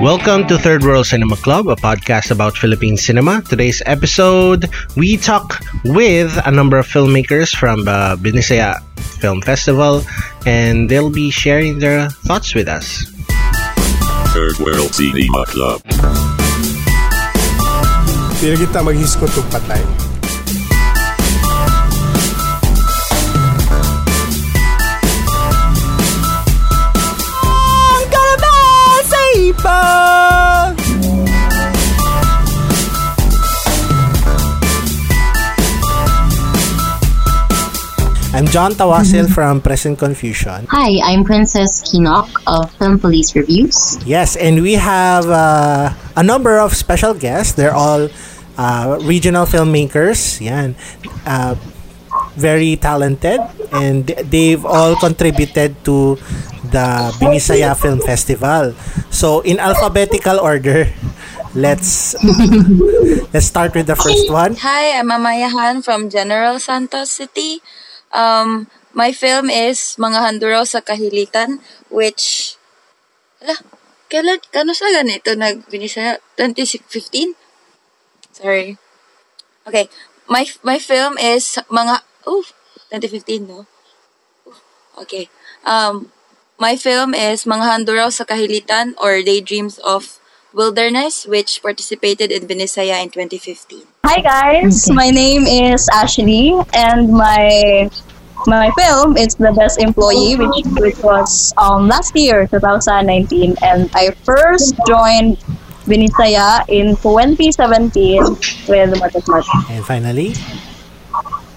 Welcome 0.00 0.46
to 0.46 0.58
Third 0.58 0.84
World 0.84 1.06
Cinema 1.06 1.34
Club, 1.34 1.66
a 1.66 1.74
podcast 1.74 2.30
about 2.30 2.56
Philippine 2.56 2.96
cinema. 2.96 3.42
Today's 3.42 3.82
episode, 3.84 4.70
we 4.94 5.16
talk 5.16 5.58
with 5.84 6.38
a 6.46 6.52
number 6.52 6.78
of 6.78 6.86
filmmakers 6.86 7.50
from 7.50 7.80
uh, 7.88 8.14
the 8.14 8.30
Binisaya 8.30 8.78
Film 9.18 9.42
Festival, 9.42 10.02
and 10.46 10.88
they'll 10.88 11.10
be 11.10 11.30
sharing 11.30 11.80
their 11.80 12.10
thoughts 12.30 12.54
with 12.54 12.68
us. 12.68 13.10
Third 14.30 14.54
World 14.62 14.94
Cinema 14.94 15.44
Club. 15.50 15.82
Pila 18.38 18.54
kita 18.54 18.78
maghiskot 18.86 19.34
og 19.34 19.46
patay. 19.50 19.82
I'm 38.38 38.46
John 38.46 38.70
Tawasil 38.70 39.26
from 39.34 39.58
Present 39.58 39.98
Confusion. 39.98 40.70
Hi, 40.70 41.02
I'm 41.02 41.26
Princess 41.26 41.82
Kinok 41.82 42.30
of 42.46 42.70
Film 42.78 43.02
Police 43.02 43.34
Reviews. 43.34 43.98
Yes, 44.06 44.38
and 44.38 44.62
we 44.62 44.78
have 44.78 45.26
uh, 45.26 45.90
a 46.14 46.22
number 46.22 46.62
of 46.62 46.70
special 46.70 47.18
guests. 47.18 47.58
They're 47.58 47.74
all 47.74 48.06
uh, 48.54 49.02
regional 49.02 49.42
filmmakers. 49.42 50.38
Yan. 50.38 50.78
Uh, 51.26 51.58
very 52.38 52.78
talented 52.78 53.42
and 53.74 54.06
they've 54.06 54.62
all 54.62 54.94
contributed 54.94 55.74
to 55.82 56.14
the 56.70 57.10
Binisaya 57.18 57.74
Film 57.74 57.98
Festival. 57.98 58.70
So 59.10 59.42
in 59.42 59.58
alphabetical 59.58 60.38
order, 60.38 60.86
let's 61.58 62.14
let's 63.34 63.50
start 63.50 63.74
with 63.74 63.90
the 63.90 63.98
first 63.98 64.30
one. 64.30 64.54
Hi, 64.62 64.94
I'm 64.94 65.10
Amaya 65.10 65.50
Han 65.50 65.82
from 65.82 66.06
General 66.06 66.62
Santos 66.62 67.10
City. 67.10 67.66
Um, 68.12 68.66
my 68.94 69.12
film 69.12 69.50
is 69.50 69.96
Mga 70.00 70.18
Handuraw 70.24 70.64
sa 70.64 70.80
Kahilitan, 70.80 71.60
which, 71.92 72.56
ala, 73.42 73.56
kailan, 74.08 74.40
kano 74.50 74.72
sa 74.72 74.88
ganito 74.90 75.36
nagbinisaya? 75.36 76.18
2015? 76.40 77.36
Sorry. 78.32 78.78
Okay, 79.68 79.92
my 80.30 80.48
my 80.64 80.80
film 80.80 81.20
is 81.20 81.60
Mga, 81.68 82.00
oh, 82.24 82.44
2015, 82.90 83.44
no? 83.44 83.68
Okay. 84.98 85.28
Um, 85.62 86.10
my 86.58 86.74
film 86.74 87.14
is 87.14 87.44
Mga 87.44 87.64
Handuraw 87.70 88.10
sa 88.10 88.24
Kahilitan 88.24 88.98
or 88.98 89.22
Daydreams 89.22 89.78
of 89.84 90.18
Wilderness, 90.50 91.28
which 91.28 91.60
participated 91.62 92.32
in 92.32 92.48
Binisaya 92.48 92.98
in 93.04 93.12
2015. 93.12 93.97
Hi 94.08 94.24
guys, 94.24 94.88
Okay. 94.88 94.96
my 94.96 95.12
name 95.12 95.44
is 95.44 95.84
Ashley, 95.92 96.56
and 96.72 97.12
my 97.12 97.92
my 98.48 98.72
film 98.72 99.20
is 99.20 99.36
The 99.36 99.52
Best 99.52 99.76
Employee, 99.76 100.40
which 100.40 100.64
which 100.80 100.96
was 101.04 101.52
um 101.60 101.92
last 101.92 102.16
year, 102.16 102.48
2019, 102.48 103.60
and 103.60 103.92
I 103.92 104.16
first 104.24 104.80
joined 104.88 105.36
Binisaya 105.84 106.64
in 106.72 106.96
2017 107.04 108.24
with 108.64 108.96
Matas. 108.96 109.28
And 109.68 109.84
finally, 109.84 110.32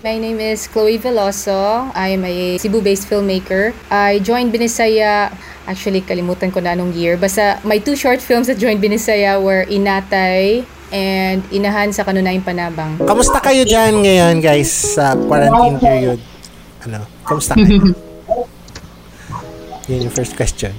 My 0.03 0.19
name 0.19 0.43
is 0.43 0.67
Chloe 0.67 0.99
Veloso. 0.99 1.87
I 1.95 2.19
am 2.19 2.27
a 2.27 2.57
Cebu-based 2.59 3.07
filmmaker. 3.07 3.71
I 3.87 4.19
joined 4.19 4.51
Binisaya, 4.51 5.31
actually 5.69 6.03
kalimutan 6.03 6.51
ko 6.51 6.59
na 6.59 6.75
anong 6.75 6.99
year. 6.99 7.15
Basta 7.15 7.63
my 7.63 7.79
two 7.79 7.95
short 7.95 8.19
films 8.19 8.51
that 8.51 8.59
joined 8.59 8.83
Binisaya 8.83 9.39
were 9.39 9.63
Inatay 9.71 10.67
and 10.91 11.39
Inahan 11.49 11.89
sa 11.89 12.03
Kanunayang 12.03 12.43
Panabang. 12.43 12.99
kamusta 12.99 13.39
kayo 13.39 13.63
dyan 13.63 14.03
ngayon 14.03 14.43
guys 14.43 14.69
sa 14.95 15.15
quarantine 15.15 15.79
period? 15.79 16.19
Ano? 16.85 17.03
Kamusta 17.23 17.55
kayo? 17.55 17.95
Yun 19.89 20.07
yung 20.07 20.13
first 20.13 20.37
question. 20.37 20.71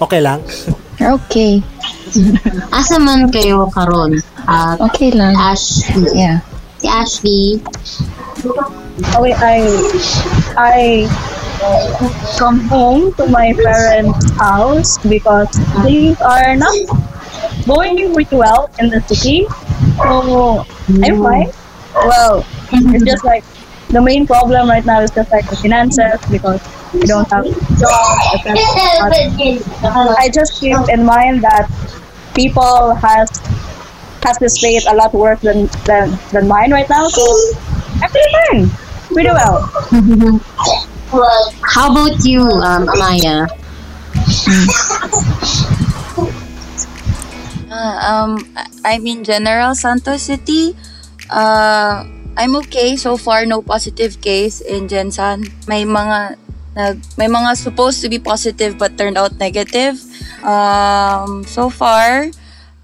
okay 0.00 0.20
lang? 0.26 0.40
Okay. 0.96 1.60
Asa 2.78 2.96
man 2.96 3.28
kayo 3.28 3.66
karon? 3.74 4.20
At 4.46 4.78
Okay 4.78 5.10
lang. 5.12 5.34
Ashley. 5.34 6.06
Yeah. 6.14 6.40
Si 6.78 6.86
Ashley. 6.88 7.44
Oh, 9.12 9.20
wait, 9.22 9.36
I 9.38 9.66
I 10.56 11.06
come 12.38 12.60
home 12.66 13.14
to 13.14 13.26
my 13.30 13.54
parents' 13.54 14.30
house 14.34 14.98
because 15.06 15.50
things 15.86 16.18
are 16.22 16.56
not 16.58 16.74
going 17.66 18.12
pretty 18.12 18.36
well 18.36 18.70
in 18.78 18.88
the 18.90 19.00
city. 19.02 19.46
So 19.96 20.64
I'm 21.02 21.22
fine. 21.22 21.50
Well, 21.94 22.46
it's 22.72 23.04
just 23.04 23.24
like 23.24 23.44
the 23.88 24.00
main 24.00 24.26
problem 24.26 24.68
right 24.68 24.84
now 24.84 25.00
is 25.00 25.10
just 25.10 25.30
like 25.30 25.48
the 25.48 25.56
finances 25.56 26.20
because 26.30 26.60
we 26.94 27.02
don't 27.02 27.28
have 27.30 27.44
jobs. 27.78 28.46
I 30.18 30.30
just 30.32 30.60
keep 30.60 30.76
in 30.88 31.04
mind 31.04 31.42
that 31.42 31.68
people 32.34 32.94
has 32.94 33.28
has 34.22 34.38
this 34.38 34.54
state 34.58 34.84
a 34.86 34.94
lot 34.94 35.12
worse 35.12 35.40
than 35.40 35.66
than, 35.84 36.18
than 36.32 36.48
mine 36.48 36.72
right 36.72 36.88
now. 36.88 37.08
So 37.08 37.22
I'm 38.00 38.10
pretty 38.10 38.32
fine. 38.32 38.70
Pretty 39.12 39.30
well. 39.30 39.68
How 41.74 41.92
about 41.92 42.24
you, 42.24 42.40
um, 42.40 42.86
Amaya? 42.86 43.48
Uh, 47.72 47.96
um, 48.04 48.36
I'm 48.84 49.08
in 49.08 49.24
General 49.24 49.72
Santos 49.72 50.28
City. 50.28 50.76
Uh, 51.32 52.04
I'm 52.36 52.52
okay 52.68 53.00
so 53.00 53.16
far. 53.16 53.48
No 53.48 53.64
positive 53.64 54.20
case 54.20 54.60
in 54.60 54.92
Gensan. 54.92 55.48
May 55.64 55.88
mga 55.88 56.36
nag, 56.76 57.00
may 57.16 57.32
mga 57.32 57.56
supposed 57.56 58.04
to 58.04 58.12
be 58.12 58.20
positive 58.20 58.76
but 58.76 59.00
turned 59.00 59.16
out 59.16 59.40
negative. 59.40 59.96
Um, 60.44 61.48
so 61.48 61.72
far, 61.72 62.28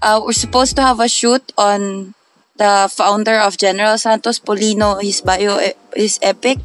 uh, 0.01 0.17
we're 0.25 0.33
supposed 0.33 0.73
to 0.77 0.81
have 0.81 0.97
a 0.97 1.09
shoot 1.09 1.45
on 1.53 2.17
the 2.57 2.89
founder 2.89 3.37
of 3.37 3.61
General 3.61 4.01
Santos, 4.01 4.41
Polino. 4.41 4.97
His 4.97 5.21
bio 5.21 5.61
is 5.93 6.17
epic, 6.25 6.57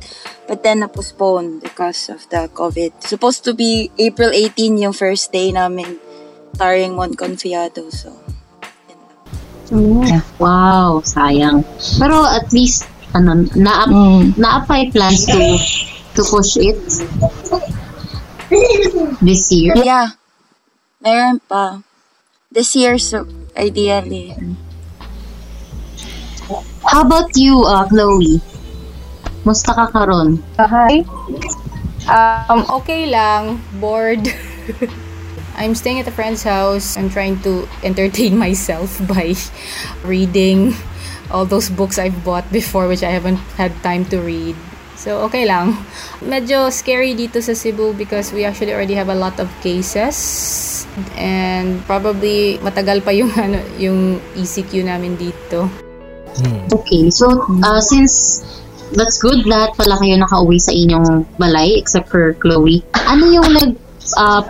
but 0.49 0.65
then 0.65 0.81
na-postpone 0.81 1.61
because 1.61 2.09
of 2.09 2.25
the 2.33 2.49
COVID. 2.57 3.05
Supposed 3.05 3.45
to 3.45 3.53
be 3.53 3.93
April 4.01 4.33
18 4.33 4.81
yung 4.81 4.97
first 4.97 5.29
day 5.29 5.53
namin 5.53 6.01
starring 6.55 6.95
Mon 6.95 7.15
Confiado. 7.15 7.91
So, 7.91 8.15
Wow, 10.39 11.01
sayang. 11.03 11.65
Pero 11.99 12.23
at 12.23 12.53
least, 12.53 12.87
ano, 13.17 13.49
na 13.57 13.89
na 14.39 14.63
may 14.69 14.93
plans 14.93 15.25
to 15.27 15.41
to 16.15 16.23
push 16.23 16.61
it 16.61 16.79
this 19.25 19.51
year. 19.51 19.75
yeah. 19.83 20.15
Meron 21.01 21.41
pa. 21.45 21.83
This 22.55 22.77
year, 22.79 22.97
so, 23.03 23.27
ideally. 23.59 24.33
How 26.87 27.03
about 27.03 27.35
you, 27.35 27.65
uh, 27.67 27.89
Chloe? 27.89 28.39
Musta 29.43 29.75
ka 29.75 29.91
karon? 29.91 30.39
hi. 30.57 31.03
Um, 32.07 32.65
okay 32.81 33.11
lang. 33.11 33.61
Bored. 33.81 34.23
I'm 35.57 35.75
staying 35.75 36.01
at 36.01 36.09
a 36.09 36.15
friend's 36.15 36.43
house. 36.43 36.97
I'm 36.97 37.11
trying 37.11 37.41
to 37.43 37.69
entertain 37.83 38.39
myself 38.47 39.01
by 39.07 39.35
reading 40.05 40.75
all 41.31 41.47
those 41.47 41.71
books 41.71 41.99
I've 41.99 42.25
bought 42.25 42.51
before 42.53 42.87
which 42.87 43.03
I 43.03 43.11
haven't 43.11 43.41
had 43.57 43.73
time 43.83 44.05
to 44.13 44.21
read. 44.21 44.57
So, 44.95 45.27
okay 45.27 45.45
lang. 45.45 45.77
Medyo 46.23 46.71
scary 46.71 47.19
dito 47.19 47.43
sa 47.43 47.53
Cebu 47.53 47.93
because 47.99 48.33
we 48.33 48.47
actually 48.47 48.73
already 48.73 48.95
have 48.95 49.11
a 49.11 49.19
lot 49.19 49.37
of 49.43 49.51
cases 49.61 50.87
and 51.19 51.83
probably 51.91 52.63
matagal 52.63 53.03
pa 53.03 53.11
yung 53.11 53.31
ano 53.45 53.59
yung 53.77 54.23
ECQ 54.39 54.87
namin 54.87 55.19
dito. 55.19 55.67
Okay, 56.75 57.11
so 57.11 57.31
uh, 57.63 57.79
since 57.79 58.43
that's 58.95 59.19
good 59.23 59.47
lahat 59.47 59.75
pala 59.79 59.99
kayo 60.03 60.19
nakauwi 60.19 60.59
sa 60.59 60.75
inyong 60.75 61.27
balay 61.39 61.79
except 61.79 62.11
for 62.11 62.35
Chloe. 62.39 62.83
Ano 63.07 63.31
yung 63.31 63.51
nag 63.55 63.71
uh, 64.19 64.43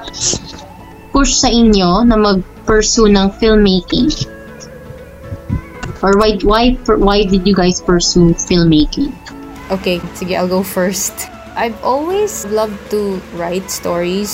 push 1.14 1.38
sa 1.38 1.46
inyo 1.46 2.02
na 2.02 2.19
mag-pursue 2.19 3.06
ng 3.06 3.31
filmmaking? 3.38 4.11
Or 6.02 6.19
why 6.19 6.37
why 6.43 6.75
why 6.84 7.22
did 7.22 7.46
you 7.46 7.55
guys 7.55 7.78
pursue 7.78 8.34
filmmaking? 8.34 9.14
Okay, 9.72 10.02
sige, 10.19 10.34
I'll 10.34 10.50
go 10.50 10.66
first. 10.66 11.31
I've 11.55 11.78
always 11.87 12.44
loved 12.50 12.90
to 12.90 13.22
write 13.38 13.70
stories 13.70 14.28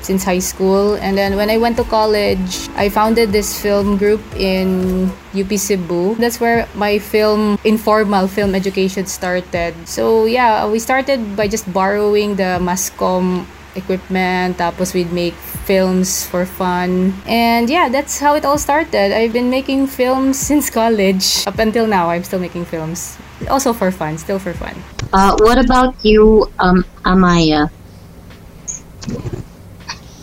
since 0.00 0.24
high 0.24 0.40
school. 0.40 0.96
And 0.96 1.16
then 1.16 1.36
when 1.36 1.52
I 1.52 1.60
went 1.60 1.76
to 1.76 1.84
college, 1.84 2.72
I 2.74 2.88
founded 2.88 3.30
this 3.32 3.52
film 3.60 4.00
group 4.00 4.24
in 4.34 5.12
UP 5.36 5.52
Cebu. 5.52 6.16
That's 6.16 6.40
where 6.40 6.66
my 6.74 6.98
film, 6.98 7.60
informal 7.64 8.28
film 8.28 8.56
education 8.56 9.06
started. 9.06 9.76
So 9.84 10.24
yeah, 10.24 10.66
we 10.66 10.80
started 10.80 11.36
by 11.36 11.48
just 11.48 11.70
borrowing 11.70 12.36
the 12.36 12.56
Mascom 12.64 13.44
equipment. 13.76 14.56
Tapos 14.56 14.94
we'd 14.94 15.12
make 15.12 15.36
films 15.64 16.26
for 16.26 16.44
fun. 16.44 17.12
And 17.26 17.68
yeah, 17.68 17.88
that's 17.88 18.20
how 18.20 18.34
it 18.36 18.44
all 18.44 18.58
started. 18.58 19.12
I've 19.12 19.32
been 19.32 19.50
making 19.50 19.88
films 19.88 20.38
since 20.38 20.70
college. 20.70 21.46
Up 21.46 21.58
until 21.58 21.86
now, 21.86 22.10
I'm 22.10 22.24
still 22.24 22.40
making 22.40 22.66
films. 22.66 23.16
Also 23.48 23.72
for 23.72 23.90
fun, 23.90 24.18
still 24.18 24.38
for 24.38 24.52
fun. 24.52 24.76
Uh, 25.12 25.36
what 25.40 25.58
about 25.58 25.96
you, 26.04 26.46
um, 26.58 26.84
Amaya? 27.04 27.70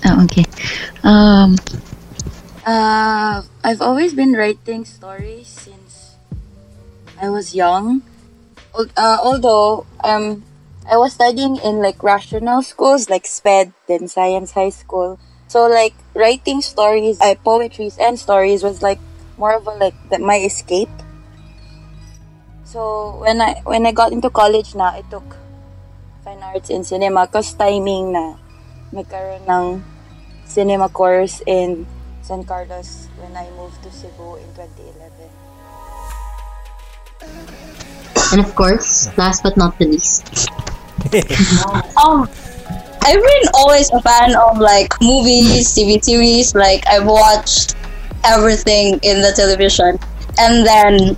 Oh, 0.06 0.24
okay. 0.26 0.46
Um, 1.04 1.58
uh, 2.66 3.42
I've 3.64 3.82
always 3.82 4.14
been 4.14 4.34
writing 4.34 4.86
stories 4.86 5.48
since 5.48 6.16
I 7.22 7.30
was 7.30 7.54
young. 7.54 8.02
Uh, 8.74 9.18
although 9.22 9.86
um, 10.04 10.44
I 10.90 10.98
was 10.98 11.14
studying 11.14 11.58
in 11.58 11.82
like 11.82 12.02
rational 12.02 12.64
schools 12.64 13.10
like 13.10 13.26
SPED, 13.26 13.74
then 13.88 14.08
Science 14.08 14.52
High 14.52 14.70
School. 14.70 15.20
So 15.52 15.68
like 15.68 15.92
writing 16.16 16.64
stories, 16.64 17.20
uh, 17.20 17.36
poetries 17.44 18.00
and 18.00 18.16
stories 18.16 18.64
was 18.64 18.80
like 18.80 19.04
more 19.36 19.60
of 19.60 19.68
a 19.68 19.76
like 19.76 20.00
that 20.08 20.24
my 20.24 20.40
escape. 20.40 20.88
So 22.64 23.20
when 23.20 23.44
I 23.44 23.60
when 23.68 23.84
I 23.84 23.92
got 23.92 24.16
into 24.16 24.32
college 24.32 24.80
na, 24.80 24.96
I 24.96 25.04
took 25.12 25.36
fine 26.24 26.40
arts 26.40 26.72
in 26.72 26.88
cinema 26.88 27.28
cause 27.28 27.52
timing 27.52 28.16
na 28.16 28.40
nagkaroon 28.96 29.44
ng 29.44 29.84
cinema 30.48 30.88
course 30.88 31.44
in 31.44 31.84
San 32.24 32.48
Carlos 32.48 33.12
when 33.20 33.36
I 33.36 33.52
moved 33.60 33.84
to 33.84 33.92
Cebu 33.92 34.40
in 34.40 34.48
2011. 34.56 35.12
And 38.32 38.40
of 38.40 38.56
course, 38.56 39.12
last 39.20 39.44
but 39.44 39.60
not 39.60 39.76
the 39.76 40.00
least, 40.00 40.48
Um, 42.00 42.32
I've 43.04 43.22
been 43.22 43.50
always 43.56 43.90
a 43.92 44.02
fan 44.02 44.36
of 44.36 44.60
like 44.60 44.94
movies, 45.02 45.74
TV 45.74 46.04
series. 46.04 46.54
Like 46.54 46.86
I've 46.88 47.06
watched 47.06 47.76
everything 48.24 49.00
in 49.02 49.22
the 49.22 49.34
television, 49.36 49.98
and 50.38 50.66
then 50.66 51.18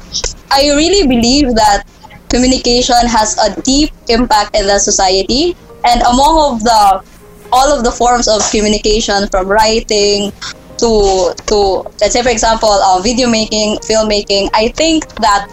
I 0.49 0.71
really 0.79 1.05
believe 1.07 1.53
that 1.55 1.83
communication 2.29 3.03
has 3.07 3.37
a 3.37 3.59
deep 3.61 3.91
impact 4.07 4.55
in 4.55 4.65
the 4.65 4.79
society. 4.79 5.55
And 5.83 6.01
among 6.03 6.55
of 6.55 6.63
the 6.63 7.03
all 7.51 7.69
of 7.69 7.83
the 7.83 7.91
forms 7.91 8.27
of 8.27 8.39
communication, 8.49 9.27
from 9.27 9.47
writing 9.47 10.31
to 10.79 11.35
to 11.51 11.83
let's 11.99 12.13
say 12.13 12.23
for 12.23 12.29
example, 12.31 12.71
uh, 12.71 13.01
video 13.03 13.29
making, 13.29 13.77
filmmaking, 13.83 14.49
I 14.53 14.69
think 14.69 15.07
that 15.19 15.51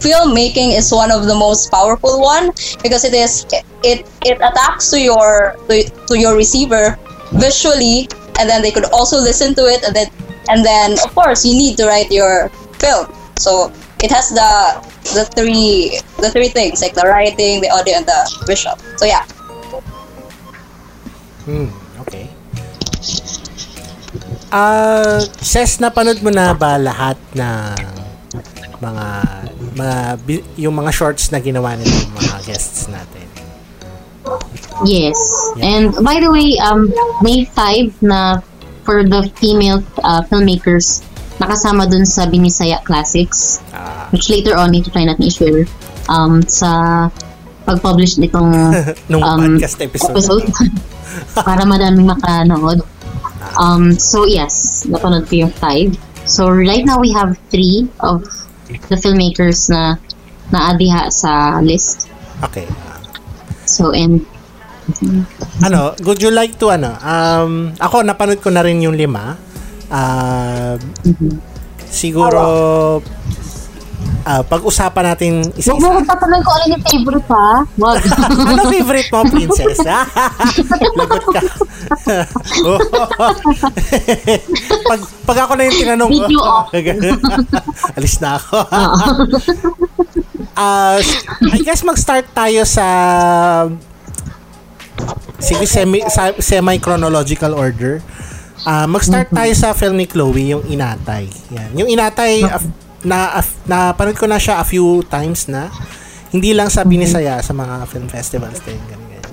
filmmaking 0.00 0.76
is 0.76 0.90
one 0.90 1.12
of 1.12 1.26
the 1.26 1.34
most 1.34 1.70
powerful 1.70 2.20
one 2.20 2.50
because 2.82 3.04
it 3.04 3.14
is 3.14 3.44
it 3.86 4.02
it 4.26 4.36
attacks 4.42 4.90
to 4.90 4.98
your 4.98 5.54
to, 5.70 5.86
to 6.10 6.18
your 6.18 6.34
receiver 6.34 6.98
visually 7.38 8.10
and 8.42 8.50
then 8.50 8.60
they 8.60 8.74
could 8.74 8.90
also 8.90 9.16
listen 9.22 9.54
to 9.54 9.70
it 9.70 9.86
and 9.86 9.94
then 9.94 10.10
and 10.50 10.66
then 10.66 10.98
of 11.06 11.14
course 11.14 11.46
you 11.46 11.54
need 11.54 11.78
to 11.78 11.86
write 11.86 12.10
your 12.10 12.50
film 12.82 13.06
so 13.38 13.70
it 14.02 14.10
has 14.10 14.28
the 14.34 14.50
the 15.14 15.24
three 15.38 16.02
the 16.18 16.30
three 16.34 16.50
things 16.50 16.82
like 16.82 16.94
the 16.98 17.06
writing 17.06 17.62
the 17.62 17.70
audio 17.70 17.94
and 17.94 18.06
the 18.06 18.20
visual 18.46 18.74
so 18.98 19.06
yeah 19.06 19.22
Hmm, 21.46 21.70
okay. 22.02 22.26
Ah, 24.50 25.22
Ses, 25.38 25.78
napanood 25.78 26.18
mo 26.18 26.34
na 26.34 26.50
ba 26.58 26.74
lahat 26.74 27.14
ng 27.38 27.78
mga 28.82 29.06
mga 29.78 29.98
yung 30.58 30.74
mga 30.74 30.90
shorts 30.90 31.30
na 31.30 31.38
ginawa 31.38 31.78
nila 31.78 31.94
mga 32.18 32.50
guests 32.50 32.90
natin? 32.90 33.35
Yes. 34.84 35.16
And 35.60 35.94
by 36.04 36.20
the 36.20 36.30
way, 36.30 36.58
um, 36.58 36.92
May 37.22 37.44
5 37.44 38.02
na 38.02 38.40
for 38.84 39.02
the 39.02 39.30
female 39.40 39.82
uh, 40.02 40.22
filmmakers, 40.30 41.02
nakasama 41.38 41.90
dun 41.90 42.06
sa 42.06 42.26
Binisaya 42.26 42.80
Classics, 42.84 43.60
Ah, 43.74 44.08
which 44.10 44.30
later 44.30 44.56
on, 44.56 44.72
ito 44.72 44.88
try 44.88 45.04
natin 45.04 45.26
i-share 45.26 45.66
um, 46.08 46.40
sa 46.46 47.06
pag-publish 47.66 48.16
nitong 48.22 48.50
nung 49.10 49.22
um, 49.26 49.58
podcast 49.58 49.82
episode. 49.82 50.14
episode 50.14 50.46
para 51.34 51.66
madaming 51.66 52.06
makanood. 52.06 52.80
Um, 53.58 53.94
so 53.98 54.24
yes, 54.24 54.86
napanood 54.86 55.26
ko 55.26 55.46
yung 55.46 55.54
five. 55.54 55.98
So 56.26 56.46
right 56.50 56.82
now 56.86 56.98
we 56.98 57.10
have 57.14 57.38
three 57.50 57.86
of 58.02 58.22
the 58.90 58.96
filmmakers 58.98 59.70
na 59.70 59.98
naadiha 60.50 61.10
sa 61.10 61.58
list. 61.62 62.10
Okay. 62.42 62.66
So 63.66 63.90
and 63.90 64.22
Ano, 65.60 65.98
would 66.06 66.22
you 66.22 66.30
like 66.30 66.54
to 66.62 66.70
ano? 66.70 66.94
Um, 67.02 67.74
ako 67.76 68.06
napanood 68.06 68.38
ko 68.38 68.54
na 68.54 68.62
rin 68.62 68.78
yung 68.78 68.94
lima. 68.94 69.34
Ah, 69.90 70.78
siguro 71.86 72.42
ah, 74.22 74.42
pag-usapan 74.42 75.04
natin 75.10 75.32
Huwag 75.42 75.58
isa-isa. 75.58 75.86
mo 75.90 76.02
tatanong 76.02 76.42
ko 76.42 76.50
alin 76.54 76.68
yung 76.70 76.84
favorite 76.86 77.26
ha. 77.26 77.50
Wag. 77.78 77.98
ano 78.50 78.62
favorite 78.68 79.10
mo, 79.10 79.26
princess? 79.26 79.78
Lagot 80.98 81.24
ka. 81.26 81.40
Oh. 82.66 82.78
pag, 84.86 85.00
pag 85.22 85.38
ako 85.46 85.52
na 85.54 85.66
yung 85.66 85.78
tinanong 85.78 86.10
ko, 86.10 86.26
Video 86.26 86.40
off. 86.42 86.66
alis 87.94 88.18
na 88.18 88.38
ako. 88.38 88.56
Ah, 90.56 90.96
I 91.46 91.60
guess 91.60 91.84
mag-start 91.84 92.32
tayo 92.32 92.64
sa 92.64 92.86
sige 95.36 95.68
semi 95.68 96.00
sa, 96.08 96.32
semi-chronological 96.32 97.52
order. 97.52 98.00
Ah, 98.64 98.88
mag-start 98.88 99.30
tayo 99.30 99.52
sa 99.52 99.70
film 99.70 99.94
ni 99.94 100.08
Chloe, 100.08 100.50
yung 100.50 100.64
Inatay. 100.66 101.28
Yan. 101.52 101.70
Yung 101.76 101.88
Inatay 101.88 102.42
af- 102.42 102.66
na 103.04 103.38
af- 103.38 103.60
napanood 103.62 104.16
ko 104.16 104.26
na 104.26 104.40
siya 104.40 104.58
a 104.58 104.66
few 104.66 105.04
times 105.06 105.46
na. 105.46 105.68
Hindi 106.32 106.50
lang 106.50 106.66
sa 106.66 106.82
Binisaya, 106.82 107.38
sa 107.38 107.52
mga 107.52 107.86
film 107.86 108.08
festivals 108.08 108.58
din 108.64 108.80
ganyan. 108.88 109.22
ganyan. 109.22 109.24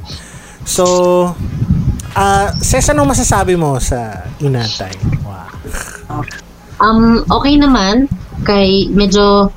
So, 0.63 0.85
ah, 2.13 2.51
Ses, 2.53 2.85
anong 2.85 3.09
masasabi 3.09 3.55
mo 3.55 3.79
sa 3.79 4.27
Inatay? 4.37 4.93
Wow. 5.23 6.21
Um, 6.77 7.23
okay 7.31 7.55
naman. 7.55 8.05
Kay 8.43 8.91
medyo, 8.91 9.49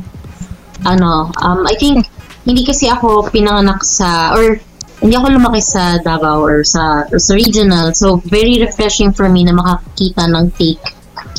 ano, 0.85 1.33
um, 1.41 1.61
I 1.65 1.75
think, 1.79 2.11
hindi 2.47 2.63
kasi 2.63 2.87
ako 2.87 3.31
pinanganak 3.33 3.83
sa, 3.83 4.35
or 4.37 4.61
hindi 5.03 5.15
ako 5.17 5.27
lumaki 5.37 5.61
sa 5.61 5.99
Davao 6.01 6.41
or 6.43 6.63
sa, 6.63 7.05
or 7.11 7.19
sa 7.19 7.35
regional. 7.35 7.93
So, 7.93 8.23
very 8.25 8.61
refreshing 8.63 9.13
for 9.13 9.29
me 9.29 9.45
na 9.45 9.57
makakita 9.57 10.31
ng 10.31 10.55
take 10.55 10.83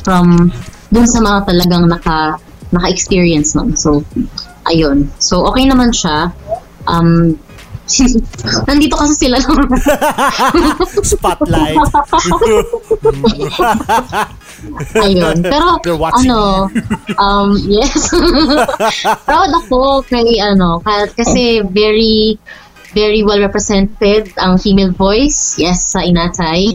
from 0.03 0.51
dun 0.91 1.07
sa 1.07 1.19
mga 1.19 1.47
talagang 1.47 1.87
naka, 1.87 2.39
naka-experience 2.71 3.55
nun. 3.55 3.75
So, 3.75 4.03
ayun. 4.67 5.11
So, 5.19 5.47
okay 5.51 5.67
naman 5.67 5.95
siya. 5.95 6.31
Um, 6.87 7.39
nandito 8.67 8.95
kasi 8.99 9.13
sila 9.15 9.37
Spotlight. 11.15 11.77
Ayun. 14.97 15.37
Pero, 15.45 15.79
ano, 16.19 16.67
um, 17.15 17.49
yes. 17.69 18.11
Proud 19.23 19.51
ako 19.53 20.03
kay, 20.03 20.41
ano, 20.41 20.81
ka- 20.81 21.11
kasi 21.13 21.61
very, 21.63 22.35
very 22.91 23.21
well 23.21 23.39
represented 23.39 24.33
ang 24.41 24.57
female 24.57 24.91
voice. 24.91 25.55
Yes, 25.61 25.93
sa 25.93 26.01
Inatay. 26.01 26.73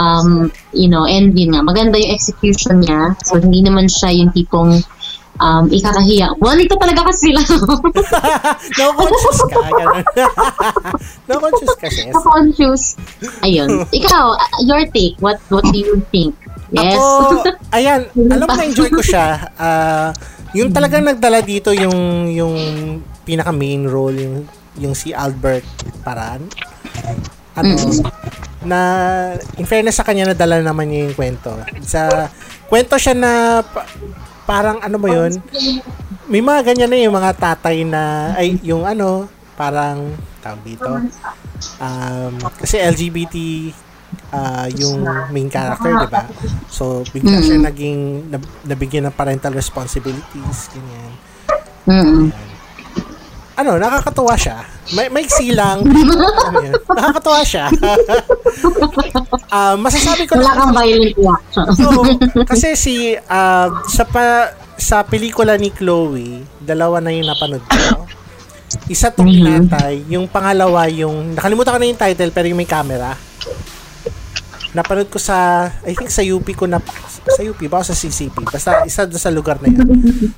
um, 0.00 0.48
you 0.72 0.88
know, 0.88 1.04
and 1.04 1.36
yun 1.36 1.52
nga, 1.52 1.62
maganda 1.62 2.00
yung 2.00 2.14
execution 2.16 2.80
niya. 2.80 3.14
So, 3.22 3.36
hindi 3.38 3.60
naman 3.60 3.92
siya 3.92 4.10
yung 4.16 4.32
tipong 4.32 4.80
um, 5.40 5.64
ikakahiya. 5.70 6.36
Well, 6.36 6.58
ito 6.58 6.76
talaga 6.76 7.08
kasi 7.08 7.32
sila. 7.32 7.40
no 8.78 8.84
conscious 8.98 9.40
ka. 9.48 9.60
Ganun. 9.62 10.04
no 11.28 11.34
conscious 11.40 11.74
ka, 11.78 11.88
Ses. 11.88 12.12
conscious. 12.12 12.82
Ayun. 13.46 13.86
Ikaw, 13.88 14.24
uh, 14.36 14.58
your 14.66 14.84
take. 14.92 15.16
What 15.22 15.40
what 15.48 15.64
do 15.64 15.78
you 15.78 16.02
think? 16.12 16.36
Yes. 16.72 16.96
Ako, 16.96 17.44
ayan, 17.76 18.08
alam 18.16 18.46
mo 18.48 18.54
na-enjoy 18.56 18.90
ko 18.92 19.04
siya. 19.04 19.52
Ah, 19.60 20.10
yung 20.56 20.72
talagang 20.72 21.04
nagdala 21.04 21.40
dito 21.40 21.72
yung 21.72 22.28
yung 22.28 22.56
pinaka 23.24 23.52
main 23.52 23.88
role 23.88 24.16
yung 24.16 24.36
yung 24.80 24.94
si 24.96 25.12
Albert 25.12 25.64
Paran. 26.00 26.44
Ano, 27.52 27.76
na 28.64 28.78
in 29.60 29.68
fairness 29.68 30.00
sa 30.00 30.06
kanya 30.06 30.32
nadala 30.32 30.64
naman 30.64 30.88
niya 30.88 31.08
yung 31.08 31.16
kwento. 31.16 31.52
Sa 31.84 32.28
kwento 32.72 32.96
siya 32.96 33.12
na 33.12 33.60
parang 34.44 34.78
ano 34.82 34.96
mo 34.98 35.08
yun, 35.08 35.38
may 36.26 36.42
mga 36.42 36.60
ganyan 36.72 36.90
na 36.90 36.98
yung 36.98 37.16
mga 37.16 37.32
tatay 37.36 37.86
na 37.86 38.34
ay 38.34 38.58
yung 38.62 38.82
ano, 38.82 39.26
parang 39.54 40.14
tawag 40.42 40.60
dito. 40.64 40.90
Um, 41.78 42.34
kasi 42.58 42.82
LGBT 42.82 43.36
ah, 44.32 44.66
yung 44.72 45.04
main 45.30 45.48
character, 45.48 45.92
di 45.92 46.08
ba? 46.10 46.24
So, 46.68 47.04
bigla 47.12 47.38
siya 47.40 47.60
naging, 47.60 48.28
nab- 48.28 48.54
nabigyan 48.64 49.08
ng 49.08 49.14
parental 49.14 49.54
responsibilities, 49.54 50.72
ganyan. 50.72 51.12
Mm-mm. 51.86 52.51
Ano, 53.56 53.76
nakakatuwa 53.76 54.34
siya. 54.36 54.64
May, 54.96 55.08
may 55.08 55.24
lang. 55.52 55.84
ano 56.48 56.58
yun? 56.60 56.74
Nakakatuwa 56.88 57.40
siya. 57.44 57.66
Ah, 59.52 59.76
masasabi 59.76 60.24
ko 60.24 60.40
Wala 60.40 60.56
kang 60.56 60.72
violent 60.72 61.12
reaction. 61.12 61.66
So, 61.76 61.88
kasi 62.56 62.72
si 62.72 62.96
ah, 63.28 63.68
sa 63.84 64.08
pa, 64.08 64.48
sa 64.80 65.04
pelikula 65.04 65.60
ni 65.60 65.68
Chloe, 65.68 66.40
dalawa 66.56 67.04
na 67.04 67.12
yung 67.12 67.28
napanood 67.28 67.60
ko. 67.68 68.08
Isa 68.88 69.12
tong 69.12 69.28
inatay, 69.28 70.08
yung 70.08 70.24
pangalawa 70.24 70.88
yung 70.88 71.36
nakalimutan 71.36 71.76
ko 71.76 71.78
na 71.84 71.90
yung 71.92 72.00
title 72.00 72.32
pero 72.32 72.48
yung 72.48 72.56
may 72.56 72.68
camera. 72.68 73.12
Napanood 74.72 75.12
ko 75.12 75.20
sa 75.20 75.68
I 75.84 75.92
think 75.92 76.08
sa 76.08 76.24
UP 76.24 76.48
ko 76.56 76.64
na 76.64 76.80
sa 77.28 77.44
UP 77.44 77.60
ba 77.68 77.80
o 77.80 77.84
sa 77.84 77.92
CCP 77.92 78.48
basta 78.48 78.88
isa 78.88 79.04
doon 79.04 79.20
sa 79.20 79.28
lugar 79.28 79.60
na 79.60 79.68
yun. 79.68 79.84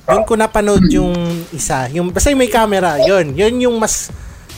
Doon 0.03 0.23
ko 0.27 0.35
napanood 0.35 0.83
yung 0.91 1.15
isa, 1.55 1.87
yung 1.95 2.11
basta 2.11 2.29
yung 2.35 2.43
may 2.43 2.51
camera, 2.51 2.99
yun. 2.99 3.31
Yun 3.31 3.55
yung 3.63 3.75
mas 3.79 4.11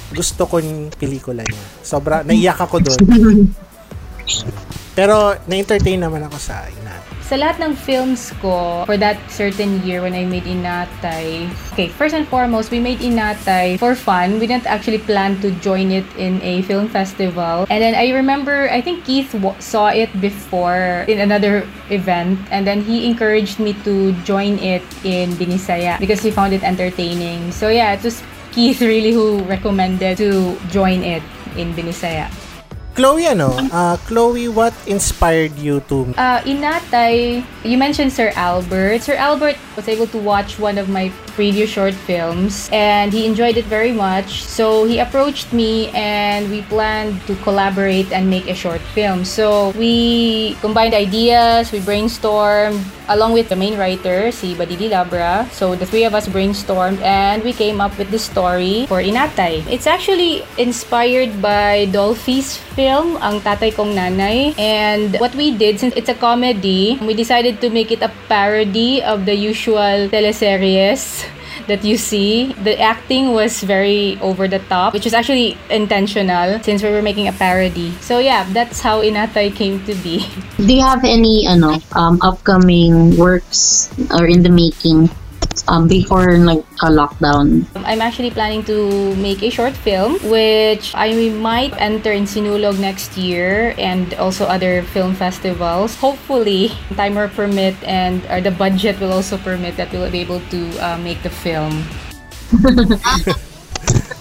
gusto 0.10 0.50
kong 0.50 0.89
pelikula 0.98 1.46
niya. 1.46 1.63
Sobra 1.86 2.25
naiyak 2.25 2.57
ako 2.57 2.81
doon. 2.81 3.00
Pero 4.98 5.38
na-entertain 5.46 6.01
naman 6.01 6.25
ako 6.25 6.41
sa. 6.41 6.65
Sa 7.27 7.36
lahat 7.36 7.60
ng 7.60 7.75
films 7.75 8.31
ko, 8.39 8.88
for 8.88 8.96
that 8.96 9.19
certain 9.27 9.84
year 9.84 10.00
when 10.00 10.15
I 10.15 10.24
made 10.24 10.48
Inatay, 10.48 11.51
okay, 11.75 11.91
first 11.91 12.15
and 12.15 12.24
foremost, 12.24 12.72
we 12.72 12.79
made 12.79 13.03
Inatay 13.03 13.75
for 13.84 14.00
fun. 14.00 14.39
We 14.39 14.48
didn't 14.48 14.63
actually 14.63 15.03
plan 15.03 15.36
to 15.43 15.51
join 15.60 15.91
it 15.91 16.07
in 16.15 16.39
a 16.39 16.63
film 16.63 16.88
festival. 16.88 17.67
And 17.67 17.84
then 17.84 18.00
I 18.00 18.15
remember, 18.15 18.72
I 18.72 18.79
think 18.79 19.03
Keith 19.03 19.36
w- 19.36 19.60
saw 19.60 19.91
it 19.91 20.07
before 20.24 21.03
in 21.12 21.19
another 21.19 21.67
event. 21.91 22.39
And 22.48 22.63
then 22.63 22.79
he 22.79 23.03
encouraged 23.03 23.60
me 23.60 23.75
to 23.84 24.15
join 24.24 24.55
it 24.63 24.88
in 25.03 25.36
Binisaya 25.36 26.00
because 26.00 26.24
he 26.24 26.31
found 26.31 26.55
it 26.55 26.63
entertaining. 26.63 27.51
So 27.51 27.67
yeah, 27.67 27.91
it 27.91 28.07
was 28.07 28.24
Keith 28.55 28.79
really 28.79 29.12
who 29.12 29.43
recommended 29.51 30.15
to 30.24 30.55
join 30.72 31.03
it 31.03 31.27
in 31.60 31.75
Binisaya. 31.75 32.31
Chloe, 32.98 33.30
ano? 33.30 33.54
Ah, 33.70 33.94
Chloe, 34.10 34.50
what 34.50 34.74
inspired 34.89 35.54
you 35.62 35.86
to 35.86 36.10
Uh, 36.18 36.42
Inatay, 36.50 37.46
you 37.62 37.77
mentioned 37.77 38.10
Sir 38.10 38.34
Albert. 38.34 39.06
Sir 39.06 39.13
Albert 39.13 39.54
was 39.77 39.86
able 39.86 40.10
to 40.10 40.18
watch 40.18 40.58
one 40.58 40.82
of 40.82 40.89
my 40.89 41.13
previous 41.38 41.70
short 41.70 41.94
films 41.94 42.66
and 42.74 43.13
he 43.13 43.30
enjoyed 43.30 43.54
it 43.62 43.70
very 43.70 43.94
much. 43.94 44.42
So 44.42 44.89
he 44.89 44.98
approached 44.98 45.54
me 45.54 45.94
and 45.94 46.50
we 46.50 46.66
planned 46.66 47.22
to 47.30 47.38
collaborate 47.46 48.10
and 48.10 48.25
make 48.25 48.50
a 48.50 48.58
short 48.58 48.82
film. 48.98 49.22
So 49.22 49.70
we 49.77 50.58
combined 50.66 50.98
ideas, 50.98 51.70
we 51.70 51.77
brainstormed 51.86 52.82
along 53.10 53.34
with 53.34 53.48
the 53.48 53.56
main 53.56 53.77
writer, 53.77 54.32
si 54.34 54.56
Badidi 54.56 54.89
Labra. 54.89 55.46
So 55.54 55.75
the 55.75 55.86
three 55.86 56.04
of 56.04 56.18
us 56.18 56.25
brainstormed 56.27 57.00
and 57.06 57.44
we 57.46 57.54
came 57.54 57.80
up 57.80 57.94
with 58.01 58.10
the 58.10 58.20
story 58.20 58.89
for 58.89 58.98
Inatay. 59.06 59.70
It's 59.70 59.86
actually 59.86 60.42
inspired 60.58 61.38
by 61.42 61.86
Dolphy's 61.94 62.58
film, 62.74 62.87
Ang 62.88 63.44
Tatay 63.44 63.75
Kong 63.75 63.91
Nanay. 63.91 64.56
And 64.56 65.20
what 65.20 65.36
we 65.36 65.51
did, 65.51 65.79
since 65.79 65.91
it's 65.96 66.08
a 66.08 66.15
comedy, 66.15 66.96
we 67.03 67.13
decided 67.13 67.60
to 67.62 67.70
make 67.70 67.91
it 67.91 68.01
a 68.01 68.12
parody 68.32 69.03
of 69.03 69.25
the 69.25 69.36
usual 69.36 70.08
teleseries 70.08 71.27
that 71.67 71.84
you 71.84 71.98
see. 71.98 72.53
The 72.63 72.79
acting 72.79 73.34
was 73.34 73.60
very 73.62 74.17
over 74.22 74.48
the 74.48 74.60
top, 74.72 74.94
which 74.94 75.03
was 75.03 75.13
actually 75.13 75.58
intentional 75.70 76.63
since 76.63 76.82
we 76.82 76.89
were 76.89 77.01
making 77.01 77.27
a 77.27 77.34
parody. 77.34 77.91
So 78.00 78.20
yeah, 78.20 78.48
that's 78.56 78.79
how 78.79 79.01
Inatay 79.01 79.56
came 79.56 79.84
to 79.86 79.94
be. 80.00 80.24
Do 80.58 80.72
you 80.72 80.84
have 80.84 81.03
any 81.03 81.46
ano 81.48 81.84
um, 81.91 82.20
upcoming 82.24 83.17
works 83.17 83.91
or 84.15 84.25
in 84.25 84.44
the 84.44 84.50
making 84.50 85.12
um, 85.68 85.88
before 85.88 86.38
nagka-lockdown? 86.38 87.66
I'm 87.86 88.02
actually 88.02 88.32
planning 88.32 88.64
to 88.66 89.16
make 89.16 89.42
a 89.44 89.50
short 89.50 89.74
film, 89.74 90.20
which 90.30 90.94
I 90.94 91.14
might 91.34 91.74
enter 91.82 92.12
in 92.12 92.24
Sinulog 92.24 92.80
next 92.80 93.18
year 93.18 93.74
and 93.78 94.14
also 94.16 94.46
other 94.46 94.84
film 94.94 95.16
festivals. 95.16 95.96
Hopefully, 95.96 96.72
time 96.96 97.16
will 97.16 97.30
permit 97.30 97.76
and 97.84 98.22
or 98.30 98.42
the 98.42 98.52
budget 98.52 99.00
will 99.00 99.14
also 99.14 99.38
permit 99.38 99.78
that 99.78 99.92
we'll 99.92 100.12
be 100.12 100.22
able 100.22 100.42
to 100.52 100.62
uh, 100.80 100.98
make 100.98 101.22
the 101.24 101.34
film. 101.34 101.84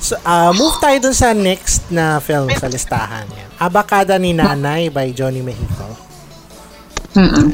So, 0.06 0.14
ah, 0.22 0.54
move 0.54 0.78
tayo 0.78 1.02
dun 1.02 1.16
sa 1.16 1.34
next 1.34 1.90
na 1.90 2.22
film 2.22 2.46
sa 2.54 2.70
listahan. 2.70 3.26
Yan. 3.26 3.48
Abakada 3.58 4.14
ni 4.22 4.30
Nanay 4.30 4.86
by 4.86 5.10
Johnny 5.10 5.42
Mexico. 5.42 5.98
Mm-mm. 7.18 7.50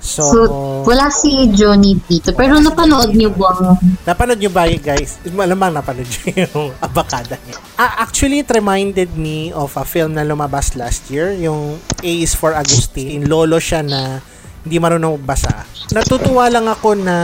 So, 0.00 0.24
So, 0.24 0.38
wala 0.88 1.12
si 1.12 1.52
Johnny 1.52 2.00
dito. 2.08 2.32
Pero 2.32 2.56
napanood 2.56 3.12
niyo 3.12 3.30
ba 3.36 3.76
napanood 4.08 4.40
nyo 4.40 4.48
ba 4.48 4.64
yun, 4.64 4.80
guys? 4.80 5.20
Malamang 5.28 5.76
napanood 5.76 6.08
nyo 6.08 6.32
yung 6.48 6.72
Abakada 6.80 7.36
niya. 7.44 7.60
Ah, 7.76 8.00
actually, 8.08 8.40
it 8.40 8.48
reminded 8.48 9.12
me 9.14 9.52
of 9.52 9.76
a 9.76 9.84
film 9.84 10.16
na 10.16 10.24
lumabas 10.24 10.72
last 10.72 11.12
year, 11.12 11.36
yung 11.36 11.76
A 12.00 12.12
is 12.24 12.32
for 12.32 12.56
Agustin. 12.56 13.28
Lolo 13.28 13.60
siya 13.60 13.84
na 13.84 14.24
hindi 14.64 14.76
marunong 14.80 15.20
basa. 15.20 15.68
Natutuwa 15.92 16.48
lang 16.48 16.64
ako 16.68 16.96
na 16.96 17.16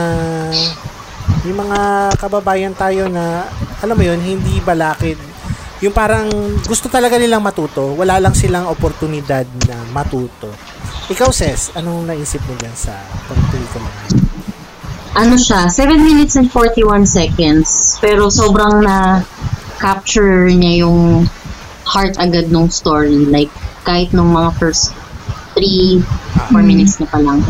yung 1.45 1.57
mga 1.57 1.79
kababayan 2.17 2.73
tayo 2.77 3.09
na, 3.09 3.45
alam 3.81 3.97
mo 3.97 4.03
yun, 4.05 4.21
hindi 4.21 4.61
balakid. 4.61 5.17
Yung 5.85 5.93
parang 5.93 6.29
gusto 6.65 6.89
talaga 6.89 7.21
nilang 7.21 7.45
matuto. 7.45 7.93
Wala 7.93 8.17
lang 8.17 8.33
silang 8.33 8.65
oportunidad 8.65 9.45
na 9.69 9.77
matuto. 9.93 10.49
Ikaw, 11.07 11.31
Ses, 11.31 11.71
anong 11.71 12.03
naisip 12.03 12.43
mo 12.43 12.53
dyan 12.59 12.75
sa 12.75 12.91
pelikula? 13.47 13.87
ano 15.17 15.33
siya, 15.33 15.65
7 15.65 15.97
minutes 15.97 16.37
and 16.37 16.45
41 16.53 17.01
seconds. 17.09 17.97
Pero 17.97 18.29
sobrang 18.29 18.85
na 18.85 19.25
capture 19.81 20.45
niya 20.53 20.85
yung 20.85 21.25
heart 21.89 22.21
agad 22.21 22.53
nung 22.53 22.69
story. 22.69 23.25
Like, 23.25 23.49
kahit 23.81 24.13
nung 24.13 24.29
mga 24.29 24.53
first 24.61 24.93
3, 25.57 26.05
4 26.53 26.61
minutes 26.61 27.01
na 27.01 27.09
pa 27.09 27.17
lang. 27.17 27.41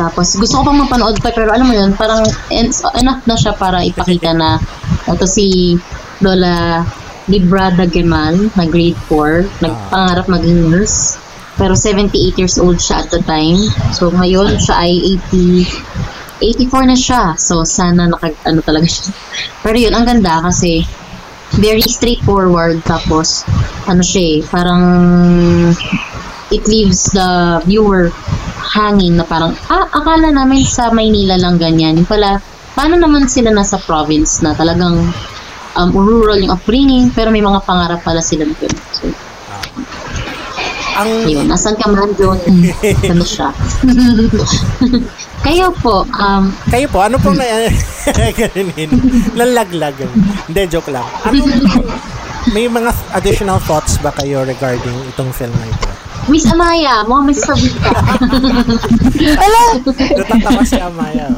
Tapos, 0.00 0.40
gusto 0.40 0.64
ko 0.64 0.72
pang 0.72 0.80
mapanood 0.80 1.20
pa, 1.20 1.28
pero 1.36 1.52
alam 1.52 1.68
mo 1.68 1.76
yun, 1.76 1.92
parang 1.92 2.24
en- 2.48 2.72
enough 2.96 3.28
na 3.28 3.36
siya 3.36 3.52
para 3.52 3.84
ipakita 3.84 4.32
na 4.32 4.56
ito 5.04 5.28
si 5.28 5.76
Lola 6.24 6.80
Librada 7.28 7.84
Gemal 7.84 8.48
na 8.56 8.64
grade 8.64 8.96
4, 9.12 9.60
nagpangarap 9.60 10.26
maging 10.32 10.72
nurse. 10.72 11.19
Pero 11.60 11.76
78 11.76 12.40
years 12.40 12.56
old 12.56 12.80
siya 12.80 13.04
at 13.04 13.12
the 13.12 13.20
time. 13.28 13.60
So, 13.92 14.08
ngayon 14.08 14.56
siya 14.56 14.80
ay 14.80 15.20
80, 15.28 16.72
84 16.72 16.88
na 16.88 16.96
siya. 16.96 17.22
So, 17.36 17.68
sana 17.68 18.08
naka, 18.08 18.32
ano 18.48 18.64
talaga 18.64 18.88
siya. 18.88 19.12
Pero 19.62 19.76
yun, 19.76 19.92
ang 19.92 20.08
ganda 20.08 20.40
kasi 20.40 20.88
very 21.60 21.84
straightforward. 21.84 22.80
Tapos, 22.88 23.44
ano 23.84 24.00
siya 24.00 24.22
eh, 24.24 24.38
parang 24.48 24.82
it 26.48 26.64
leaves 26.64 27.12
the 27.12 27.60
viewer 27.68 28.08
hanging 28.72 29.20
na 29.20 29.28
parang, 29.28 29.52
ah, 29.68 29.84
akala 29.92 30.32
namin 30.32 30.64
sa 30.64 30.88
Maynila 30.88 31.36
lang 31.36 31.60
ganyan. 31.60 32.00
Pala, 32.08 32.40
paano 32.72 32.96
naman 32.96 33.28
sila 33.28 33.52
nasa 33.52 33.76
province 33.76 34.40
na 34.40 34.56
talagang 34.56 34.96
um, 35.76 35.90
rural 35.92 36.38
yung 36.40 36.54
upbringing, 36.54 37.12
pero 37.12 37.28
may 37.28 37.44
mga 37.44 37.62
pangarap 37.68 38.00
pala 38.00 38.24
sila 38.24 38.48
doon. 38.48 38.74
So, 38.96 39.12
Ang 41.00 41.10
yun, 41.24 41.48
nasan 41.48 41.74
ka 41.80 41.88
man 41.88 42.12
doon? 42.20 42.36
ano 43.12 43.24
siya? 43.24 43.48
Kayo 45.46 45.72
po, 45.80 46.04
um, 46.04 46.52
Kayo 46.68 46.86
po, 46.92 47.00
ano 47.00 47.16
pong 47.16 47.38
na... 47.40 47.44
Ganunin. 48.36 48.90
Lalaglag. 49.32 49.96
Hindi, 50.44 50.60
joke 50.68 50.92
lang. 50.92 51.08
Ano, 51.24 51.48
may 52.52 52.68
mga 52.68 52.92
additional 53.16 53.56
thoughts 53.64 53.96
ba 54.04 54.12
kayo 54.12 54.44
regarding 54.44 54.96
itong 55.12 55.32
film 55.32 55.52
na 55.56 55.66
ito? 55.68 55.88
Miss 56.28 56.44
Amaya, 56.52 57.00
mga 57.08 57.22
Miss 57.24 57.40
Sabita. 57.40 57.90
Natatawa 60.20 60.62
si 60.68 60.76
Amaya. 60.76 61.32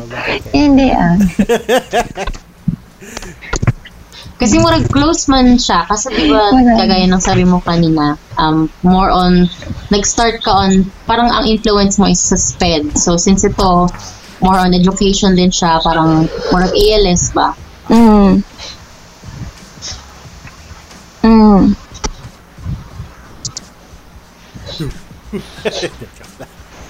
Hindi 0.50 0.90
ah. 0.90 1.14
Kasi 4.42 4.58
murag 4.58 4.90
close 4.90 5.30
man 5.30 5.54
siya. 5.54 5.86
Kasi 5.86 6.10
di 6.10 6.26
ba, 6.26 6.50
Wala. 6.50 6.74
kagaya 6.74 7.06
ng 7.06 7.22
sabi 7.22 7.46
mo 7.46 7.62
kanina, 7.62 8.18
um, 8.42 8.66
more 8.82 9.06
on, 9.06 9.46
nag-start 9.94 10.42
ka 10.42 10.50
on, 10.50 10.82
parang 11.06 11.30
ang 11.30 11.46
influence 11.46 11.94
mo 11.94 12.10
is 12.10 12.18
sa 12.18 12.34
SPED. 12.34 12.98
So, 12.98 13.14
since 13.14 13.46
ito, 13.46 13.86
more 14.42 14.58
on 14.58 14.74
education 14.74 15.38
din 15.38 15.54
siya, 15.54 15.78
parang 15.78 16.26
more 16.50 16.66
of 16.66 16.74
ALS 16.74 17.30
ba? 17.30 17.54
Mm. 17.86 18.42
Mm. 21.22 21.78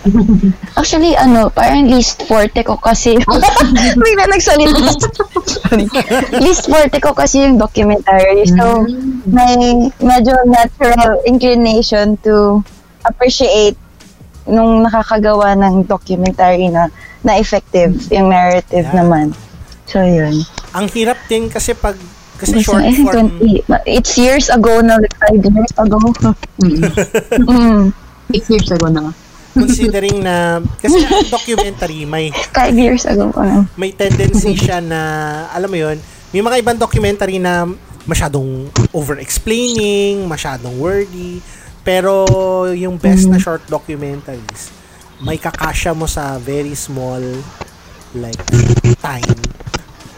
Actually, 0.79 1.15
ano, 1.15 1.51
parang 1.51 1.87
least 1.87 2.27
forte 2.27 2.63
ko 2.67 2.77
kasi 2.79 3.19
may 4.03 4.13
na 4.19 4.27
nagsalita. 4.31 4.99
Sorry. 5.47 5.87
least 6.43 6.67
forte 6.67 6.99
ko 6.99 7.15
kasi 7.15 7.47
yung 7.47 7.59
documentary. 7.59 8.47
So, 8.51 8.87
may 9.31 9.91
medyo 10.03 10.35
natural 10.47 11.23
inclination 11.27 12.19
to 12.27 12.61
appreciate 13.07 13.79
nung 14.47 14.83
nakakagawa 14.83 15.55
ng 15.55 15.87
documentary 15.87 16.67
na 16.67 16.91
na 17.23 17.39
effective 17.39 17.95
yung 18.11 18.31
narrative 18.31 18.87
Yeah. 18.91 18.99
naman. 18.99 19.27
So, 19.87 20.03
yun. 20.03 20.43
Ang 20.75 20.91
hirap 20.91 21.19
din 21.31 21.47
kasi 21.47 21.77
pag 21.77 21.95
Kasi 22.43 22.59
short 22.59 22.83
I 22.83 22.91
think 22.91 23.07
form, 23.07 23.39
20. 23.39 23.71
but 23.71 23.87
It's 23.87 24.19
years 24.19 24.51
ago 24.51 24.83
na, 24.83 24.99
like 24.99 25.15
five 25.15 25.39
years 25.39 25.73
ago. 25.79 25.99
mm. 26.59 27.95
Six 28.35 28.43
years 28.51 28.69
ago 28.75 28.91
na 28.91 29.07
nga. 29.07 29.13
Considering 29.53 30.25
na, 30.25 30.61
kasi 30.81 31.01
documentary, 31.29 32.09
may 32.09 32.33
Five 32.53 32.77
years 32.77 33.05
ago 33.05 33.29
pa 33.33 33.69
may 33.77 33.93
tendency 33.93 34.57
siya 34.57 34.81
na, 34.81 35.01
alam 35.53 35.69
mo 35.69 35.77
yon 35.77 35.97
may 36.33 36.41
mga 36.41 36.57
ibang 36.65 36.79
documentary 36.81 37.37
na 37.37 37.69
masyadong 38.09 38.73
over-explaining, 38.91 40.25
masyadong 40.27 40.75
wordy, 40.81 41.39
pero 41.87 42.25
yung 42.73 42.97
best 42.99 43.29
na 43.29 43.39
short 43.39 43.63
documentaries, 43.69 44.73
may 45.23 45.39
kakasya 45.39 45.95
mo 45.95 46.09
sa 46.09 46.41
very 46.41 46.75
small 46.75 47.21
like 48.17 48.43
time. 48.99 49.39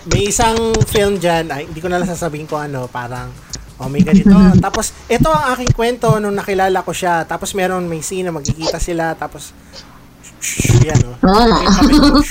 May 0.09 0.29
isang 0.33 0.77
film 0.89 1.17
dyan, 1.17 1.49
ay, 1.49 1.69
hindi 1.69 1.81
ko 1.81 1.89
na 1.89 2.01
lang 2.01 2.09
sasabihin 2.09 2.49
ko 2.49 2.61
ano, 2.61 2.89
parang 2.89 3.33
oh 3.85 3.93
may 3.93 4.01
ganito. 4.01 4.33
tapos, 4.65 4.97
ito 5.07 5.29
ang 5.29 5.55
aking 5.55 5.77
kwento 5.77 6.17
nung 6.19 6.35
nakilala 6.35 6.81
ko 6.81 6.91
siya. 6.97 7.29
Tapos 7.29 7.53
meron 7.53 7.85
may 7.85 8.01
scene 8.01 8.25
na 8.25 8.33
magkikita 8.33 8.81
sila. 8.81 9.13
Tapos, 9.13 9.53
yan 10.85 11.01
oh. 11.09 11.17
Wala. 11.25 11.57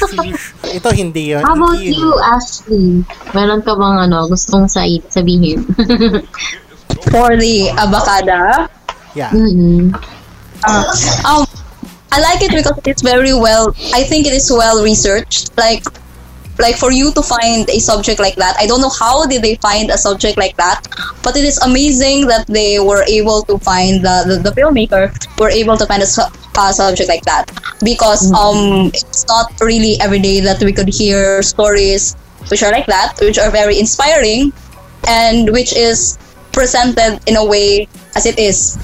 Ito 0.78 0.90
hindi 0.94 1.34
yun. 1.34 1.42
How 1.42 1.58
about 1.58 1.82
Hindi 1.82 1.98
yun. 1.98 2.06
you, 2.06 2.12
Ashley? 2.22 2.90
Meron 3.34 3.62
ka 3.66 3.74
bang 3.74 3.98
ano, 4.06 4.30
gustong 4.30 4.70
sa 4.70 4.86
sabihin? 5.10 5.66
For 7.14 7.34
the 7.38 7.74
abacada, 7.74 8.70
Yeah. 9.14 9.30
mm 9.30 9.94
uh, 10.66 10.86
um, 11.26 11.46
I 12.14 12.22
like 12.22 12.42
it 12.42 12.50
because 12.54 12.78
it's 12.86 13.02
very 13.02 13.34
well. 13.34 13.74
I 13.94 14.06
think 14.06 14.26
it 14.26 14.34
is 14.34 14.50
well 14.50 14.82
researched. 14.86 15.50
Like, 15.58 15.86
like 16.60 16.78
for 16.78 16.92
you 16.92 17.12
to 17.14 17.22
find 17.22 17.70
a 17.70 17.80
subject 17.80 18.20
like 18.20 18.36
that, 18.36 18.56
I 18.60 18.68
don't 18.68 18.82
know 18.82 18.92
how 18.92 19.26
did 19.26 19.42
they 19.42 19.56
find 19.56 19.90
a 19.90 19.98
subject 19.98 20.38
like 20.38 20.56
that, 20.58 20.86
but 21.24 21.36
it 21.36 21.44
is 21.44 21.58
amazing 21.60 22.28
that 22.28 22.48
they 22.48 22.80
were 22.80 23.04
able 23.08 23.42
to 23.44 23.58
find 23.60 24.04
the 24.04 24.26
the, 24.28 24.50
the 24.50 24.52
filmmaker 24.56 25.12
were 25.40 25.50
able 25.50 25.78
to 25.78 25.86
find 25.86 26.04
a, 26.04 26.06
su- 26.06 26.30
a 26.58 26.74
subject 26.74 27.10
like 27.10 27.24
that. 27.26 27.50
Because 27.84 28.32
um 28.34 28.92
it's 28.94 29.26
not 29.28 29.52
really 29.62 29.98
every 30.00 30.20
day 30.20 30.40
that 30.42 30.62
we 30.64 30.74
could 30.74 30.90
hear 30.90 31.42
stories 31.42 32.16
which 32.50 32.62
are 32.62 32.72
like 32.72 32.88
that, 32.88 33.16
which 33.22 33.40
are 33.40 33.50
very 33.50 33.80
inspiring, 33.80 34.52
and 35.08 35.50
which 35.52 35.76
is 35.76 36.18
presented 36.52 37.20
in 37.26 37.36
a 37.36 37.46
way 37.46 37.88
as 38.16 38.26
it 38.26 38.38
is. 38.38 38.78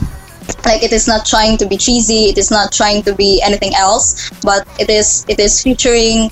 Like 0.65 0.81
it 0.81 0.91
is 0.91 1.07
not 1.07 1.27
trying 1.27 1.57
to 1.57 1.67
be 1.67 1.77
cheesy 1.77 2.25
it 2.33 2.37
is 2.39 2.49
not 2.49 2.71
trying 2.73 3.03
to 3.03 3.13
be 3.13 3.39
anything 3.45 3.75
else 3.75 4.31
but 4.41 4.67
it 4.79 4.89
is 4.89 5.23
it 5.29 5.39
is 5.39 5.61
featuring 5.61 6.31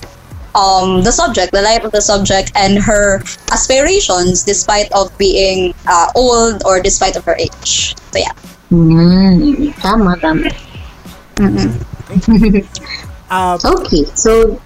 um, 0.58 1.06
the 1.06 1.14
subject 1.14 1.54
the 1.54 1.62
life 1.62 1.86
of 1.86 1.94
the 1.94 2.02
subject 2.02 2.50
and 2.58 2.82
her 2.82 3.22
aspirations 3.54 4.42
despite 4.42 4.90
of 4.90 5.06
being 5.16 5.70
uh, 5.86 6.10
old 6.18 6.66
or 6.66 6.82
despite 6.82 7.14
of 7.14 7.22
her 7.22 7.38
age 7.38 7.94
so 8.10 8.18
yeah 8.18 8.34
Mm, 8.68 9.72
tama, 9.80 10.12
tama. 10.20 10.44
Ah, 13.32 13.56
Okay, 13.80 14.04
so, 14.12 14.60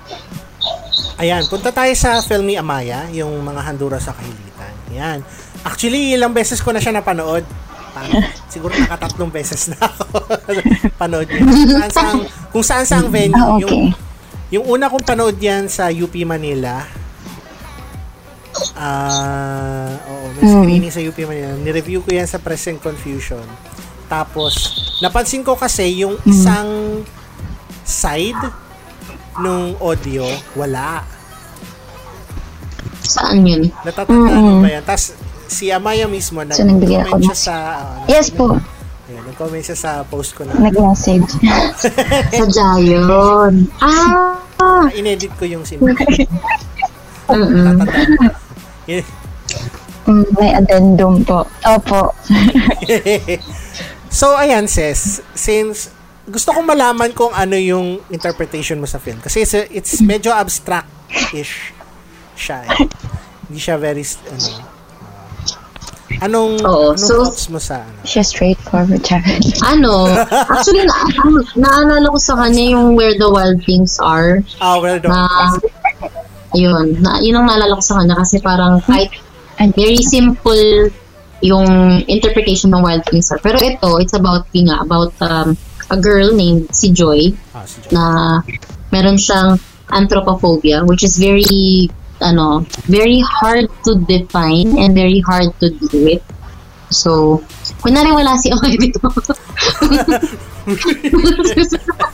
Ayan, 1.22 1.46
punta 1.46 1.70
tayo 1.70 1.94
sa 1.94 2.18
film 2.18 2.50
ni 2.50 2.58
Amaya, 2.58 3.06
yung 3.14 3.46
mga 3.46 3.62
handura 3.62 4.02
sa 4.02 4.11
kahilitan. 4.11 4.75
Ayan. 4.90 5.18
Actually, 5.62 6.18
ilang 6.18 6.34
beses 6.34 6.58
ko 6.58 6.75
na 6.75 6.82
siya 6.82 6.99
napanood. 6.99 7.46
Parang, 7.94 8.26
siguro 8.50 8.75
nakatatlong 8.75 9.30
beses 9.30 9.70
na 9.70 9.87
ako 9.87 10.18
panood 11.00 11.28
niya. 11.30 11.46
Kung 11.46 11.70
saan 11.70 11.92
saang, 11.94 12.20
kung 12.50 12.64
saan 12.66 12.87
saang 12.88 13.08
venue. 13.12 13.38
Ah, 13.38 13.54
okay. 13.54 13.62
Yung, 13.62 13.94
yung 14.52 14.68
una 14.68 14.87
kong 14.87 15.02
panood 15.02 15.37
yan 15.37 15.66
sa 15.66 15.88
UP 15.88 16.12
Manila. 16.23 16.85
Ah, 18.75 19.97
oo, 20.04 20.28
may 20.30 20.44
screening 20.44 20.92
sa 20.92 21.00
UP 21.00 21.16
Manila. 21.18 21.56
Ni-review 21.56 22.04
ko 22.04 22.12
yan 22.12 22.28
sa 22.28 22.37
Press 22.37 22.68
and 22.68 22.76
Confusion. 22.76 23.42
Tapos, 24.06 24.52
napansin 25.00 25.40
ko 25.40 25.56
kasi 25.56 26.04
yung 26.04 26.21
isang 26.23 27.00
side 27.82 28.37
nung 29.38 29.73
audio, 29.78 30.28
wala. 30.52 31.00
saan 33.02 33.41
yun? 33.43 33.73
Natatandaan 33.82 34.41
mo 34.41 34.54
ba 34.60 34.69
yan? 34.71 34.84
Tapos, 34.84 35.17
si 35.47 35.69
Amaya 35.69 36.04
mismo, 36.04 36.41
So, 36.47 36.60
nagbigay 36.62 37.02
ako 37.02 37.17
nag-comment 37.19 37.25
siya 37.25 37.34
ng- 37.34 37.41
sa... 37.43 37.54
ah, 37.75 38.04
Yes 38.06 38.28
po, 38.28 38.52
Ayan, 38.52 38.65
nag-comment 39.32 39.64
siya 39.64 39.78
sa 39.80 39.90
post 40.04 40.36
ko 40.36 40.45
na. 40.45 40.52
nag-message. 40.60 41.40
Sadya 42.36 42.76
yun. 42.84 43.73
Ah! 43.80 44.36
inedit 44.92 45.32
ko 45.40 45.49
yung 45.49 45.64
sinabi. 45.64 45.97
Mm-mm. 47.32 47.80
Mm, 50.02 50.26
may 50.36 50.50
addendum 50.52 51.25
po. 51.25 51.49
Opo. 51.64 52.12
so, 54.18 54.36
ayan, 54.36 54.68
sis. 54.68 55.25
Since 55.32 55.95
gusto 56.28 56.52
kong 56.52 56.68
malaman 56.68 57.14
kung 57.16 57.32
ano 57.32 57.56
yung 57.56 58.02
interpretation 58.12 58.76
mo 58.82 58.86
sa 58.86 59.00
film. 59.00 59.23
Kasi 59.23 59.47
it's, 59.47 59.54
it's 59.73 59.95
medyo 60.04 60.34
abstract-ish 60.34 61.73
siya. 62.36 62.66
Eh. 62.68 62.86
Hindi 63.49 63.58
siya 63.62 63.80
very, 63.80 64.04
ano, 64.28 64.47
ah, 64.60 64.72
anong, 66.20 66.60
Oo, 66.66 66.92
anong 66.92 67.00
so- 67.00 67.25
thoughts 67.25 67.48
mo 67.48 67.56
sa, 67.56 67.80
ano? 67.80 68.02
Siya 68.04 68.22
straightforward, 68.26 69.00
Jared. 69.00 69.40
Ano, 69.64 70.10
actually, 70.28 70.84
na, 70.84 70.96
ano, 71.25 71.40
naalala 71.56 72.06
ko 72.12 72.18
sa 72.18 72.34
kanya 72.36 72.76
yung 72.76 72.98
Where 72.98 73.16
the 73.16 73.30
Wild 73.30 73.64
Things 73.64 73.96
Are. 74.02 74.44
Ah, 74.60 74.76
well 74.82 75.00
done. 75.00 75.14
Na, 75.14 75.56
yun, 76.52 77.00
na, 77.00 77.22
yun 77.25 77.40
ang 77.40 77.48
naalala 77.48 77.80
ko 77.80 77.84
sa 77.84 78.04
kanya 78.04 78.20
kasi 78.20 78.42
parang 78.42 78.84
kahit 78.84 79.08
very 79.78 80.02
simple 80.02 80.90
yung 81.40 82.02
interpretation 82.06 82.70
ng 82.75 82.82
Wild 82.84 83.06
Things 83.08 83.32
Are. 83.32 83.40
Pero 83.40 83.56
ito, 83.62 83.96
it's 84.02 84.12
about, 84.12 84.44
yun 84.52 84.68
nga, 84.68 84.84
about 84.84 85.14
um, 85.22 85.56
a 85.92 85.98
girl 86.00 86.32
named 86.32 86.72
si 86.72 86.88
Joy 86.90 87.36
ah, 87.52 87.68
si 87.68 87.84
John. 87.84 87.92
na 87.92 88.04
meron 88.88 89.20
siyang 89.20 89.60
anthropophobia 89.92 90.88
which 90.88 91.04
is 91.04 91.20
very 91.20 91.92
ano 92.23 92.65
very 92.87 93.21
hard 93.21 93.67
to 93.82 93.99
define 94.06 94.78
and 94.78 94.95
very 94.95 95.21
hard 95.21 95.50
to 95.58 95.71
deal 95.82 96.17
with 96.17 96.25
so 96.89 97.43
kunwari 97.82 98.15
wala 98.15 98.39
si 98.39 98.54
Okay 98.54 98.75
dito. 98.78 99.02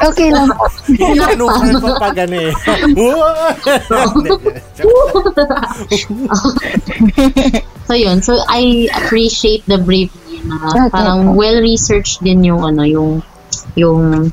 Okay 0.09 0.33
lang 0.33 0.49
po. 0.49 0.65
Inanuhan 0.89 1.69
ko 1.85 1.89
pa 2.01 2.09
gani. 2.17 2.49
so 7.89 7.93
yun. 7.93 8.25
So 8.25 8.41
I 8.49 8.89
appreciate 8.89 9.69
the 9.69 9.77
bravery 9.77 10.41
na 10.49 10.89
parang 10.89 11.37
well 11.37 11.61
researched 11.61 12.25
din 12.25 12.41
yung 12.41 12.65
ano 12.65 12.89
yung 12.89 13.21
yung 13.77 14.33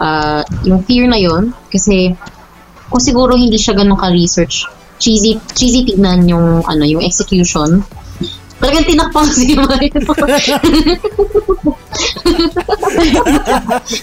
uh, 0.00 0.42
yung 0.64 0.80
fear 0.88 1.04
na 1.04 1.20
yun. 1.20 1.52
Kasi 1.68 2.16
kung 2.88 3.02
siguro 3.02 3.36
hindi 3.36 3.60
siya 3.60 3.76
ganun 3.76 4.00
ka-research 4.00 4.83
cheesy 5.04 5.36
cheesy 5.52 5.84
tignan 5.84 6.24
yung 6.24 6.64
ano 6.64 6.82
yung 6.82 7.04
execution 7.04 7.84
talagang 8.56 8.88
tinakpan 8.88 9.28
si 9.28 9.52
Mario 9.52 9.92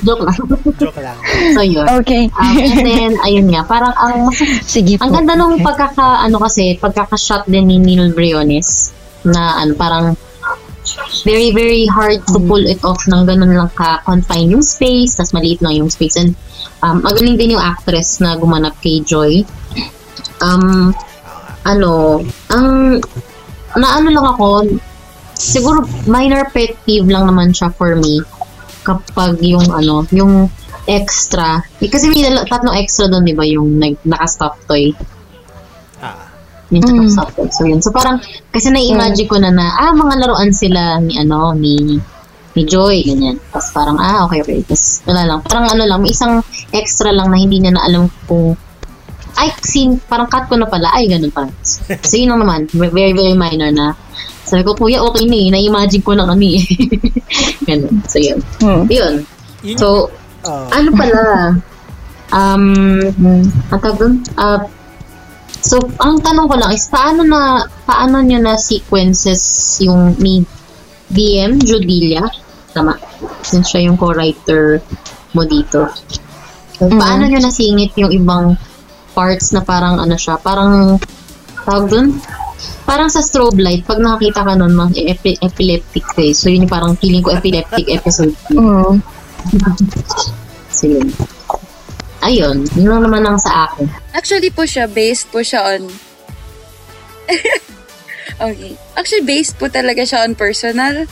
joke 0.05 0.21
lang 0.21 0.37
Joke 0.77 0.99
lang. 1.01 1.17
so 1.55 1.61
yun 1.63 1.87
Okay. 2.01 2.29
um, 2.31 2.55
and 2.57 2.77
then 2.79 3.11
ayun 3.21 3.47
nga 3.49 3.65
parang 3.65 3.93
ang 3.95 4.29
Sige 4.63 4.97
po. 4.97 5.05
ang 5.05 5.11
ganda 5.13 5.33
nung 5.33 5.59
pagkaka 5.59 6.21
ano 6.21 6.37
kasi 6.39 6.77
pagkaka-shot 6.77 7.47
din 7.47 7.67
ni 7.67 7.77
Nino 7.79 8.09
Briones 8.11 8.93
na 9.23 9.61
ano 9.61 9.73
parang 9.73 10.05
very 11.23 11.53
very 11.53 11.85
hard 11.85 12.21
to 12.25 12.41
pull 12.41 12.61
it 12.61 12.81
off 12.81 13.05
ng 13.05 13.23
ganun 13.23 13.53
lang 13.53 13.71
ka 13.71 14.01
confine 14.01 14.49
yung 14.49 14.65
space 14.65 15.13
tas 15.15 15.31
maliit 15.31 15.61
lang 15.61 15.77
yung 15.77 15.89
space 15.89 16.17
and 16.17 16.33
um, 16.81 17.01
magaling 17.01 17.37
din 17.37 17.53
yung 17.53 17.63
actress 17.63 18.17
na 18.17 18.33
gumanap 18.35 18.73
kay 18.81 19.01
Joy 19.01 19.45
um 20.41 20.93
ano 21.65 22.21
ang 22.49 22.97
naano 23.77 24.07
lang 24.09 24.27
ako 24.35 24.65
siguro 25.37 25.85
minor 26.05 26.49
pet 26.51 26.77
peeve 26.85 27.09
lang 27.09 27.29
naman 27.29 27.53
siya 27.53 27.69
for 27.73 27.95
me 27.97 28.21
kapag 28.81 29.37
yung 29.45 29.69
ano 29.69 30.05
yung 30.09 30.49
extra. 30.89 31.61
Eh, 31.81 31.89
kasi 31.89 32.09
may 32.09 32.25
tatlong 32.49 32.77
extra 32.77 33.05
doon 33.09 33.25
di 33.25 33.35
ba 33.37 33.45
yung 33.45 33.77
nag 33.77 34.01
naka-stop 34.01 34.57
toy. 34.65 34.93
Ah. 36.01 36.29
yung 36.73 37.05
mm. 37.05 37.11
stop 37.13 37.29
toy. 37.37 37.49
So 37.53 37.67
yun. 37.69 37.81
So 37.83 37.93
parang 37.93 38.23
kasi 38.49 38.73
na-imagine 38.73 39.29
ko 39.29 39.37
na 39.37 39.53
na 39.53 39.69
ah 39.77 39.93
mga 39.93 40.25
laruan 40.25 40.51
sila 40.55 40.97
ni 41.03 41.19
ano 41.21 41.53
ni 41.53 41.99
ni 42.51 42.61
Joy 42.65 43.05
ganyan. 43.05 43.37
Tapos 43.53 43.69
parang 43.71 43.97
ah 44.01 44.25
okay 44.25 44.41
okay. 44.41 44.59
Tapos 44.65 45.05
wala 45.05 45.21
lang. 45.27 45.39
Parang 45.45 45.65
ano 45.69 45.83
lang 45.85 46.01
may 46.01 46.11
isang 46.11 46.41
extra 46.73 47.13
lang 47.13 47.29
na 47.29 47.37
hindi 47.37 47.61
niya 47.61 47.77
na 47.77 47.85
alam 47.85 48.09
kung 48.25 48.57
ay 49.37 49.49
sin 49.61 49.99
parang 50.05 50.27
cut 50.27 50.47
ko 50.47 50.55
na 50.55 50.67
pala 50.67 50.91
ay 50.91 51.07
ganun 51.07 51.31
pala 51.31 51.51
so 52.03 52.15
yun 52.15 52.31
lang 52.33 52.41
naman 52.43 52.61
very 52.71 53.13
very 53.13 53.33
minor 53.33 53.71
na 53.71 53.95
sabi 54.43 54.65
ko 54.65 54.73
kuya 54.73 54.99
okay 54.99 55.23
na 55.25 55.37
eh 55.37 55.47
na-imagine 55.49 56.03
ko 56.03 56.11
na 56.11 56.27
kami 56.27 56.59
ganun 57.69 57.95
so 58.07 58.17
yun 58.17 58.39
Hmm. 58.59 58.83
yun 58.89 59.23
so 59.77 60.11
ah, 60.43 60.67
ano 60.73 60.89
pala 60.91 61.19
um 62.31 62.65
Hmm. 63.11 63.43
ang 63.69 63.79
tawag 63.79 63.97
doon? 63.99 64.13
Ah, 64.35 64.63
So, 65.61 65.77
ang 66.01 66.17
tanong 66.25 66.49
ko 66.49 66.57
lang 66.57 66.73
is, 66.73 66.89
paano 66.89 67.21
na, 67.21 67.61
paano 67.85 68.17
nyo 68.17 68.41
na 68.41 68.57
sequences 68.57 69.37
yung 69.77 70.17
ni 70.17 70.41
DM 71.05 71.61
Judilia? 71.61 72.25
Tama. 72.73 72.97
Since 73.45 73.69
siya 73.69 73.85
yung 73.85 73.93
co-writer 73.93 74.81
mo 75.37 75.45
dito. 75.45 75.85
So, 76.81 76.89
paano 76.89 77.29
nyo 77.29 77.37
nasingit 77.37 77.93
yung 77.93 78.09
ibang 78.09 78.57
parts 79.11 79.51
na 79.51 79.61
parang 79.61 79.99
ano 79.99 80.15
siya, 80.15 80.39
parang 80.39 80.97
tawag 81.63 81.85
dun? 81.91 82.07
Parang 82.85 83.09
sa 83.09 83.23
strobe 83.23 83.61
light, 83.61 83.85
pag 83.85 84.01
nakakita 84.01 84.45
ka 84.45 84.53
nun, 84.57 84.73
mga 84.73 85.17
epi- 85.17 85.39
epileptic 85.41 86.05
face. 86.13 86.45
So, 86.45 86.49
yun 86.49 86.67
yung 86.67 86.73
parang 86.73 86.97
feeling 86.97 87.23
ko 87.25 87.33
epileptic 87.33 87.87
episode. 87.89 88.33
Mm. 88.51 89.01
So, 90.71 90.87
yun. 90.87 91.11
Ayun, 92.23 92.63
yun 92.79 92.87
lang 92.87 93.03
naman 93.03 93.27
ang 93.27 93.35
sa 93.35 93.67
akin. 93.67 93.91
Actually 94.15 94.53
po 94.55 94.63
siya, 94.63 94.87
based 94.87 95.27
po 95.29 95.43
siya 95.43 95.75
on... 95.75 95.91
okay. 98.47 98.71
Actually, 98.95 99.25
based 99.27 99.59
po 99.59 99.67
talaga 99.67 100.07
siya 100.07 100.23
on 100.23 100.31
personal 100.37 101.11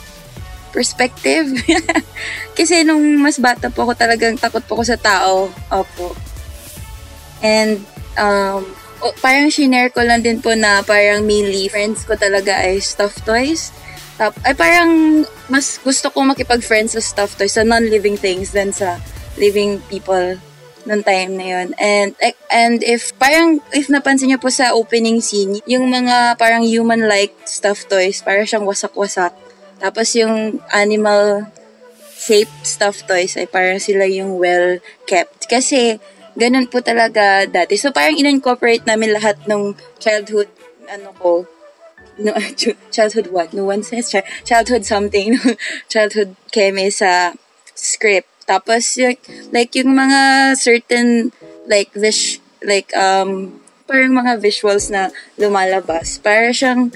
perspective. 0.71 1.49
Kasi 2.57 2.85
nung 2.85 3.01
mas 3.19 3.41
bata 3.41 3.73
po 3.73 3.89
ako, 3.89 3.93
talagang 3.97 4.37
takot 4.37 4.63
po 4.63 4.79
ako 4.79 4.83
sa 4.85 4.97
tao. 5.01 5.49
Opo. 5.73 6.13
And, 7.39 7.83
um, 8.19 8.67
o- 8.99 9.15
parang 9.23 9.47
shinare 9.51 9.91
ko 9.91 10.03
lang 10.03 10.23
din 10.23 10.43
po 10.43 10.55
na 10.55 10.83
parang 10.83 11.23
mainly 11.23 11.71
friends 11.71 12.03
ko 12.03 12.15
talaga 12.19 12.59
ay 12.59 12.83
stuffed 12.83 13.23
toys. 13.23 13.71
Tap, 14.19 14.35
ay 14.43 14.51
parang 14.55 15.23
mas 15.47 15.79
gusto 15.79 16.11
ko 16.11 16.27
makipag-friends 16.27 16.99
sa 16.99 17.01
stuffed 17.03 17.39
toys, 17.39 17.55
sa 17.55 17.63
non-living 17.63 18.19
things 18.19 18.51
than 18.51 18.75
sa 18.75 18.99
living 19.39 19.79
people 19.87 20.35
nung 20.83 21.03
time 21.03 21.35
na 21.39 21.45
yun. 21.45 21.67
And, 21.79 22.11
eh, 22.19 22.35
and 22.51 22.83
if, 22.83 23.15
parang, 23.15 23.63
if 23.71 23.87
napansin 23.87 24.31
niyo 24.31 24.39
po 24.39 24.51
sa 24.51 24.75
opening 24.75 25.23
scene, 25.23 25.59
yung 25.63 25.87
mga 25.87 26.35
parang 26.35 26.63
human-like 26.63 27.35
stuffed 27.47 27.87
toys, 27.87 28.19
parang 28.23 28.47
siyang 28.47 28.67
wasak-wasak. 28.67 29.31
Tapos 29.79 30.11
yung 30.17 30.59
animal 30.75 31.47
shaped 32.19 32.67
stuffed 32.67 33.07
toys 33.07 33.39
ay 33.39 33.47
parang 33.47 33.79
sila 33.79 34.03
yung 34.03 34.35
well 34.35 34.83
kept. 35.07 35.47
Kasi, 35.47 36.01
ganun 36.37 36.69
po 36.69 36.83
talaga 36.83 37.45
dati. 37.49 37.79
So, 37.79 37.93
parang 37.93 38.17
in-incorporate 38.17 38.85
namin 38.85 39.15
lahat 39.15 39.39
ng 39.49 39.73
childhood, 39.97 40.49
ano 40.89 41.13
ko, 41.17 41.45
no, 42.19 42.35
childhood 42.95 43.31
what? 43.31 43.53
No 43.55 43.65
one 43.65 43.81
says 43.81 44.11
chi- 44.11 44.27
childhood 44.43 44.85
something. 44.85 45.39
childhood 45.91 46.35
keme 46.51 46.91
sa 46.91 47.33
script. 47.73 48.27
Tapos, 48.49 48.97
yung, 48.97 49.17
like, 49.53 49.71
yung 49.77 49.93
mga 49.93 50.53
certain, 50.57 51.29
like, 51.69 51.93
vis, 51.93 52.41
like, 52.65 52.89
um, 52.97 53.61
parang 53.85 54.13
mga 54.13 54.41
visuals 54.41 54.89
na 54.89 55.13
lumalabas. 55.37 56.17
Para 56.17 56.49
siyang, 56.49 56.89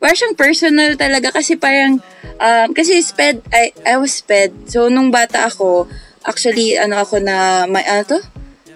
para 0.00 0.16
siyang 0.16 0.36
personal 0.36 0.96
talaga 0.96 1.32
kasi 1.32 1.60
parang, 1.60 2.00
um, 2.40 2.68
kasi 2.72 3.00
sped, 3.04 3.44
I, 3.52 3.72
I 3.84 4.00
was 4.00 4.16
sped. 4.16 4.52
So, 4.72 4.88
nung 4.88 5.12
bata 5.12 5.44
ako, 5.44 5.88
actually, 6.24 6.80
ano 6.80 7.04
ako 7.04 7.20
na, 7.20 7.68
may, 7.68 7.84
ano 7.84 8.04
to? 8.16 8.20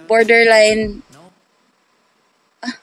Borderline, 0.08 1.04
ah, 2.64 2.74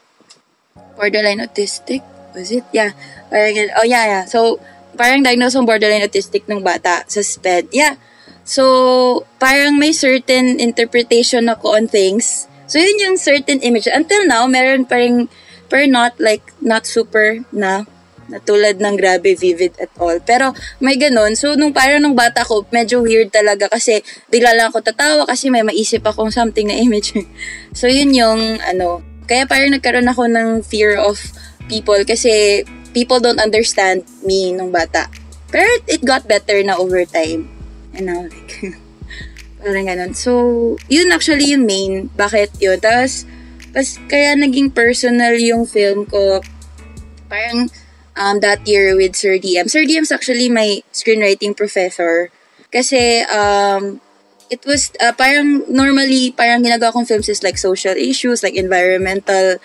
borderline 0.93 1.41
autistic? 1.41 2.05
Was 2.38 2.53
it? 2.53 2.63
Yeah. 2.69 2.93
Oh, 3.33 3.88
yeah, 3.88 4.05
yeah. 4.05 4.23
So, 4.29 4.61
parang 4.93 5.25
diagnosed 5.25 5.57
ng 5.57 5.65
borderline 5.65 6.05
autistic 6.05 6.45
ng 6.45 6.61
bata 6.61 7.01
sa 7.09 7.21
SPED. 7.25 7.73
Yeah. 7.73 7.97
So, 8.45 9.25
parang 9.41 9.81
may 9.81 9.89
certain 9.89 10.61
interpretation 10.61 11.49
ako 11.49 11.81
on 11.81 11.89
things. 11.89 12.45
So, 12.69 12.77
yun 12.77 13.01
yung 13.01 13.17
certain 13.17 13.57
image. 13.65 13.89
Until 13.89 14.29
now, 14.29 14.45
meron 14.45 14.85
pa 14.85 15.01
rin, 15.01 15.25
pero 15.65 15.89
not 15.89 16.13
like, 16.21 16.53
not 16.61 16.85
super 16.85 17.41
na, 17.49 17.89
na 18.25 18.41
tulad 18.41 18.81
ng 18.81 18.95
grabe 18.97 19.38
vivid 19.38 19.77
at 19.77 19.91
all. 20.01 20.17
Pero 20.21 20.51
may 20.81 20.97
ganun. 20.97 21.38
So, 21.38 21.53
nung 21.53 21.73
parang 21.73 22.01
nung 22.01 22.17
bata 22.17 22.41
ko, 22.41 22.65
medyo 22.73 23.05
weird 23.05 23.29
talaga 23.29 23.69
kasi 23.69 24.01
bigla 24.33 24.57
lang 24.57 24.73
ako 24.73 24.81
tatawa 24.81 25.23
kasi 25.29 25.53
may 25.53 25.61
maisip 25.61 26.01
akong 26.05 26.33
something 26.33 26.65
na 26.65 26.77
image. 26.77 27.13
so, 27.79 27.85
yun 27.85 28.13
yung, 28.13 28.57
ano, 28.65 29.05
kaya 29.25 29.45
parang 29.45 29.73
nagkaroon 29.73 30.09
ako 30.09 30.29
ng 30.29 30.49
fear 30.65 30.97
of 30.97 31.17
people 31.65 31.97
kasi 32.05 32.61
people 32.93 33.17
don't 33.19 33.41
understand 33.41 34.05
me 34.25 34.53
nung 34.53 34.69
bata. 34.69 35.09
Pero 35.49 35.67
it 35.85 36.01
got 36.01 36.25
better 36.25 36.61
na 36.65 36.77
over 36.77 37.05
time. 37.05 37.49
And 37.93 38.09
now, 38.09 38.25
like, 38.25 38.75
parang 39.61 39.85
ganun. 39.85 40.13
So, 40.17 40.31
yun 40.89 41.13
actually 41.13 41.53
yung 41.53 41.65
main. 41.65 42.09
Bakit 42.13 42.57
yun? 42.61 42.81
Tapos, 42.81 43.25
kaya 44.07 44.33
naging 44.39 44.71
personal 44.71 45.35
yung 45.38 45.67
film 45.67 46.05
ko. 46.07 46.41
Parang, 47.27 47.67
um, 48.15 48.39
that 48.39 48.67
year 48.67 48.95
with 48.95 49.15
Sir 49.15 49.38
DM. 49.38 49.69
Sir 49.69 49.84
DM's 49.84 50.12
actually 50.12 50.49
my 50.49 50.82
screenwriting 50.91 51.56
professor. 51.56 52.32
Kasi, 52.71 53.21
um, 53.32 54.01
it 54.49 54.65
was, 54.65 54.91
uh, 54.99 55.13
parang 55.13 55.63
normally, 55.71 56.32
parang 56.32 56.63
ginagawa 56.63 56.93
kong 56.93 57.06
films 57.06 57.30
is 57.30 57.43
like 57.43 57.58
social 57.58 57.95
issues, 57.95 58.43
like 58.43 58.56
environmental, 58.56 59.58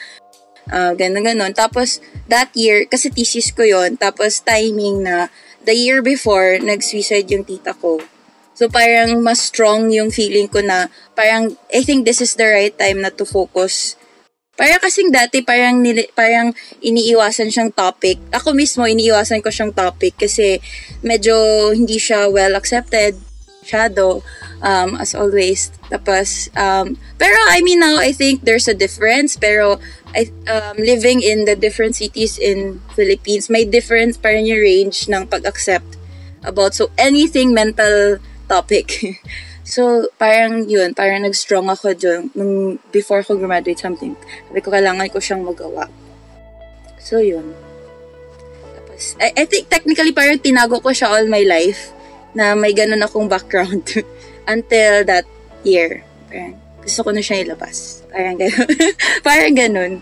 uh, 0.70 0.92
ganun 0.94 1.26
ganon. 1.26 1.54
Tapos, 1.54 2.00
that 2.28 2.50
year, 2.54 2.86
kasi 2.86 3.10
thesis 3.10 3.50
ko 3.50 3.62
yon 3.62 3.96
tapos 3.96 4.42
timing 4.42 5.02
na, 5.04 5.28
the 5.64 5.74
year 5.74 6.00
before, 6.00 6.56
nag-suicide 6.58 7.28
yung 7.28 7.44
tita 7.44 7.76
ko. 7.76 8.00
So, 8.56 8.68
parang 8.68 9.20
mas 9.24 9.40
strong 9.40 9.88
yung 9.92 10.12
feeling 10.12 10.48
ko 10.48 10.60
na, 10.60 10.88
parang, 11.16 11.56
I 11.72 11.84
think 11.84 12.04
this 12.04 12.20
is 12.20 12.36
the 12.36 12.48
right 12.48 12.74
time 12.76 13.00
na 13.04 13.12
to 13.12 13.24
focus. 13.24 13.96
Parang 14.60 14.76
kasing 14.76 15.08
dati, 15.08 15.40
parang, 15.40 15.80
nili, 15.80 16.04
parang 16.12 16.52
iniiwasan 16.84 17.48
siyang 17.48 17.72
topic. 17.72 18.20
Ako 18.28 18.52
mismo, 18.52 18.84
iniiwasan 18.84 19.40
ko 19.40 19.48
siyang 19.48 19.72
topic 19.72 20.20
kasi 20.20 20.60
medyo 21.00 21.32
hindi 21.72 21.96
siya 21.96 22.28
well 22.28 22.52
accepted 22.52 23.16
shadow 23.64 24.20
um, 24.60 25.00
as 25.00 25.16
always. 25.16 25.72
Tapos, 25.88 26.52
um, 26.60 27.00
pero 27.16 27.32
I 27.48 27.64
mean 27.64 27.80
now, 27.80 27.96
I 27.96 28.12
think 28.12 28.44
there's 28.44 28.68
a 28.68 28.76
difference. 28.76 29.40
Pero, 29.40 29.80
I, 30.12 30.28
um, 30.44 30.76
living 30.76 31.24
in 31.24 31.48
the 31.48 31.56
different 31.56 31.96
cities 31.96 32.36
in 32.36 32.84
Philippines, 32.92 33.48
may 33.48 33.64
difference 33.64 34.20
parang 34.20 34.44
yung 34.44 34.60
range 34.60 35.08
ng 35.08 35.24
pag-accept 35.24 35.96
about 36.44 36.76
so 36.76 36.92
anything 37.00 37.56
mental 37.56 38.20
topic. 38.44 38.92
so, 39.70 40.10
parang 40.18 40.66
yun, 40.66 40.90
parang 40.92 41.22
nag-strong 41.22 41.70
ako 41.70 41.94
dun 41.94 42.28
nung 42.34 42.76
before 42.90 43.22
ko 43.22 43.38
graduate 43.38 43.78
something. 43.78 44.18
Sabi 44.50 44.58
ko, 44.58 44.74
kailangan 44.74 45.06
ko 45.08 45.22
siyang 45.22 45.46
magawa. 45.46 45.86
So, 46.98 47.22
yun. 47.22 47.54
Tapos, 48.74 49.14
I, 49.22 49.32
I 49.32 49.44
think 49.46 49.70
technically 49.70 50.10
parang 50.10 50.42
tinago 50.42 50.82
ko 50.82 50.90
siya 50.90 51.14
all 51.14 51.26
my 51.30 51.46
life 51.46 51.94
na 52.34 52.58
may 52.58 52.74
ganun 52.74 53.00
akong 53.00 53.30
background 53.30 53.86
until 54.52 55.06
that 55.06 55.24
year. 55.62 56.02
Parang 56.26 56.58
gusto 56.82 57.00
ko 57.06 57.10
na 57.14 57.22
siya 57.22 57.46
ilabas. 57.46 58.02
Parang 58.10 58.36
ganun. 58.36 58.68
parang 59.26 59.54
ganun. 59.54 59.92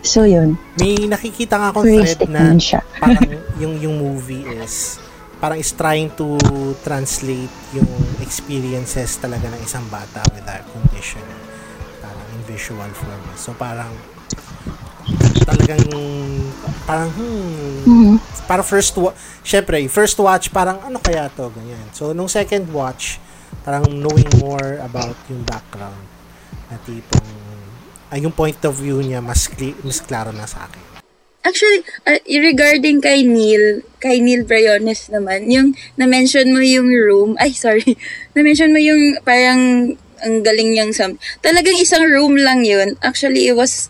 So, 0.00 0.24
yun. 0.24 0.56
May 0.80 0.96
nakikita 1.04 1.60
nga 1.60 1.68
akong 1.74 1.84
thread 1.84 2.24
na 2.30 2.56
siya. 2.56 2.80
parang 2.96 3.36
yung 3.60 3.74
yung 3.76 3.96
movie 4.00 4.46
is 4.48 4.96
parang 5.40 5.56
is 5.56 5.72
trying 5.72 6.12
to 6.12 6.36
translate 6.78 7.48
yung 7.72 7.88
experiences 8.20 9.16
talaga 9.16 9.48
ng 9.48 9.60
isang 9.60 9.82
bata 9.88 10.20
with 10.30 10.44
that 10.44 10.62
condition 10.68 11.24
parang 11.98 12.28
in 12.30 12.42
visual 12.44 12.90
form. 12.92 13.24
So 13.34 13.50
parang 13.52 13.88
talagang 15.42 15.82
parang 16.84 17.10
hmm, 17.10 17.82
Mhm. 17.82 18.14
para 18.44 18.60
first 18.62 18.94
wa- 18.94 19.16
syempre 19.40 19.80
first 19.86 20.14
watch 20.16 20.50
parang 20.50 20.78
ano 20.80 21.00
kaya 21.00 21.26
to 21.30 21.48
ganyan. 21.50 21.88
So 21.90 22.12
nung 22.12 22.28
second 22.28 22.68
watch 22.68 23.16
parang 23.60 23.88
knowing 23.88 24.28
more 24.38 24.78
about 24.80 25.16
yung 25.26 25.42
background 25.42 25.98
na 26.68 26.76
tipong 26.80 27.26
ay 28.10 28.20
yung 28.20 28.32
point 28.32 28.58
of 28.60 28.74
view 28.74 28.98
niya 29.00 29.18
mas 29.18 29.46
clear, 29.46 29.74
mas 29.80 29.98
klaro 29.98 30.30
na 30.30 30.44
sa 30.44 30.66
akin. 30.66 30.82
Actually, 31.40 31.80
uh, 32.04 32.20
regarding 32.28 33.00
kay 33.00 33.24
Neil, 33.24 33.80
kay 33.96 34.20
Neil 34.20 34.44
Briones 34.44 35.08
naman, 35.08 35.48
yung 35.48 35.72
na-mention 35.96 36.52
mo 36.52 36.60
yung 36.60 36.92
room, 36.92 37.32
ay 37.40 37.56
sorry, 37.56 37.96
na-mention 38.36 38.72
mo 38.72 38.80
yung 38.80 39.16
parang 39.24 39.94
ang 40.20 40.44
galing 40.44 40.76
niyang 40.76 40.92
some, 40.92 41.16
talagang 41.40 41.80
isang 41.80 42.04
room 42.04 42.36
lang 42.36 42.60
yun. 42.68 42.92
Actually, 43.00 43.48
it 43.48 43.56
was 43.56 43.88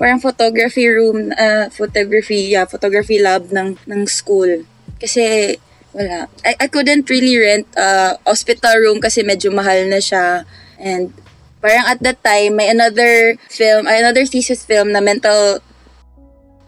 parang 0.00 0.16
photography 0.16 0.88
room, 0.88 1.28
uh, 1.36 1.68
photography, 1.68 2.56
yeah, 2.56 2.64
photography 2.64 3.20
lab 3.20 3.52
ng, 3.52 3.76
ng 3.84 4.08
school. 4.08 4.64
Kasi, 4.96 5.58
wala. 5.92 6.30
I, 6.40 6.56
I 6.56 6.66
couldn't 6.72 7.10
really 7.10 7.36
rent 7.36 7.68
a 7.76 8.16
hospital 8.24 8.78
room 8.80 9.02
kasi 9.02 9.20
medyo 9.26 9.52
mahal 9.52 9.84
na 9.90 10.00
siya. 10.00 10.48
And 10.80 11.12
parang 11.60 11.84
at 11.84 12.00
that 12.00 12.22
time, 12.22 12.56
may 12.56 12.70
another 12.70 13.36
film, 13.50 13.84
another 13.90 14.24
thesis 14.24 14.64
film 14.64 14.94
na 14.94 15.02
mental 15.02 15.60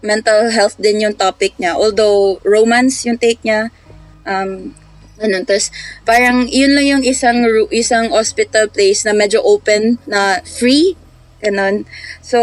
mental 0.00 0.50
health 0.50 0.76
din 0.80 1.04
yung 1.04 1.16
topic 1.16 1.56
niya. 1.56 1.76
Although, 1.76 2.40
romance 2.44 3.04
yung 3.06 3.20
take 3.20 3.40
niya. 3.44 3.72
Um, 4.24 4.76
ano, 5.20 5.44
tapos, 5.44 5.68
parang, 6.08 6.48
yun 6.48 6.72
lang 6.72 6.86
yung 6.88 7.04
isang, 7.04 7.44
isang 7.72 8.12
hospital 8.12 8.68
place 8.68 9.04
na 9.04 9.12
medyo 9.12 9.40
open, 9.44 10.00
na 10.08 10.40
free, 10.44 10.96
ganon. 11.44 11.84
So, 12.24 12.38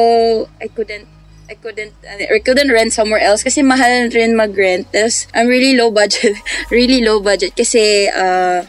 I 0.62 0.70
couldn't, 0.70 1.17
I 1.48 1.56
couldn't 1.56 1.96
I 2.04 2.43
couldn't 2.43 2.76
rent 2.76 2.91
somewhere 2.91 3.24
else 3.24 3.39
kasi 3.39 3.63
mahal 3.63 4.12
rin 4.12 4.36
mag-rent. 4.36 4.91
Tapos 4.91 5.32
I'm 5.32 5.48
really 5.48 5.80
low 5.80 5.96
budget. 5.96 6.36
really 6.76 7.00
low 7.00 7.24
budget 7.24 7.56
kasi 7.56 8.12
uh, 8.12 8.67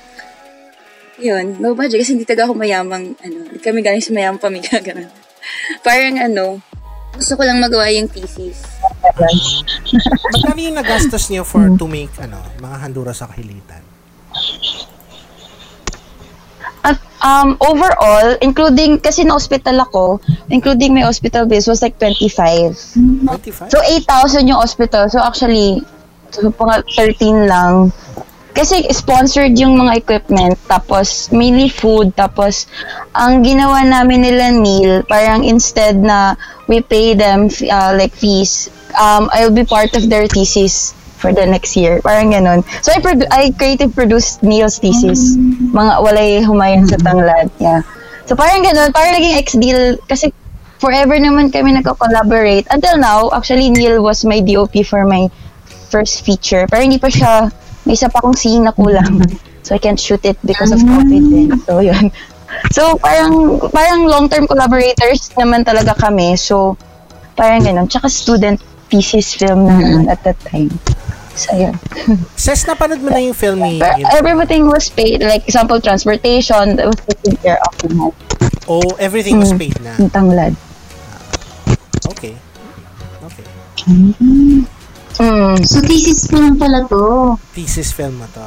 yun, 1.19 1.59
low 1.59 1.75
budget 1.75 2.07
kasi 2.07 2.15
hindi 2.15 2.27
taga 2.27 2.47
ako 2.47 2.55
mayamang 2.55 3.19
ano, 3.19 3.37
hindi 3.51 3.59
kami 3.59 3.83
galing 3.83 4.03
sa 4.03 4.15
mayamang 4.15 4.39
pamilya 4.39 4.79
ganun. 4.87 5.11
Parang 5.83 6.23
ano, 6.23 6.63
gusto 7.15 7.33
ko 7.39 7.43
lang 7.43 7.59
magawa 7.63 7.89
yung 7.93 8.09
thesis. 8.11 8.63
Magkano 10.35 10.61
yung 10.61 10.77
nagastos 10.77 11.31
niyo 11.33 11.43
for 11.47 11.65
to 11.77 11.87
make 11.89 12.13
ano, 12.21 12.39
mga 12.61 12.77
handura 12.85 13.13
sa 13.17 13.31
kahilitan? 13.31 13.83
At 16.85 16.99
um, 17.25 17.59
overall, 17.61 18.39
including, 18.41 19.03
kasi 19.03 19.25
na-hospital 19.27 19.83
ako, 19.83 20.23
including 20.51 20.95
my 20.95 21.03
hospital 21.03 21.45
bills 21.45 21.67
was 21.67 21.83
like 21.83 21.99
25. 21.99 22.77
25? 22.95 23.71
So, 23.73 23.83
8,000 23.83 24.47
yung 24.47 24.61
hospital. 24.63 25.11
So, 25.11 25.19
actually, 25.19 25.83
so, 26.31 26.51
pang 26.55 26.71
13 26.97 27.51
lang. 27.51 27.93
Kasi 28.59 28.91
sponsored 28.91 29.55
yung 29.55 29.79
mga 29.79 30.03
equipment, 30.03 30.59
tapos 30.67 31.31
mainly 31.31 31.71
food, 31.71 32.11
tapos 32.19 32.67
ang 33.15 33.47
ginawa 33.47 33.87
namin 33.87 34.27
nila 34.27 34.51
Neil, 34.51 35.07
parang 35.07 35.47
instead 35.47 35.95
na 35.95 36.35
we 36.67 36.83
pay 36.83 37.15
them 37.15 37.47
uh, 37.71 37.95
like 37.95 38.11
fees, 38.11 38.67
um, 38.99 39.31
I'll 39.31 39.55
be 39.55 39.63
part 39.63 39.95
of 39.95 40.11
their 40.11 40.27
thesis 40.27 40.91
for 41.23 41.31
the 41.31 41.47
next 41.47 41.79
year. 41.79 42.03
Parang 42.03 42.35
ganun. 42.35 42.67
So 42.83 42.91
I, 42.91 42.99
produ- 42.99 43.31
I 43.31 43.55
creative 43.55 43.95
produced 43.95 44.43
Neil's 44.43 44.83
thesis. 44.83 45.39
Mga 45.71 45.95
walay 46.03 46.43
humayon 46.43 46.91
sa 46.91 46.99
tanglad. 46.99 47.55
Yeah. 47.63 47.87
So 48.27 48.35
parang 48.35 48.67
ganun, 48.67 48.91
parang 48.91 49.15
naging 49.15 49.39
ex-deal 49.39 50.03
kasi 50.11 50.35
forever 50.83 51.15
naman 51.19 51.55
kami 51.55 51.79
nagko-collaborate. 51.79 52.67
Until 52.75 52.99
now, 52.99 53.31
actually 53.31 53.71
Neil 53.71 54.03
was 54.03 54.27
my 54.27 54.43
DOP 54.43 54.83
for 54.83 55.07
my 55.07 55.31
first 55.91 56.27
feature. 56.27 56.67
Pero 56.71 56.83
hindi 56.83 56.99
pa 56.99 57.11
siya, 57.11 57.51
may 57.89 57.97
isa 57.97 58.13
pa 58.13 58.21
akong 58.21 58.37
scene 58.37 58.69
na 58.69 58.77
kulang. 58.77 59.25
So 59.69 59.77
I 59.77 59.83
can't 59.85 60.01
shoot 60.01 60.25
it 60.25 60.41
because 60.49 60.73
of 60.73 60.81
COVID 60.81 61.25
din. 61.29 61.53
So 61.69 61.85
yun. 61.85 62.09
So 62.73 62.97
parang 63.05 63.61
parang 63.69 64.09
long-term 64.09 64.49
collaborators 64.49 65.29
naman 65.37 65.61
talaga 65.61 65.93
kami. 65.93 66.41
So 66.41 66.81
parang 67.37 67.69
ganun. 67.69 67.85
Tsaka 67.85 68.09
student 68.09 68.57
thesis 68.89 69.37
film 69.37 69.69
naman 69.69 70.09
at 70.09 70.25
that 70.25 70.41
time. 70.41 70.73
So 71.37 71.53
yun. 71.53 71.77
Ses, 72.41 72.65
napanood 72.65 73.05
mo 73.05 73.13
na 73.13 73.21
yung 73.21 73.37
film 73.37 73.61
ni... 73.61 73.77
Everything 74.17 74.73
was 74.73 74.89
paid. 74.89 75.21
Like 75.21 75.45
example, 75.45 75.77
transportation, 75.85 76.81
was 76.81 76.97
taken 77.05 77.37
care 77.45 77.61
of. 77.61 77.73
Oh, 78.65 78.97
everything 78.97 79.37
was 79.37 79.53
paid 79.53 79.77
na. 79.85 80.01
Yung 80.01 80.09
tanglad. 80.09 80.57
Okay. 82.09 82.33
Okay. 83.21 84.65
Mm. 85.19 85.59
So, 85.67 85.83
thesis 85.83 86.31
film 86.31 86.55
pala 86.57 86.87
to. 86.87 87.35
Thesis 87.51 87.91
film 87.91 88.23
mo 88.23 88.27
to. 88.31 88.45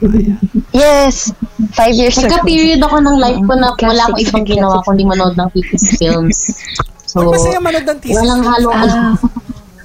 Amaya. 0.00 0.34
Yes. 0.72 1.28
Five 1.76 1.92
years 1.92 2.16
ago. 2.16 2.32
Nagka-period 2.32 2.80
ako 2.80 2.96
ng 3.04 3.16
life 3.20 3.40
ko 3.44 3.52
na 3.52 3.68
wala 3.76 4.02
akong 4.08 4.20
ibang 4.24 4.44
ginawa 4.48 4.80
kundi 4.80 5.04
manood 5.04 5.36
ng 5.36 5.50
thesis 5.52 6.00
films. 6.00 6.56
So, 7.04 7.28
Pag 7.28 7.36
masaya 7.36 7.60
manood 7.60 7.84
ng 7.84 7.98
thesis 8.00 8.16
walang 8.16 8.40
film. 8.40 8.52
halong 8.56 8.76
ano. 8.80 9.00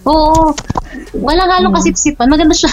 Oo. 0.06 0.56
Walang 1.20 1.52
halong 1.52 1.74
kasipsipan. 1.76 2.32
Maganda 2.32 2.56
siya. 2.56 2.72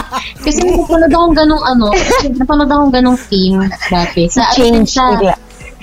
Kasi 0.46 0.62
napanood 0.62 1.10
akong 1.10 1.34
ganong 1.34 1.64
ano, 1.66 1.90
napanood 2.38 2.70
akong 2.70 2.92
ganong 2.94 3.18
theme 3.18 3.66
dati. 3.90 4.30
Sa, 4.30 4.54
Change 4.54 4.86
sa, 4.86 5.18
bigla. 5.18 5.34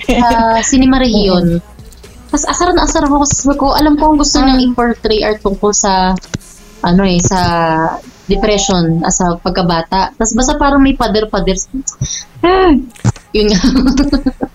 sa 0.08 0.28
Cinema 0.64 0.96
Region. 0.96 1.60
Tapos 2.32 2.48
asar 2.48 2.72
na 2.72 2.88
asar 2.88 3.04
ako 3.04 3.28
kasi 3.28 3.44
sabi 3.44 3.60
ko, 3.60 3.76
alam 3.76 3.92
ko 4.00 4.08
ang 4.08 4.16
gusto 4.16 4.40
niyang 4.40 4.72
i-portray 4.72 5.20
or 5.20 5.36
tungkol 5.36 5.68
sa 5.68 6.16
ano 6.82 7.02
eh, 7.06 7.18
sa 7.18 7.40
depression 8.26 9.02
as 9.02 9.18
a 9.22 9.38
pagkabata. 9.38 10.14
Tapos 10.14 10.32
basta 10.34 10.54
parang 10.54 10.82
may 10.82 10.94
pader-pader. 10.94 11.58
Ah, 12.42 12.74
yun 13.34 13.46
nga. 13.50 13.60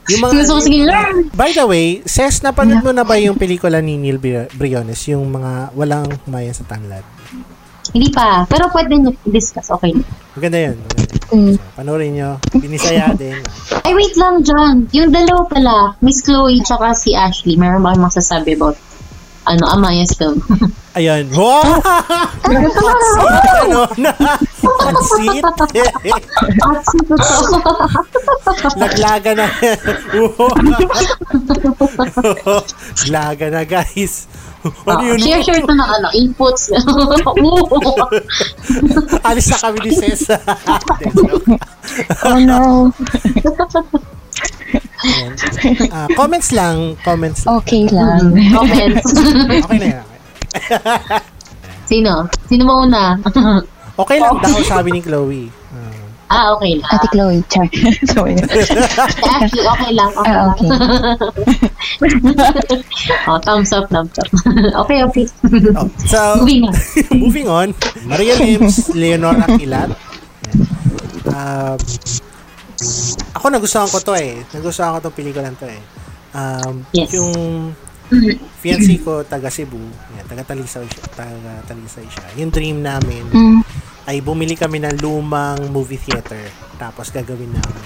Yung 0.08 0.24
mga, 0.24 0.34
Gusto 0.40 0.54
ko 0.56 0.62
sige, 0.64 0.88
learn! 0.88 1.28
by 1.36 1.52
the 1.52 1.68
way, 1.68 2.00
Ses, 2.08 2.40
napanood 2.40 2.80
mo 2.80 2.96
na 2.96 3.04
ba 3.04 3.20
yung 3.20 3.36
pelikula 3.36 3.84
ni 3.84 4.00
Neil 4.00 4.16
Bri- 4.16 4.48
Briones? 4.56 5.04
Yung 5.12 5.28
mga 5.28 5.76
walang 5.76 6.08
humayan 6.24 6.56
sa 6.56 6.64
tanlad? 6.64 7.04
Hindi 7.92 8.16
pa. 8.16 8.48
Pero 8.48 8.72
pwede 8.72 8.96
niyo 8.96 9.12
discuss. 9.28 9.68
Okay. 9.68 9.92
Maganda 10.32 10.64
yun. 10.64 10.80
Maganda 10.80 11.04
yun. 11.12 11.20
Mm. 11.28 11.54
So, 11.60 11.64
panoorin 11.76 12.12
nyo. 12.16 12.30
Binisaya 12.56 13.12
din. 13.20 13.36
Ay, 13.84 13.92
wait 13.92 14.16
lang, 14.16 14.48
John. 14.48 14.88
Yung 14.96 15.12
dalawa 15.12 15.44
pala, 15.52 15.76
Miss 16.00 16.24
Chloe 16.24 16.64
tsaka 16.64 16.96
si 16.96 17.12
Ashley, 17.12 17.60
meron 17.60 17.84
ba 17.84 17.92
masasabi 18.00 18.56
about 18.56 18.80
ano, 19.48 19.64
Amaya's 19.72 20.12
film? 20.14 20.44
Ayun. 20.98 21.30
Wow! 21.32 21.62
Hot 21.78 23.00
seat! 23.16 23.46
Ano 23.64 23.86
na? 24.02 24.12
Hot 24.66 24.98
seat! 25.16 25.44
At 25.46 26.82
si 26.84 26.98
totoo. 27.06 27.62
Laglaga 28.82 29.32
na. 29.38 29.48
Laga 33.08 33.46
na, 33.54 33.62
guys. 33.64 34.26
Ano 34.90 35.04
yun? 35.06 35.22
Share, 35.22 35.44
share 35.46 35.62
ito 35.62 35.72
ng 35.72 35.90
ano, 36.02 36.08
inputs. 36.18 36.74
Alis 39.24 39.48
na 39.54 39.58
kami 39.62 39.78
ni 39.86 39.92
joke. 39.96 40.28
Oh 42.26 42.38
no. 42.42 42.92
Ah, 45.94 46.08
comments 46.18 46.50
lang. 46.52 46.98
Comments 47.06 47.38
lang. 47.38 47.54
Okay 47.62 47.84
lang. 47.90 48.22
Comments. 48.58 49.08
Okay 49.64 49.78
na 49.78 49.88
yan. 49.94 50.06
Sino? 51.88 52.28
Sino 52.50 52.62
mo 52.66 52.74
una? 52.84 53.16
Okay 53.98 54.22
lang 54.22 54.38
daw, 54.38 54.62
sabi 54.62 54.94
ni 54.94 55.02
Chloe. 55.02 55.50
Ah. 55.74 55.90
ah, 56.30 56.46
okay 56.54 56.78
lang. 56.78 56.86
Ate 56.86 57.08
Chloe, 57.10 57.42
char. 57.50 57.66
Sorry. 58.14 58.38
Actually, 59.26 59.66
okay 59.66 59.92
lang. 59.98 60.12
Okay 60.14 60.30
Ah, 60.30 60.38
lang. 60.38 60.54
okay. 60.54 60.70
oh, 63.26 63.42
thumbs 63.42 63.74
up, 63.74 63.90
thumbs 63.90 64.14
up. 64.22 64.30
okay, 64.86 65.02
okay. 65.02 65.26
Oh, 65.74 65.90
so, 66.06 66.46
Moving 66.46 66.70
on. 66.70 66.76
moving 67.10 67.48
on. 67.50 67.68
Maria 68.06 68.38
Lims, 68.38 68.94
Leonora 68.94 69.50
Kilat. 69.58 69.90
Um, 71.26 71.82
ako 73.34 73.46
nagustuhan 73.50 73.90
ko 73.90 73.98
to 74.00 74.14
eh. 74.14 74.42
Nagustuhan 74.54 74.96
ko 74.96 75.00
tong 75.02 75.16
pelikula 75.18 75.50
to 75.54 75.68
eh. 75.68 75.82
Um, 76.34 76.86
Yes. 76.94 77.10
Yung 77.18 77.34
fiancé 78.64 79.04
ko 79.04 79.20
taga 79.28 79.52
Cebu, 79.52 79.80
yan, 80.16 80.24
taga 80.26 80.48
Talisay 80.48 80.88
siya, 80.88 81.04
taga 81.12 81.52
Talisay 81.68 82.08
siya. 82.08 82.26
Yung 82.40 82.52
dream 82.54 82.80
namin 82.80 83.28
Mm. 83.28 83.60
ay 84.08 84.24
bumili 84.24 84.56
kami 84.56 84.80
ng 84.80 85.04
lumang 85.04 85.68
movie 85.68 86.00
theater 86.00 86.48
tapos 86.80 87.12
gagawin 87.12 87.52
namin 87.52 87.84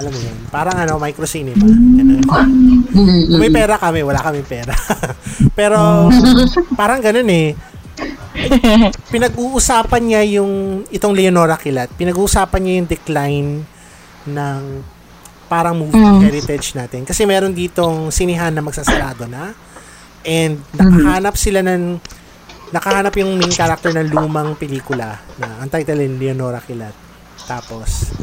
alam 0.00 0.10
mo 0.10 0.18
yun, 0.18 0.38
parang 0.50 0.74
ano, 0.74 0.98
micro 0.98 1.22
cinema. 1.28 1.62
Ganun. 1.62 2.26
Kung 2.26 3.38
may 3.38 3.54
pera 3.54 3.78
kami, 3.78 4.02
wala 4.02 4.18
kaming 4.18 4.42
pera. 4.42 4.74
Pero, 5.58 6.10
parang 6.74 6.98
ganun 6.98 7.28
eh. 7.30 7.54
Pinag-uusapan 9.12 10.02
niya 10.02 10.22
yung, 10.40 10.84
itong 10.88 11.12
Leonora 11.12 11.56
Kilat, 11.56 11.92
pinag-uusapan 11.94 12.60
niya 12.60 12.74
yung 12.80 12.88
decline 12.88 13.50
ng 14.26 14.60
parang 15.46 15.76
movie 15.76 16.00
Mm. 16.00 16.20
heritage 16.24 16.72
natin. 16.72 17.04
Kasi 17.04 17.28
meron 17.28 17.52
ditong 17.52 18.08
sinihan 18.08 18.48
na 18.48 18.64
magsasarado 18.64 19.28
na. 19.28 19.52
And 20.24 20.64
nakahanap 20.72 21.36
sila 21.36 21.60
ng 21.60 22.00
nakahanap 22.72 23.12
yung 23.20 23.36
main 23.36 23.52
character 23.52 23.92
ng 23.92 24.16
lumang 24.16 24.56
pelikula 24.56 25.20
na 25.36 25.60
ang 25.60 25.68
title 25.68 26.00
ay 26.00 26.08
Leonora 26.08 26.56
Kilat. 26.58 26.96
Tapos, 27.44 28.16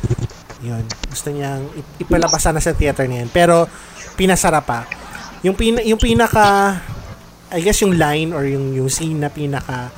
yun, 0.59 0.81
gusto 1.05 1.29
niyang 1.29 1.69
ip- 1.77 2.01
ipalabasan 2.01 2.57
na 2.57 2.63
sa 2.63 2.73
theater 2.73 3.05
niyan. 3.05 3.29
Pero, 3.29 3.69
pinasara 4.17 4.65
pa. 4.65 4.89
Yung, 5.45 5.53
pina, 5.53 5.85
yung 5.85 6.01
pinaka, 6.01 6.81
I 7.49 7.59
guess 7.65 7.81
yung 7.81 7.97
line 7.97 8.29
or 8.31 8.45
yung, 8.45 8.73
yung 8.77 8.89
scene 8.89 9.17
na 9.17 9.29
pinaka 9.29 9.89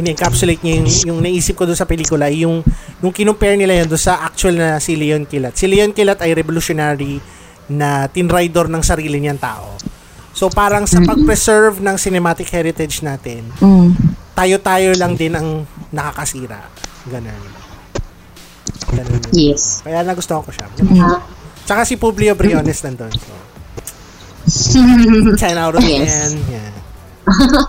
in-encapsulate 0.00 0.64
niya 0.64 0.80
yung, 0.80 0.88
yung 1.12 1.18
naisip 1.20 1.52
ko 1.56 1.68
doon 1.68 1.76
sa 1.76 1.84
pelikula 1.84 2.32
ay 2.32 2.48
yung 2.48 2.64
nung 3.04 3.12
kinumpare 3.12 3.60
nila 3.60 3.76
yun 3.76 3.88
doon 3.88 4.00
sa 4.00 4.24
actual 4.24 4.56
na 4.56 4.80
si 4.80 4.96
Leon 4.96 5.28
Kilat. 5.28 5.56
Si 5.56 5.68
Leon 5.68 5.92
Kilat 5.92 6.20
ay 6.24 6.32
revolutionary 6.32 7.20
na 7.70 8.08
tinrider 8.08 8.66
ng 8.66 8.82
sarili 8.82 9.20
niyang 9.20 9.40
tao. 9.40 9.76
So 10.32 10.48
parang 10.48 10.88
sa 10.88 11.02
pag-preserve 11.04 11.82
ng 11.84 11.96
cinematic 12.00 12.48
heritage 12.48 13.02
natin, 13.04 13.44
Mm. 13.60 13.92
tayo-tayo 14.32 14.96
lang 14.96 15.18
din 15.18 15.36
ang 15.36 15.68
nakakasira. 15.92 16.64
Ganun. 17.10 17.42
Ganun. 18.94 19.20
yun. 19.20 19.52
Yes. 19.52 19.84
Kaya 19.84 20.00
nagustuhan 20.06 20.42
ko 20.42 20.50
siya. 20.54 20.66
Ah. 21.02 21.20
Tsaka 21.66 21.84
si 21.84 21.94
Publio 22.00 22.34
Briones 22.34 22.80
nandun. 22.82 23.12
So, 23.12 23.32
10 24.50 25.58
out 25.58 25.74
of 25.76 25.82
10. 25.82 25.90
Yes. 25.90 26.34
Yeah. 26.50 26.70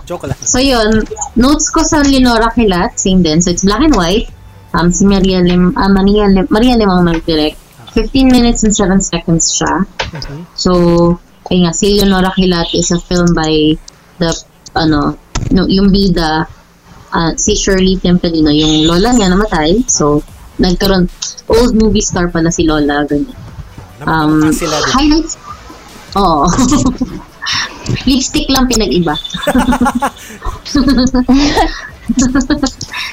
Joke 0.08 0.26
lang. 0.26 0.38
So 0.42 0.58
yun, 0.58 1.06
notes 1.36 1.70
ko 1.70 1.82
sa 1.86 2.02
Leonora 2.02 2.50
Kilat, 2.50 2.98
same 2.98 3.22
din. 3.22 3.40
So 3.40 3.50
it's 3.50 3.64
black 3.64 3.82
and 3.82 3.94
white. 3.94 4.30
Um, 4.74 4.90
si 4.90 5.04
Maria 5.04 5.38
Lim, 5.38 5.76
ah, 5.76 5.88
Maria 5.88 6.26
Lim, 6.26 6.48
Maria 6.50 6.74
Lim 6.76 6.88
ang 6.88 7.04
nag-direct. 7.06 7.60
15 7.92 8.32
minutes 8.32 8.64
and 8.64 8.74
7 8.74 9.04
seconds 9.04 9.52
siya. 9.52 9.84
Mhm. 10.16 10.48
So, 10.56 10.72
ayun 11.52 11.68
nga, 11.68 11.72
si 11.76 12.00
Leonora 12.00 12.32
Kilat 12.32 12.72
is 12.72 12.88
a 12.90 12.98
film 12.98 13.36
by 13.36 13.76
the 14.16 14.32
ano 14.76 15.16
no, 15.52 15.66
yung 15.68 15.92
bida 15.92 16.46
ah, 17.12 17.32
si 17.36 17.58
Shirley 17.58 17.98
Tempelino 18.00 18.48
yung 18.52 18.88
lola 18.88 19.12
niya 19.12 19.32
namatay 19.32 19.84
so 19.88 20.22
nagkaroon 20.62 21.08
old 21.50 21.72
movie 21.76 22.04
star 22.04 22.30
pala 22.32 22.48
si 22.48 22.64
lola 22.64 23.04
ganyan 23.04 23.36
um, 24.06 24.52
highlights 24.88 25.36
oo. 26.16 26.44
Lipstick 28.08 28.48
lang 28.50 28.70
pinag-iba. 28.70 29.14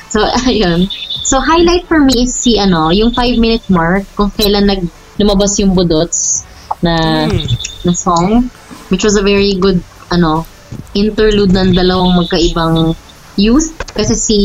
So 0.09 0.25
ayun. 0.49 0.89
So 1.21 1.37
highlight 1.37 1.85
for 1.85 2.01
me 2.01 2.25
is 2.25 2.33
si 2.33 2.57
ano 2.57 2.89
yung 2.89 3.13
5 3.13 3.37
minute 3.37 3.61
mark 3.69 4.09
kung 4.17 4.33
kailan 4.33 4.65
nag 4.65 4.81
lumabas 5.21 5.61
yung 5.61 5.77
budots 5.77 6.43
na 6.81 7.27
Hmm. 7.29 7.45
na 7.85 7.93
song 7.93 8.49
which 8.89 9.05
was 9.05 9.13
a 9.19 9.23
very 9.23 9.53
good 9.61 9.77
ano 10.09 10.49
interlude 10.97 11.53
ng 11.53 11.77
dalawang 11.77 12.17
magkaibang 12.17 12.97
youth. 13.37 13.69
Kasi 13.93 14.17
si 14.17 14.39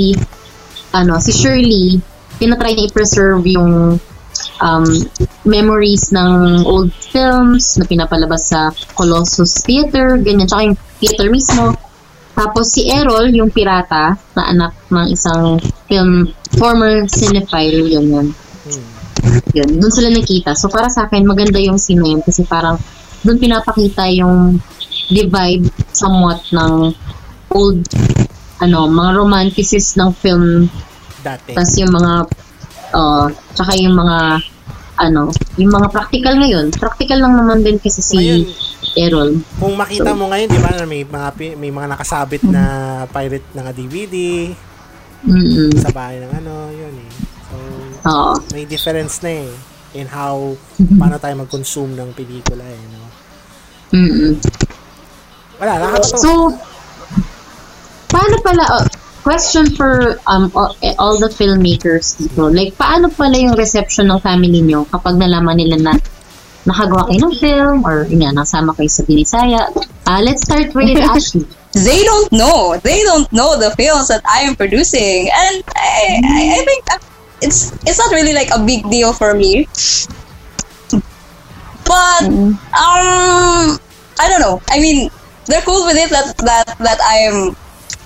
ano 0.92 1.16
si 1.16 1.32
Shirley 1.32 2.04
tinatry 2.36 2.76
niya 2.76 2.92
i-preserve 2.92 3.40
yung 3.48 3.96
um, 4.64 4.88
memories 5.44 6.08
ng 6.10 6.64
old 6.64 6.90
films 7.12 7.76
na 7.76 7.84
pinapalabas 7.84 8.48
sa 8.48 8.72
Colossus 8.96 9.60
Theater, 9.60 10.16
ganyan, 10.24 10.48
tsaka 10.48 10.72
yung 10.72 10.78
theater 10.98 11.28
mismo. 11.28 11.76
Tapos 12.34 12.72
si 12.72 12.90
Errol, 12.90 13.30
yung 13.30 13.52
pirata, 13.52 14.16
na 14.34 14.42
anak 14.50 14.72
ng 14.90 15.06
isang 15.12 15.60
film, 15.86 16.32
former 16.56 17.06
cinephile, 17.06 17.86
yun 17.86 18.06
yun. 18.10 18.28
Yun, 19.54 19.68
doon 19.78 19.92
sila 19.92 20.10
nakita. 20.10 20.56
So 20.58 20.66
para 20.72 20.90
sa 20.90 21.06
akin, 21.06 21.22
maganda 21.28 21.62
yung 21.62 21.78
scene 21.78 22.02
na 22.02 22.10
yun 22.10 22.22
kasi 22.24 22.42
parang 22.42 22.80
doon 23.22 23.38
pinapakita 23.38 24.10
yung 24.10 24.58
divide 25.12 25.68
somewhat 25.92 26.40
ng 26.50 26.92
old 27.52 27.80
ano, 28.58 28.88
mga 28.88 29.10
romanticist 29.20 30.00
ng 30.00 30.10
film 30.16 30.66
Dati. 31.24 31.56
tapos 31.56 31.72
yung 31.80 31.92
mga 31.92 32.12
uh, 32.92 33.26
tsaka 33.56 33.72
yung 33.80 33.96
mga 33.96 34.16
ano, 34.98 35.30
yung 35.58 35.72
mga 35.74 35.88
practical 35.90 36.34
ngayon. 36.38 36.70
Practical 36.74 37.18
lang 37.18 37.34
naman 37.34 37.66
din 37.66 37.78
kasi 37.82 38.00
si 38.00 38.16
Ngayon, 38.18 38.42
Errol. 38.94 39.30
kung 39.58 39.74
makita 39.74 40.14
mo 40.14 40.30
ngayon, 40.30 40.48
di 40.50 40.60
ba, 40.62 40.70
na 40.70 40.86
may 40.86 41.02
mga, 41.02 41.28
may 41.58 41.72
mga 41.74 41.88
nakasabit 41.90 42.42
na 42.46 42.62
pirate 43.10 43.48
na 43.54 43.74
DVD 43.74 44.16
Mm-mm. 45.26 45.74
sa 45.80 45.90
bahay 45.90 46.22
ng 46.22 46.32
ano, 46.42 46.70
yun 46.70 46.94
eh. 46.94 47.12
So, 47.50 47.56
Oo. 48.06 48.32
may 48.54 48.64
difference 48.68 49.18
na 49.24 49.42
eh 49.42 49.50
in 49.94 50.10
how, 50.10 50.58
paano 50.98 51.16
tayo 51.22 51.34
mag-consume 51.38 51.94
ng 51.94 52.10
pelikula 52.18 52.66
eh, 52.66 52.82
no? 52.90 53.02
Mm-mm. 53.94 54.32
Wala, 55.62 55.72
nakakatawa. 55.78 56.18
So, 56.18 56.30
paano 58.10 58.36
pala, 58.42 58.62
uh, 58.78 58.86
question 59.24 59.72
for 59.72 60.20
um 60.28 60.52
all, 60.52 60.76
all 61.00 61.16
the 61.16 61.32
filmmakers 61.32 62.20
dito. 62.20 62.52
Like, 62.52 62.76
paano 62.76 63.08
pala 63.08 63.40
yung 63.40 63.56
reception 63.56 64.12
ng 64.12 64.20
family 64.20 64.60
nyo 64.60 64.84
kapag 64.92 65.16
nalaman 65.16 65.56
nila 65.56 65.80
na 65.80 65.92
nakagawa 66.68 67.08
kayo 67.08 67.20
ng 67.24 67.34
film 67.40 67.76
or 67.88 68.04
yun 68.04 68.20
nga, 68.24 68.44
nasama 68.44 68.76
kayo 68.76 68.92
sa 68.92 69.02
Binisaya? 69.08 69.72
Uh, 70.04 70.20
let's 70.20 70.44
start 70.44 70.68
with 70.76 70.92
Ashley. 71.12 71.48
they 71.72 72.04
don't 72.04 72.30
know. 72.30 72.76
They 72.84 73.02
don't 73.02 73.26
know 73.32 73.58
the 73.58 73.72
films 73.74 74.12
that 74.12 74.22
I 74.28 74.46
am 74.46 74.54
producing, 74.54 75.32
and 75.32 75.64
I, 75.74 76.20
I, 76.22 76.40
I 76.54 76.62
think 76.62 76.82
it's 77.42 77.72
it's 77.82 77.98
not 77.98 78.12
really 78.12 78.36
like 78.36 78.52
a 78.52 78.60
big 78.62 78.84
deal 78.92 79.12
for 79.12 79.34
me. 79.34 79.66
But 81.84 82.24
um, 82.28 83.76
I 84.20 84.24
don't 84.28 84.40
know. 84.40 84.62
I 84.70 84.78
mean, 84.80 85.10
they're 85.46 85.64
cool 85.66 85.84
with 85.84 85.96
it 85.96 86.08
that 86.12 86.36
that 86.44 86.68
that 86.78 87.00
I 87.02 87.28
am 87.28 87.56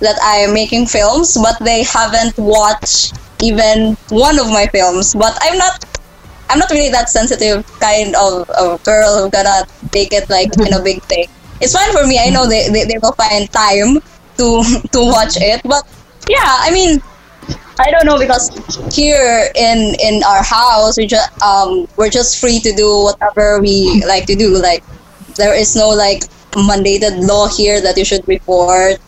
that 0.01 0.19
I 0.23 0.47
am 0.47 0.55
making 0.55 0.87
films, 0.87 1.37
but 1.37 1.59
they 1.61 1.83
haven't 1.83 2.37
watched 2.39 3.15
even 3.43 3.97
one 4.11 4.39
of 4.39 4.47
my 4.49 4.67
films. 4.67 5.15
But 5.15 5.37
I'm 5.41 5.59
not. 5.59 5.85
I'm 6.51 6.59
not 6.59 6.71
really 6.71 6.89
that 6.89 7.11
sensitive 7.11 7.67
kind 7.79 8.17
of, 8.17 8.49
of 8.49 8.83
girl 8.83 9.21
who 9.21 9.29
gonna 9.29 9.67
take 9.93 10.15
it 10.15 10.31
like 10.31 10.57
in 10.57 10.73
a 10.73 10.81
big 10.81 11.03
thing. 11.05 11.29
It's 11.61 11.75
fine 11.75 11.93
for 11.93 12.07
me. 12.07 12.19
I 12.19 12.31
know 12.31 12.49
they, 12.49 12.71
they, 12.71 12.85
they 12.85 12.97
will 13.03 13.13
find 13.13 13.51
time 13.53 14.01
to 14.39 14.65
to 14.93 15.01
watch 15.13 15.37
it. 15.37 15.61
But 15.65 15.85
yeah, 16.27 16.57
I 16.65 16.71
mean, 16.73 17.03
I 17.79 17.91
don't 17.91 18.07
know 18.07 18.19
because 18.19 18.49
here 18.95 19.51
in 19.55 19.95
in 20.01 20.23
our 20.25 20.43
house 20.43 20.97
we 20.97 21.07
just 21.07 21.31
um 21.43 21.87
we're 21.97 22.11
just 22.11 22.41
free 22.41 22.61
to 22.61 22.73
do 22.73 23.13
whatever 23.13 23.61
we 23.61 24.03
like 24.07 24.27
to 24.27 24.35
do. 24.35 24.57
Like 24.57 24.83
there 25.37 25.55
is 25.55 25.77
no 25.77 25.89
like 25.91 26.25
mandated 26.53 27.27
law 27.29 27.47
here 27.47 27.81
that 27.81 27.97
you 27.97 28.05
should 28.05 28.27
report 28.27 28.99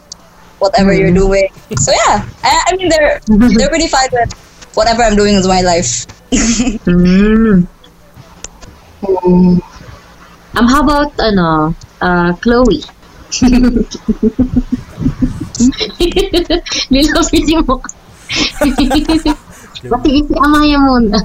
whatever 0.61 0.93
you're 0.93 1.13
doing. 1.13 1.49
So 1.77 1.91
yeah, 1.93 2.29
I, 2.45 2.71
I 2.71 2.77
mean 2.77 2.89
they're 2.89 3.21
they're 3.59 3.69
pretty 3.69 3.89
fine 3.89 4.09
with 4.13 4.33
whatever 4.75 5.03
I'm 5.03 5.17
doing 5.17 5.35
with 5.37 5.49
my 5.49 5.61
life. 5.61 6.07
Mm. 9.01 9.63
Um, 10.57 10.67
how 10.69 10.83
about, 10.83 11.13
ano, 11.19 11.75
uh, 12.03 12.33
Chloe? 12.43 12.83
Nilapit 16.91 17.45
yung 17.49 17.65
mukha. 17.65 17.89
Pati 19.81 20.11
si 20.27 20.35
Amaya 20.37 20.79
muna. 20.83 21.17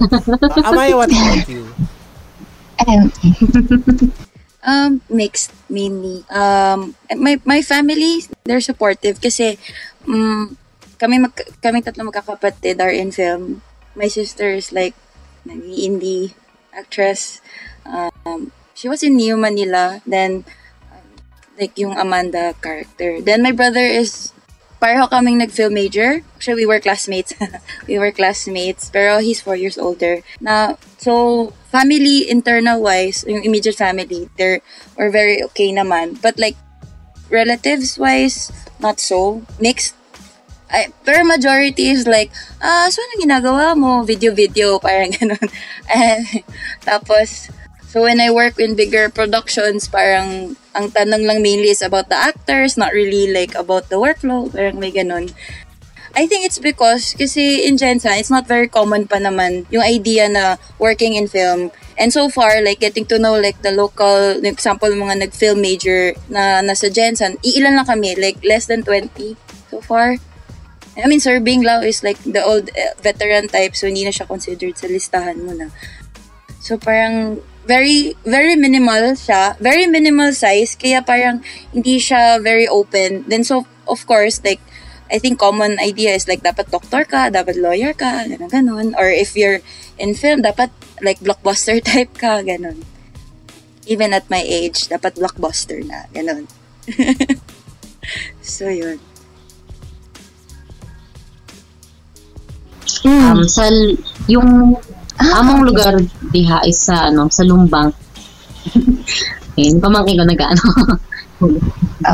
Amaya, 0.63 0.95
what 0.95 1.12
about 1.12 1.50
you? 1.50 1.67
Um, 2.76 3.08
Um, 4.65 5.06
mixed 5.13 5.54
mainly. 5.69 6.25
Um, 6.34 6.97
my 7.13 7.38
my 7.45 7.62
family 7.62 8.25
they're 8.49 8.65
supportive 8.65 9.21
kasi 9.21 9.62
um, 10.10 10.58
kami 10.97 11.21
mag 11.21 11.38
kami 11.62 11.86
tatlo 11.86 12.10
magkakapatid 12.10 12.82
are 12.82 12.91
in 12.91 13.13
film. 13.13 13.62
My 13.93 14.10
sister 14.10 14.49
is 14.51 14.73
like 14.73 14.97
nag-indie 15.45 16.34
actress. 16.73 17.39
Um, 17.86 18.51
she 18.73 18.89
was 18.89 19.06
in 19.06 19.15
Neo 19.15 19.38
Manila. 19.38 20.01
Then 20.04 20.43
um, 20.89 21.08
like 21.62 21.78
yung 21.78 21.95
Amanda 21.95 22.58
character. 22.60 23.21
Then 23.21 23.45
my 23.45 23.54
brother 23.54 23.86
is 23.86 24.35
pareho 24.81 25.09
kaming 25.09 25.38
nag-film 25.38 25.73
major. 25.73 26.21
Actually, 26.35 26.63
we 26.63 26.65
were 26.65 26.79
classmates. 26.79 27.33
we 27.88 27.99
were 27.99 28.11
classmates. 28.11 28.89
Pero 28.89 29.19
he's 29.19 29.41
four 29.41 29.55
years 29.55 29.77
older. 29.77 30.21
Na, 30.39 30.75
so, 30.97 31.53
family, 31.71 32.29
internal-wise, 32.29 33.25
yung 33.27 33.43
immediate 33.43 33.75
family, 33.75 34.29
they're, 34.38 34.61
were 34.97 35.09
very 35.09 35.43
okay 35.51 35.71
naman. 35.71 36.21
But 36.21 36.39
like, 36.39 36.55
relatives-wise, 37.29 38.51
not 38.79 38.99
so. 38.99 39.41
Mixed. 39.59 39.95
I, 40.69 40.89
pero 41.05 41.23
majority 41.23 41.93
is 41.93 42.07
like, 42.07 42.33
ah, 42.61 42.89
so 42.89 42.97
ano 42.99 43.13
ginagawa 43.21 43.77
mo? 43.77 44.03
Video-video, 44.03 44.79
parang 44.85 45.13
ganun. 45.13 45.47
And, 45.88 46.25
tapos, 46.88 47.49
so 47.95 48.03
when 48.03 48.19
I 48.19 48.27
work 48.27 48.60
in 48.60 48.75
bigger 48.75 49.08
productions, 49.08 49.88
parang 49.88 50.60
ang 50.75 50.91
tanong 50.91 51.23
lang 51.23 51.39
mainly 51.39 51.71
is 51.71 51.79
about 51.79 52.12
the 52.12 52.19
actors, 52.19 52.75
not 52.75 52.91
really 52.91 53.31
like 53.31 53.55
about 53.55 53.88
the 53.88 53.95
workflow, 53.95 54.51
parang 54.51 54.84
may 54.84 54.91
ganun. 54.91 55.31
I 56.12 56.27
think 56.27 56.43
it's 56.43 56.60
because, 56.60 57.15
kasi 57.15 57.63
in 57.63 57.79
Gensan, 57.79 58.19
it's 58.19 58.27
not 58.27 58.51
very 58.51 58.67
common 58.67 59.08
pa 59.08 59.15
naman 59.15 59.63
yung 59.71 59.84
idea 59.84 60.27
na 60.27 60.60
working 60.75 61.15
in 61.15 61.31
film. 61.31 61.71
And 61.95 62.12
so 62.12 62.27
far, 62.27 62.60
like 62.60 62.84
getting 62.84 63.08
to 63.08 63.19
know 63.19 63.39
like 63.39 63.63
the 63.63 63.71
local, 63.71 64.43
example, 64.43 64.91
mga 64.91 65.31
nag-film 65.31 65.63
major 65.63 66.19
na 66.27 66.60
nasa 66.60 66.91
Gensan, 66.91 67.39
iilan 67.47 67.79
lang 67.79 67.88
kami, 67.88 68.19
like 68.19 68.43
less 68.43 68.67
than 68.67 68.84
20 68.84 69.39
so 69.71 69.79
far. 69.79 70.19
I 70.99 71.08
mean, 71.08 71.23
Sir 71.23 71.39
Bing 71.39 71.63
Lao 71.63 71.79
is 71.79 72.03
like 72.03 72.19
the 72.27 72.43
old 72.43 72.67
eh, 72.75 72.91
veteran 72.99 73.47
type, 73.47 73.71
so 73.71 73.88
hindi 73.88 74.03
na 74.03 74.12
siya 74.12 74.27
considered 74.27 74.75
sa 74.75 74.91
listahan 74.91 75.39
mo 75.39 75.55
na. 75.55 75.71
So 76.60 76.75
parang 76.75 77.39
very 77.65 78.13
very 78.25 78.56
minimal 78.56 79.17
siya, 79.17 79.58
very 79.58 79.89
minimal 79.89 80.32
size 80.34 80.78
kaya 80.78 81.01
parang 81.01 81.41
hindi 81.73 81.97
siya 81.97 82.41
very 82.41 82.69
open. 82.69 83.25
Then 83.28 83.43
so 83.43 83.65
of 83.89 84.06
course 84.06 84.41
like 84.45 84.62
I 85.12 85.21
think 85.21 85.38
common 85.38 85.78
idea 85.78 86.17
is 86.17 86.25
like 86.25 86.42
dapat 86.42 86.73
doctor 86.73 87.06
ka, 87.06 87.29
dapat 87.29 87.62
lawyer 87.62 87.94
ka, 87.94 88.25
ganun 88.25 88.50
ganun. 88.50 88.87
Or 88.98 89.06
if 89.06 89.37
you're 89.37 89.62
in 89.98 90.17
film, 90.17 90.42
dapat 90.42 90.73
like 91.02 91.21
blockbuster 91.21 91.77
type 91.89 92.17
ka, 92.17 92.42
ganun. 92.42 92.81
Even 93.85 94.13
at 94.17 94.25
my 94.33 94.42
age, 94.42 94.89
dapat 94.89 95.13
blockbuster 95.13 95.85
na, 95.85 96.10
ganun. 96.10 96.50
so 98.42 98.65
yun. 98.65 98.98
Um, 103.06 103.46
sa, 103.46 103.69
l- 103.69 104.02
yung 105.21 105.35
among 105.35 105.59
lugar 105.63 105.95
diha 106.31 106.63
is 106.67 106.79
sa, 106.79 107.07
ano, 107.11 107.31
sa 107.31 107.43
Lumbang. 107.47 107.91
Ayun, 109.59 109.79
pamangkin 109.79 110.19
ko 110.19 110.25
nag-ano. 110.27 110.65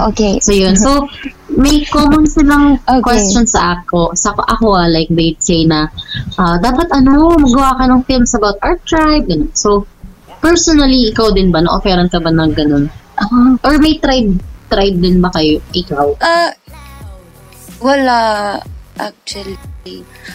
okay. 0.10 0.38
So 0.42 0.54
yun. 0.54 0.78
So 0.78 1.10
may 1.52 1.84
common 1.90 2.26
silang 2.30 2.78
Okay. 2.86 3.02
questions 3.02 3.54
sa 3.58 3.82
ako. 3.82 4.14
Sa 4.14 4.34
ako 4.38 4.78
ah, 4.78 4.90
like 4.90 5.10
they'd 5.10 5.42
say 5.42 5.66
na 5.66 5.90
ah, 6.38 6.58
dapat 6.62 6.88
ano, 6.94 7.34
magawa 7.38 7.78
ka 7.82 7.84
ng 7.90 8.04
films 8.06 8.34
about 8.38 8.58
our 8.62 8.78
tribe. 8.86 9.26
Ganun. 9.26 9.50
So 9.58 9.90
personally, 10.42 11.10
ikaw 11.10 11.34
din 11.34 11.50
ba 11.50 11.62
na-offeran 11.66 12.10
ka 12.10 12.22
ba 12.22 12.30
ng 12.30 12.54
ganun? 12.54 12.86
Or 13.62 13.78
may 13.78 13.98
tribe 14.02 14.38
tribe 14.70 14.98
din 15.02 15.22
ba 15.22 15.30
kayo? 15.34 15.58
Ikaw? 15.74 16.08
Ah, 16.22 16.54
wala 17.82 18.18
actually. 19.02 19.58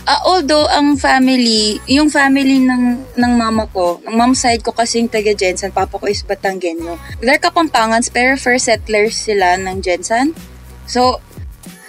Ah, 0.02 0.26
although 0.26 0.66
ang 0.66 0.98
family, 0.98 1.78
yung 1.86 2.10
family 2.10 2.58
ng 2.58 3.14
ng 3.14 3.32
mama 3.38 3.70
ko, 3.70 4.02
ng 4.02 4.14
mom 4.18 4.34
side 4.34 4.66
ko 4.66 4.74
kasi 4.74 4.98
yung 4.98 5.10
taga 5.10 5.30
Jensen, 5.30 5.70
papa 5.70 5.94
ko 5.94 6.10
is 6.10 6.26
Batanggenyo. 6.26 6.98
They're 7.22 7.38
Kapampangans 7.38 8.10
pero 8.10 8.34
first 8.34 8.66
settlers 8.66 9.14
sila 9.14 9.54
ng 9.54 9.78
Jensen. 9.78 10.34
So, 10.90 11.22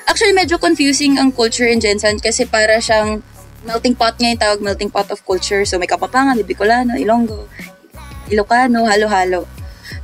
actually 0.05 0.37
medyo 0.37 0.61
confusing 0.61 1.17
ang 1.17 1.33
culture 1.33 1.65
in 1.65 1.81
Jensen 1.81 2.21
kasi 2.21 2.45
para 2.45 2.77
siyang 2.77 3.25
melting 3.65 3.97
pot 3.97 4.15
nga 4.15 4.29
yung 4.29 4.41
tawag, 4.41 4.59
melting 4.61 4.93
pot 4.93 5.09
of 5.09 5.25
culture. 5.25 5.65
So, 5.65 5.81
may 5.81 5.89
Kapampangan, 5.89 6.37
may 6.37 6.45
Bicolano, 6.45 6.95
Ilonggo, 6.95 7.49
Ilocano, 8.29 8.85
halo-halo. 8.85 9.49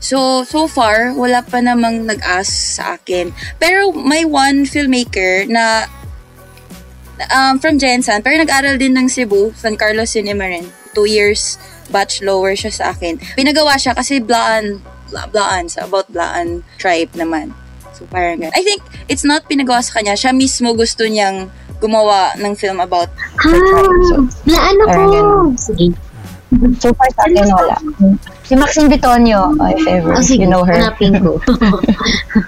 So, 0.04 0.44
so 0.44 0.68
far, 0.68 1.16
wala 1.16 1.44
pa 1.44 1.64
namang 1.64 2.04
nag-ask 2.04 2.80
sa 2.80 3.00
akin. 3.00 3.32
Pero 3.56 3.96
may 3.96 4.28
one 4.28 4.68
filmmaker 4.68 5.48
na 5.48 5.88
um, 7.30 7.60
from 7.60 7.78
Jensen, 7.78 8.20
pero 8.22 8.36
nag-aral 8.36 8.76
din 8.76 8.94
ng 8.94 9.08
Cebu, 9.08 9.54
San 9.54 9.76
Carlos 9.76 10.12
Cinema 10.12 10.48
rin. 10.48 10.66
Two 10.94 11.06
years 11.06 11.58
batch 11.90 12.22
lower 12.22 12.54
siya 12.54 12.72
sa 12.72 12.86
akin. 12.92 13.20
Pinagawa 13.34 13.76
siya 13.76 13.94
kasi 13.94 14.20
Blaan, 14.20 14.80
Bla- 15.10 15.30
Blaan, 15.30 15.68
sa 15.68 15.86
about 15.86 16.08
Blaan 16.10 16.62
tribe 16.78 17.12
naman. 17.14 17.52
So 17.94 18.06
parang 18.10 18.42
ganun. 18.42 18.56
I 18.58 18.64
think 18.66 18.82
it's 19.06 19.24
not 19.24 19.46
pinagawa 19.46 19.82
sa 19.82 20.02
kanya. 20.02 20.18
Siya 20.18 20.34
mismo 20.34 20.74
gusto 20.74 21.06
niyang 21.06 21.50
gumawa 21.78 22.34
ng 22.40 22.54
film 22.56 22.80
about 22.80 23.12
Ah, 23.44 23.52
laan 24.48 24.76
ako. 24.80 24.88
Parang 24.88 25.12
ganun. 25.12 25.48
Sige. 25.60 25.88
So 26.78 26.94
far 26.94 27.10
sa 27.18 27.26
akin, 27.26 27.50
wala. 27.50 27.76
Si 28.44 28.54
Maxine 28.54 28.88
Bitonio, 28.88 29.56
oh, 29.56 29.70
if 29.70 29.88
ever. 29.88 30.14
Oh, 30.14 30.22
sige, 30.22 30.44
you 30.44 30.52
know 30.52 30.64
her. 30.64 30.76
hanapin 30.76 31.16
ko. 31.18 31.40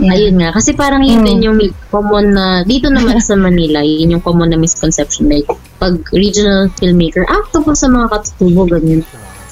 Yeah. 0.00 0.16
Ayun 0.16 0.40
nga. 0.40 0.56
Kasi 0.56 0.72
parang 0.72 1.04
yun 1.04 1.20
Mm. 1.20 1.26
din 1.28 1.38
yung 1.44 1.56
may 1.60 1.68
common 1.92 2.32
na, 2.32 2.64
dito 2.64 2.88
naman 2.88 3.20
sa 3.20 3.36
Manila, 3.36 3.84
yun 3.84 4.16
yung 4.16 4.24
common 4.24 4.48
na 4.48 4.56
misconception. 4.56 5.28
Like, 5.28 5.44
pag 5.76 6.00
regional 6.08 6.72
filmmaker, 6.72 7.28
ah, 7.28 7.44
tungkol 7.52 7.76
sa 7.76 7.84
mga 7.84 8.08
katutubo, 8.08 8.64
ganyan. 8.64 9.04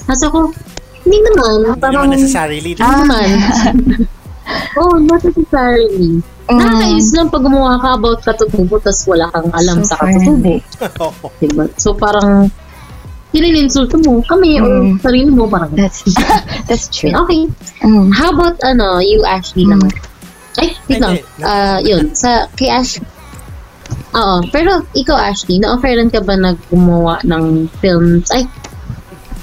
Kasi 0.08 0.24
ako, 0.24 0.48
hindi 1.04 1.20
naman. 1.20 1.56
Hindi 1.68 1.80
Parang, 1.84 2.08
naman 2.08 2.16
necessarily. 2.16 2.72
Hindi 2.72 2.80
naman. 2.80 3.28
oh, 4.80 4.96
not 4.96 5.20
necessarily. 5.20 6.24
Mm. 6.48 6.56
Nakakainis 6.56 7.08
lang 7.12 7.28
pag 7.28 7.44
gumawa 7.44 7.72
ka 7.76 7.88
about 8.00 8.18
katutubo 8.24 8.80
tapos 8.80 9.04
wala 9.04 9.28
kang 9.28 9.52
alam 9.52 9.84
sa 9.84 10.00
Super 10.00 10.08
katutubo. 10.08 10.32
hindi. 10.32 10.56
Diba? 11.44 11.64
So 11.76 11.92
parang, 11.92 12.48
Hinininsulto 13.28 14.00
mo 14.00 14.24
kami 14.24 14.56
Mm. 14.56 14.98
sarili 14.98 15.28
mo 15.28 15.44
parang 15.46 15.68
That's, 15.76 16.00
that's 16.64 16.88
true. 16.88 17.12
Okay. 17.12 17.44
Mm. 17.84 18.08
How 18.10 18.32
about 18.32 18.56
ano, 18.62 18.98
you 18.98 19.22
Ashley 19.24 19.68
Mm. 19.68 19.76
naman? 19.76 19.90
Ay, 20.58 20.74
wait 20.88 20.98
lang. 20.98 21.14
Ah, 21.38 21.78
yun, 21.78 22.10
sa 22.12 22.48
kay 22.56 22.68
Ash 22.68 22.98
Oo, 24.08 24.40
pero 24.48 24.82
ikaw 24.92 25.14
Ashley, 25.14 25.60
na-offeran 25.60 26.08
ka 26.08 26.18
ba 26.20 26.34
na 26.34 26.56
gumawa 26.68 27.20
ng 27.22 27.68
films? 27.78 28.26
Ay, 28.32 28.48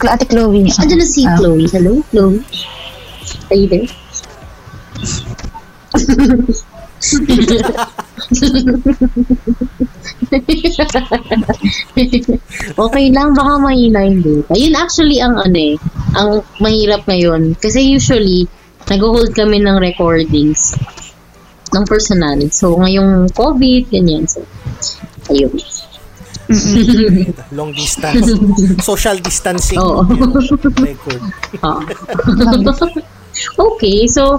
Ate 0.02 0.26
Chloe. 0.26 0.66
andyan 0.76 1.00
na 1.00 1.08
si 1.08 1.24
Ah. 1.24 1.38
Chloe. 1.38 1.70
Hello, 1.70 2.02
Chloe? 2.10 2.42
Are 3.50 3.58
you 3.58 3.70
there? 3.70 3.88
okay 12.86 13.06
lang, 13.14 13.38
baka 13.38 13.54
mahina 13.62 14.02
yung 14.06 14.22
data. 14.26 14.54
Yun 14.58 14.74
actually 14.74 15.22
ang 15.22 15.38
ano 15.38 15.58
eh, 15.58 15.78
ang 16.18 16.42
mahirap 16.58 17.06
ngayon. 17.06 17.54
Kasi 17.62 17.86
usually, 17.86 18.50
nag-hold 18.90 19.38
kami 19.38 19.62
ng 19.62 19.78
recordings 19.78 20.74
ng 21.74 21.86
personal. 21.86 22.38
So, 22.54 22.78
ngayong 22.78 23.34
COVID, 23.34 23.90
ganyan. 23.90 24.30
So, 24.30 24.46
ayun. 25.30 25.54
Long 27.58 27.74
distance. 27.74 28.30
Social 28.90 29.18
distancing. 29.18 29.82
Oo. 29.82 30.06
Record. 30.78 31.22
Oo. 31.66 31.82
okay, 33.74 34.06
so, 34.06 34.38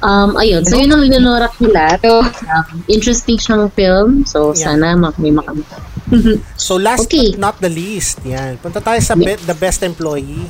um, 0.00 0.34
ayun. 0.34 0.62
So, 0.62 0.76
yun 0.76 0.88
ang 0.88 1.02
Leonora 1.02 1.48
Kilat. 1.50 2.00
So, 2.00 2.20
um, 2.20 2.66
interesting 2.86 3.36
siyang 3.36 3.70
film. 3.72 4.24
So, 4.24 4.50
Yeah. 4.50 4.74
sana 4.74 4.94
mak 4.94 5.16
may 5.16 5.30
makamita. 5.30 5.78
So 6.56 6.76
last 6.76 7.04
Okay. 7.04 7.32
but 7.32 7.38
not 7.38 7.54
the 7.60 7.68
least, 7.68 8.24
yan. 8.24 8.56
Punta 8.58 8.80
tayo 8.80 8.96
sa 8.98 9.12
be- 9.12 9.36
the 9.36 9.52
best 9.52 9.84
employee. 9.84 10.48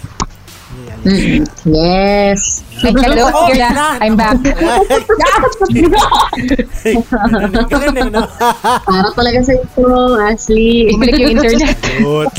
Yan. 0.79 0.99
Mm-mm. 1.03 1.43
Yes. 1.67 2.63
Hello, 2.79 3.27
Oh, 3.27 3.51
na. 3.51 3.69
na. 3.69 3.87
I'm 3.99 4.15
back. 4.15 4.39
Para 8.87 9.09
talaga 9.13 9.39
sa 9.43 9.53
ito, 9.55 9.83
Ashley. 10.23 10.95
Bumalik 10.95 11.19
yung 11.19 11.33
internet. 11.35 11.77
Good. 11.99 12.29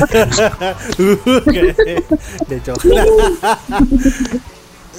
Hindi, 2.40 2.56
joke 2.64 2.84
lang. 2.88 3.08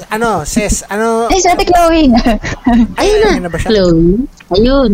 Ano, 0.09 0.43
Ses, 0.47 0.83
ano? 0.89 1.27
Ay, 1.29 1.39
si 1.39 1.47
Ate 1.49 1.65
Chloe. 1.67 2.09
Ayun 3.01 3.17
na. 3.21 3.29
Ayun 3.35 3.43
na 3.45 3.51
ba 3.51 3.57
siya? 3.59 3.69
Chloe. 3.69 4.25
Ayun. 4.55 4.91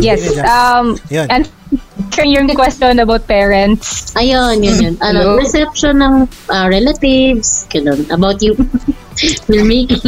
yes. 0.00 0.22
Um, 0.42 0.96
Yun. 1.12 1.28
answering 1.28 2.32
your 2.32 2.44
question 2.54 2.98
about 2.98 3.26
parents. 3.26 4.12
Ayun, 4.14 4.64
yun, 4.64 4.76
yun. 4.80 4.94
Ano, 5.00 5.36
Hello? 5.36 5.36
reception 5.38 6.00
ng 6.00 6.28
ah, 6.48 6.66
relatives, 6.66 7.68
ganun. 7.68 8.08
About 8.10 8.42
you. 8.42 8.56
Filmmaking. 9.46 10.00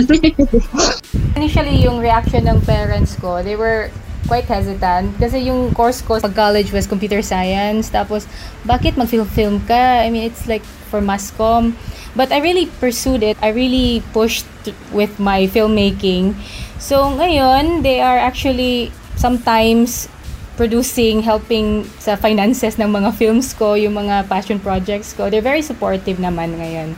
Initially, 1.36 1.84
yung 1.84 2.00
reaction 2.00 2.48
ng 2.48 2.60
parents 2.64 3.16
ko, 3.20 3.44
they 3.44 3.56
were 3.56 3.92
quite 4.26 4.44
hesitant. 4.48 5.12
Kasi 5.20 5.48
yung 5.48 5.72
course 5.72 6.00
ko 6.00 6.20
pag 6.20 6.34
college 6.34 6.72
was 6.72 6.86
computer 6.86 7.20
science. 7.20 7.88
Tapos 7.92 8.26
bakit 8.64 8.96
mag-film 8.96 9.60
ka? 9.64 10.04
I 10.04 10.08
mean 10.08 10.24
it's 10.24 10.48
like 10.48 10.64
for 10.88 11.00
mass 11.00 11.30
comm. 11.32 11.76
But 12.14 12.30
I 12.30 12.38
really 12.38 12.70
pursued 12.78 13.22
it. 13.26 13.36
I 13.42 13.50
really 13.50 14.02
pushed 14.14 14.46
with 14.94 15.18
my 15.18 15.50
filmmaking. 15.50 16.38
So 16.78 17.10
ngayon 17.10 17.82
they 17.82 18.00
are 18.00 18.18
actually 18.18 18.94
sometimes 19.18 20.08
producing 20.54 21.22
helping 21.22 21.82
sa 21.98 22.14
finances 22.14 22.78
ng 22.78 22.86
mga 22.86 23.10
films 23.18 23.50
ko 23.54 23.74
yung 23.74 23.98
mga 23.98 24.30
passion 24.30 24.62
projects 24.62 25.10
ko. 25.12 25.26
They're 25.26 25.44
very 25.44 25.62
supportive 25.62 26.22
naman 26.22 26.54
ngayon. 26.58 26.94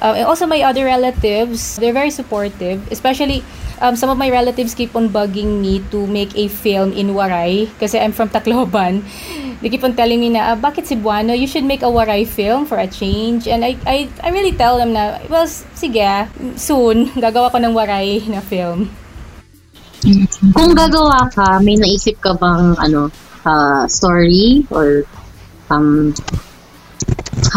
Uh, 0.00 0.16
and 0.20 0.26
also 0.26 0.44
my 0.44 0.60
other 0.64 0.84
relatives, 0.84 1.76
they're 1.76 1.96
very 1.96 2.10
supportive. 2.10 2.80
Especially, 2.92 3.44
um, 3.80 3.96
some 3.96 4.10
of 4.10 4.18
my 4.18 4.30
relatives 4.30 4.74
keep 4.74 4.94
on 4.94 5.08
bugging 5.08 5.60
me 5.60 5.80
to 5.90 6.06
make 6.06 6.36
a 6.36 6.48
film 6.48 6.92
in 6.92 7.14
Waray 7.14 7.70
kasi 7.78 7.98
I'm 7.98 8.12
from 8.12 8.28
Tacloban. 8.30 9.02
They 9.64 9.72
keep 9.72 9.84
on 9.84 9.96
telling 9.96 10.20
me 10.20 10.28
na, 10.28 10.52
ah, 10.52 10.56
bakit 10.60 10.84
Cebuano? 10.84 11.32
You 11.32 11.48
should 11.48 11.64
make 11.64 11.80
a 11.80 11.88
Waray 11.88 12.28
film 12.28 12.68
for 12.68 12.76
a 12.76 12.84
change. 12.84 13.48
And 13.48 13.64
I, 13.64 13.80
I, 13.88 14.12
I 14.20 14.28
really 14.28 14.52
tell 14.52 14.76
them 14.76 14.92
na, 14.92 15.24
well, 15.32 15.48
sige 15.48 16.04
soon, 16.60 17.08
gagawa 17.24 17.48
ko 17.48 17.56
ng 17.56 17.72
Waray 17.72 18.28
na 18.28 18.44
film. 18.44 18.92
Kung 20.52 20.76
gagawa 20.76 21.32
ka, 21.32 21.64
may 21.64 21.80
naisip 21.80 22.20
ka 22.20 22.36
bang, 22.36 22.76
ano, 22.76 23.08
ah, 23.48 23.88
story 23.88 24.68
or 24.68 25.08
um, 25.72 26.12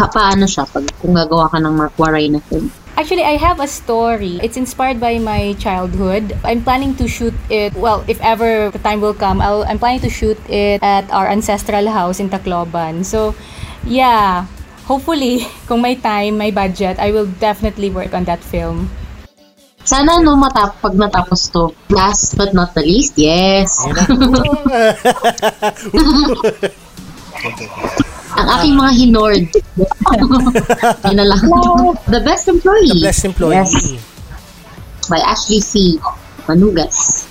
ha, 0.00 0.08
paano 0.08 0.48
siya 0.48 0.64
pag 0.64 0.88
kung 1.04 1.12
gagawa 1.12 1.52
ka 1.52 1.60
ng 1.60 1.76
Waray 2.00 2.32
na 2.32 2.40
film? 2.48 2.72
Actually, 2.98 3.22
I 3.22 3.38
have 3.38 3.62
a 3.62 3.70
story. 3.70 4.42
It's 4.42 4.58
inspired 4.58 4.98
by 4.98 5.22
my 5.22 5.54
childhood. 5.62 6.34
I'm 6.42 6.66
planning 6.66 6.98
to 6.98 7.06
shoot 7.06 7.30
it. 7.46 7.70
Well, 7.78 8.02
if 8.10 8.18
ever 8.18 8.74
the 8.74 8.82
time 8.82 9.00
will 9.00 9.14
come, 9.14 9.40
I'll, 9.40 9.62
I'm 9.62 9.78
planning 9.78 10.02
to 10.02 10.10
shoot 10.10 10.34
it 10.50 10.82
at 10.82 11.06
our 11.14 11.30
ancestral 11.30 11.86
house 11.86 12.18
in 12.18 12.28
Tacloban. 12.28 13.06
So, 13.06 13.38
yeah, 13.86 14.50
hopefully, 14.90 15.46
kung 15.70 15.80
may 15.80 15.94
time, 15.94 16.42
may 16.42 16.50
budget, 16.50 16.98
I 16.98 17.14
will 17.14 17.30
definitely 17.38 17.88
work 17.88 18.18
on 18.18 18.26
that 18.26 18.42
film. 18.42 18.90
Sana 19.86 20.18
no 20.18 20.34
matap 20.34 20.82
pag 20.82 20.98
natapos 20.98 21.54
to. 21.54 21.70
Last 21.94 22.34
but 22.34 22.50
not 22.50 22.74
the 22.74 22.82
least, 22.82 23.14
yes. 23.14 23.78
Ang 28.38 28.48
aking 28.54 28.74
mga 28.78 28.92
hinord. 28.94 29.44
Yun 31.10 31.16
na 31.18 31.26
lang. 31.26 31.42
The 32.06 32.22
Best 32.22 32.46
Employee. 32.46 33.02
The 33.02 33.10
best 33.10 33.22
employee. 33.26 33.66
Yes. 33.66 33.98
By 35.10 35.18
Ashley 35.26 35.58
C. 35.58 35.98
Manugas. 36.46 37.26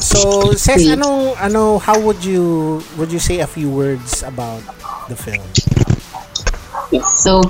So, 0.00 0.52
Ses, 0.56 0.82
Great. 0.82 0.96
ano, 0.96 1.36
ano, 1.36 1.78
how 1.78 2.00
would 2.00 2.24
you, 2.24 2.80
would 2.96 3.12
you 3.12 3.20
say 3.20 3.40
a 3.40 3.46
few 3.46 3.68
words 3.68 4.24
about 4.24 4.64
the 5.12 5.14
film? 5.14 5.44
Yes. 6.90 7.06
So, 7.20 7.44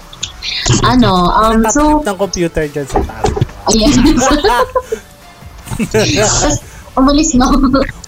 ano, 0.86 1.10
um, 1.28 1.66
so, 1.68 2.00
ng 2.00 2.16
computer 2.16 2.70
dyan 2.70 2.86
sa 2.86 3.02
taas. 3.02 3.28
ayan. 3.74 3.92
Tapos, 5.90 6.56
umalis 7.00 7.30
na. 7.34 7.46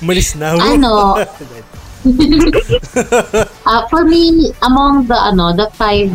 Umalis 0.01 0.29
na. 0.39 0.55
Ano? 0.55 1.19
Uh, 2.05 3.83
for 3.91 4.05
me, 4.05 4.53
among 4.63 5.07
the, 5.07 5.17
ano, 5.17 5.57
the 5.57 5.71
five, 5.73 6.13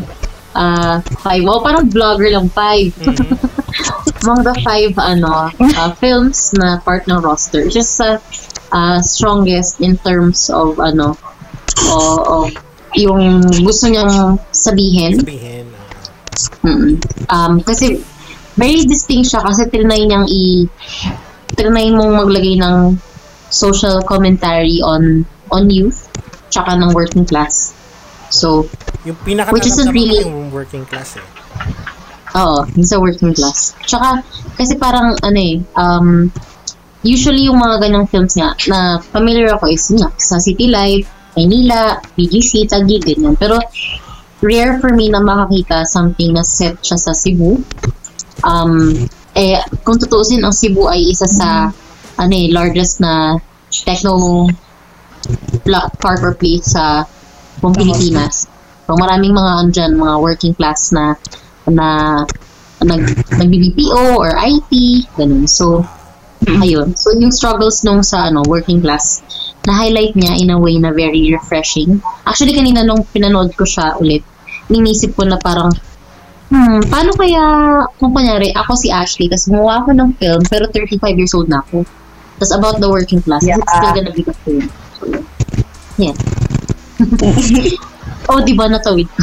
uh, 0.55 1.01
five, 1.25 1.43
wow, 1.43 1.59
parang 1.61 1.89
vlogger 1.89 2.31
lang, 2.31 2.49
five. 2.49 2.93
among 4.23 4.43
the 4.43 4.55
five 4.63 4.93
ano 4.99 5.47
uh, 5.55 5.91
films 5.95 6.51
na 6.57 6.79
part 6.83 7.07
ng 7.07 7.19
roster, 7.23 7.67
just 7.71 7.95
sa 7.95 8.19
uh, 8.71 8.99
strongest 9.01 9.79
in 9.79 9.95
terms 10.03 10.49
of 10.51 10.79
ano 10.79 11.15
o 11.87 11.95
of 12.43 12.51
yung 12.97 13.39
gusto 13.63 13.87
niyang 13.87 14.41
sabihin. 14.51 15.23
Sabihin. 15.23 15.67
Mm. 16.65 16.91
Um, 17.29 17.53
kasi 17.63 18.01
very 18.59 18.83
distinct 18.83 19.31
siya 19.31 19.43
kasi 19.43 19.69
trinay 19.71 20.03
niyang 20.03 20.27
i 20.27 20.67
trinay 21.55 21.91
mong 21.93 22.25
maglagay 22.25 22.59
ng 22.59 22.97
social 23.49 24.03
commentary 24.03 24.83
on 24.83 25.23
on 25.51 25.69
youth 25.69 26.09
tsaka 26.49 26.75
ng 26.77 26.91
working 26.93 27.25
class. 27.25 27.73
So, 28.29 28.69
Yung 29.07 29.15
pinaka 29.23 29.53
Which 29.55 29.65
isn't 29.65 29.89
really- 29.95 30.25
yung 30.27 30.51
working 30.51 30.83
class 30.85 31.15
eh. 31.17 31.25
Oo, 32.37 32.67
yung 32.77 32.85
sa 32.85 33.01
working 33.01 33.33
class. 33.33 33.73
Tsaka, 33.87 34.21
kasi 34.53 34.77
parang, 34.77 35.17
ano 35.23 35.39
eh, 35.39 35.57
um, 35.73 36.29
usually 37.01 37.49
yung 37.49 37.57
mga 37.57 37.81
ganyang 37.81 38.05
films 38.05 38.37
nga, 38.37 38.53
na 38.69 38.99
familiar 39.01 39.49
ako 39.55 39.71
is 39.71 39.87
nga, 39.89 40.13
sa 40.19 40.37
City 40.37 40.69
Life, 40.69 41.09
Maynila, 41.33 41.97
BGC, 42.13 42.69
Taguig, 42.69 43.07
ganyan. 43.07 43.33
Pero, 43.39 43.57
rare 44.45 44.77
for 44.77 44.93
me 44.93 45.09
na 45.09 45.23
makakita 45.23 45.87
something 45.89 46.35
na 46.35 46.43
set 46.45 46.77
siya 46.85 46.99
sa 46.99 47.15
Cebu. 47.15 47.59
Um, 48.45 48.93
eh, 49.33 49.57
kung 49.81 49.97
tutuusin, 49.97 50.43
ang 50.45 50.53
Cebu 50.53 50.85
ay 50.85 51.09
isa 51.09 51.25
sa, 51.25 51.71
ano 52.19 52.33
eh, 52.35 52.51
largest 52.51 52.99
na 53.01 53.39
techno 53.71 54.45
pla- 55.63 55.91
park 55.99 56.21
or 56.23 56.33
place 56.33 56.73
sa 56.73 57.03
buong 57.59 57.75
Pilipinas. 57.75 58.47
So, 58.89 58.97
maraming 58.97 59.35
mga 59.35 59.51
andyan, 59.65 59.91
mga 59.99 60.15
working 60.17 60.53
class 60.57 60.89
na 60.89 61.13
na 61.69 62.23
nag 62.81 63.03
nag-BPO 63.37 64.17
or 64.17 64.33
IT, 64.39 64.71
ganun. 65.13 65.45
So, 65.45 65.85
ayun. 66.47 66.95
So, 66.95 67.13
yung 67.13 67.29
struggles 67.29 67.83
nung 67.83 68.01
sa 68.01 68.31
ano, 68.31 68.41
working 68.47 68.81
class, 68.81 69.21
na-highlight 69.67 70.15
niya 70.15 70.39
in 70.39 70.49
a 70.49 70.57
way 70.57 70.79
na 70.79 70.95
very 70.95 71.29
refreshing. 71.35 71.99
Actually, 72.25 72.55
kanina 72.55 72.81
nung 72.81 73.03
pinanood 73.11 73.51
ko 73.59 73.67
siya 73.67 73.99
ulit, 73.99 74.23
ninisip 74.71 75.13
ko 75.19 75.27
na 75.27 75.35
parang, 75.37 75.69
hmm, 76.49 76.87
paano 76.87 77.11
kaya, 77.13 77.43
kung 77.99 78.15
kunyari, 78.15 78.55
ako 78.55 78.73
si 78.79 78.87
Ashley, 78.89 79.27
tapos 79.27 79.51
gumawa 79.51 79.83
ako 79.83 79.89
ng 79.93 80.09
film, 80.15 80.41
pero 80.47 80.65
35 80.71 81.19
years 81.19 81.35
old 81.35 81.51
na 81.51 81.59
ako. 81.61 81.83
Tapos 82.39 82.51
about 82.55 82.79
the 82.79 82.87
working 82.87 83.19
class, 83.19 83.43
Yeah. 83.43 83.59
it's 83.59 83.67
still 83.67 83.93
gonna 83.93 84.15
be 84.15 84.23
the 84.23 84.33
same. 84.47 84.71
Yeah. 85.99 86.15
oh, 88.29 88.39
di 88.41 88.53
ba 88.55 88.67
natawid? 88.67 89.07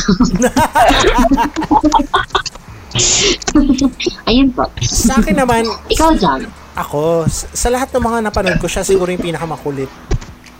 Ayun 4.28 4.48
po. 4.52 4.64
Sa 4.82 5.20
akin 5.20 5.36
naman, 5.36 5.64
Ikaw, 5.88 6.10
John. 6.16 6.48
ako, 6.76 7.24
sa, 7.28 7.68
lahat 7.68 7.92
ng 7.92 8.04
mga 8.04 8.18
napanood 8.24 8.58
ko, 8.58 8.68
siya 8.68 8.84
siguro 8.84 9.08
yung 9.08 9.22
pinakamakulit 9.22 9.88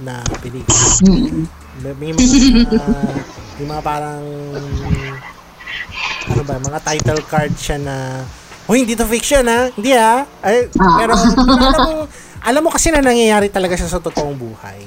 na 0.01 0.21
pelikula. 0.41 0.77
Mm. 1.05 1.45
May, 1.77 1.93
may 1.93 2.11
mga, 2.13 2.81
may 3.61 3.67
mga 3.67 3.83
parang, 3.85 4.23
ano 6.27 6.43
ba, 6.45 6.55
mga 6.57 6.81
title 6.83 7.23
card 7.25 7.53
siya 7.57 7.77
na, 7.77 7.97
Hoy, 8.67 8.83
hindi 8.83 8.99
to 8.99 9.07
fiction 9.07 9.47
ha. 9.47 9.71
Hindi 9.71 9.95
ha. 9.95 10.27
Ay, 10.43 10.67
Ah. 10.75 10.99
pero 10.99 11.15
alam 11.15 11.81
mo, 11.87 12.11
alam 12.43 12.63
mo 12.67 12.71
kasi 12.75 12.91
na 12.91 12.99
nangyayari 12.99 13.47
talaga 13.47 13.79
siya 13.79 13.87
sa 13.87 14.03
totoong 14.03 14.35
buhay. 14.35 14.83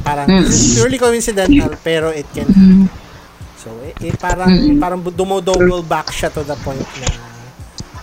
Parang 0.00 0.26
Mm. 0.26 0.46
purely 0.74 0.96
coincidental 0.96 1.70
pero 1.80 2.10
it 2.10 2.26
can 2.30 2.46
So, 3.58 3.74
it, 3.82 3.98
it 4.00 4.14
parang 4.16 4.48
Mm. 4.48 4.78
parang 4.78 5.00
dumo-double 5.02 5.82
back 5.82 6.08
siya 6.08 6.30
to 6.30 6.42
the 6.42 6.54
point 6.62 6.78
na 7.02 7.08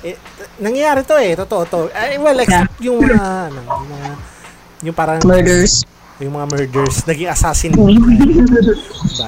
eh, 0.03 0.13
nangyayari 0.59 1.01
to 1.01 1.17
eh, 1.17 1.33
totoo 1.33 1.63
to. 1.65 1.79
Ay, 1.89 2.21
well, 2.21 2.37
except 2.37 2.77
yung 2.77 3.01
mga, 3.01 3.49
ano, 3.49 3.59
yung 3.65 3.89
mga, 3.89 4.09
yung 4.85 4.93
parang, 4.95 5.17
Murders. 5.25 5.81
yung 6.21 6.37
mga 6.37 6.45
murders, 6.45 7.01
naging 7.03 7.25
assassin. 7.27 7.73
Diba? 7.73 7.89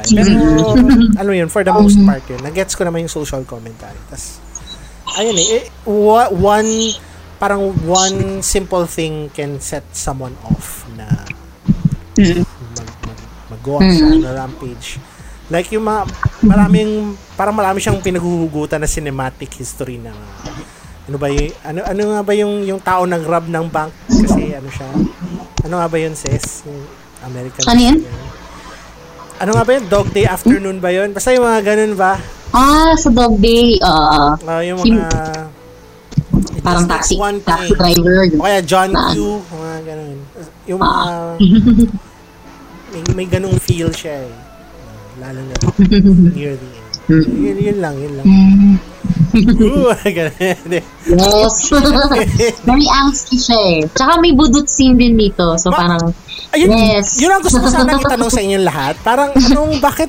Pero, 0.06 0.38
ano 1.26 1.32
yun, 1.34 1.50
for 1.50 1.66
the 1.66 1.74
most 1.74 1.98
part 2.06 2.22
yun, 2.30 2.38
nagets 2.40 2.78
ko 2.78 2.86
naman 2.86 3.04
yung 3.04 3.12
social 3.12 3.42
commentary. 3.42 3.98
Tas, 4.06 4.38
ayun 5.18 5.34
eh, 5.34 5.48
eh, 5.58 5.64
one, 6.30 6.70
parang 7.38 7.74
one 7.82 8.46
simple 8.46 8.86
thing 8.86 9.34
can 9.34 9.58
set 9.58 9.84
someone 9.92 10.38
off 10.46 10.86
na 10.94 11.10
mag, 12.14 12.46
mag-go 13.68 13.84
on 13.84 13.92
sa 13.92 14.06
ano, 14.08 14.28
rampage. 14.34 14.88
Like 15.48 15.72
yung 15.72 15.84
mga, 15.84 16.02
maraming, 16.44 16.92
parang 17.36 17.56
marami 17.56 17.80
siyang 17.80 18.00
pinaghuhugutan 18.00 18.80
na 18.80 18.88
cinematic 18.88 19.52
history 19.54 20.00
na 20.00 20.12
ano 21.08 21.16
ba 21.16 21.32
yung, 21.32 21.52
ano, 21.64 21.80
ano 21.84 22.02
nga 22.06 22.22
ba 22.22 22.34
yung, 22.36 22.54
yung 22.64 22.80
tao 22.80 23.08
nag-rob 23.08 23.48
ng 23.48 23.68
bank 23.68 23.92
kasi 24.08 24.52
ano 24.52 24.68
siya, 24.68 24.88
ano 25.64 25.74
nga 25.80 25.88
ba 25.88 25.98
yun 25.98 26.16
sis? 26.16 26.68
Yung 26.68 26.84
American 27.24 27.64
Ano 27.64 27.80
yun? 27.80 27.98
Ano 29.38 29.52
nga 29.54 29.64
ba 29.64 29.72
yun? 29.72 29.84
Dog 29.88 30.12
Day 30.12 30.28
Afternoon 30.28 30.84
ba 30.84 30.92
yun? 30.92 31.16
Basta 31.16 31.32
yung 31.32 31.48
mga 31.48 31.62
ganun 31.64 31.96
ba? 31.96 32.20
Ah, 32.52 32.96
sa 32.96 33.12
dog 33.12 33.40
day, 33.40 33.76
uh, 33.80 34.36
Ah, 34.40 34.64
yung 34.64 34.80
Him- 34.80 35.00
mga 35.00 35.52
parang 36.64 36.88
taxi, 36.88 37.16
taxi 37.44 37.72
driver. 37.72 38.28
O 38.36 38.44
kaya 38.44 38.60
John 38.60 38.92
Na- 38.92 39.12
Q, 39.16 39.40
mga 39.40 39.72
ganun. 39.86 40.18
Yung 40.66 40.80
mga 40.80 41.00
may, 42.98 43.24
may 43.24 43.28
ganung 43.30 43.54
feel 43.62 43.94
siya 43.94 44.26
eh. 44.26 44.34
Lalo 45.22 45.40
na 45.42 45.56
near 46.36 46.58
the 46.58 46.70
end. 46.70 46.86
Yun, 47.08 47.58
yun 47.62 47.78
lang, 47.80 47.96
yun 47.96 48.14
lang. 48.20 48.26
Ooh, 49.64 49.94
ganun. 50.18 50.34
Yes. 51.08 51.72
Very 52.68 52.88
angsty 52.90 53.38
siya 53.38 53.60
eh. 53.60 53.80
Tsaka 53.88 54.20
may 54.20 54.34
budot 54.34 54.68
scene 54.68 54.98
din 54.98 55.16
dito. 55.16 55.56
So 55.56 55.70
Ma- 55.72 55.78
parang, 55.78 56.04
Ayun, 56.48 56.72
Yes. 56.72 57.20
yun 57.20 57.32
ang 57.32 57.44
gusto 57.44 57.60
ko 57.60 57.68
sana 57.68 58.00
itanong 58.00 58.32
sa 58.32 58.40
inyong 58.40 58.66
lahat. 58.66 58.96
Parang, 59.04 59.30
anong, 59.36 59.84
bakit, 59.84 60.08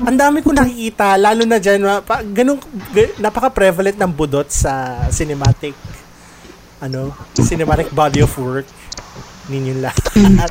ang 0.00 0.14
dami 0.14 0.38
ko 0.38 0.54
nakikita, 0.54 1.18
lalo 1.18 1.42
na 1.42 1.58
dyan, 1.58 1.82
pa, 2.06 2.22
ganun, 2.22 2.62
napaka-prevalent 3.18 3.98
ng 3.98 4.12
budot 4.14 4.46
sa 4.46 5.02
cinematic, 5.10 5.74
ano, 6.78 7.10
cinematic 7.34 7.90
body 7.90 8.22
of 8.22 8.30
work 8.38 8.70
ninyong 9.50 9.82
lahat. 9.82 10.50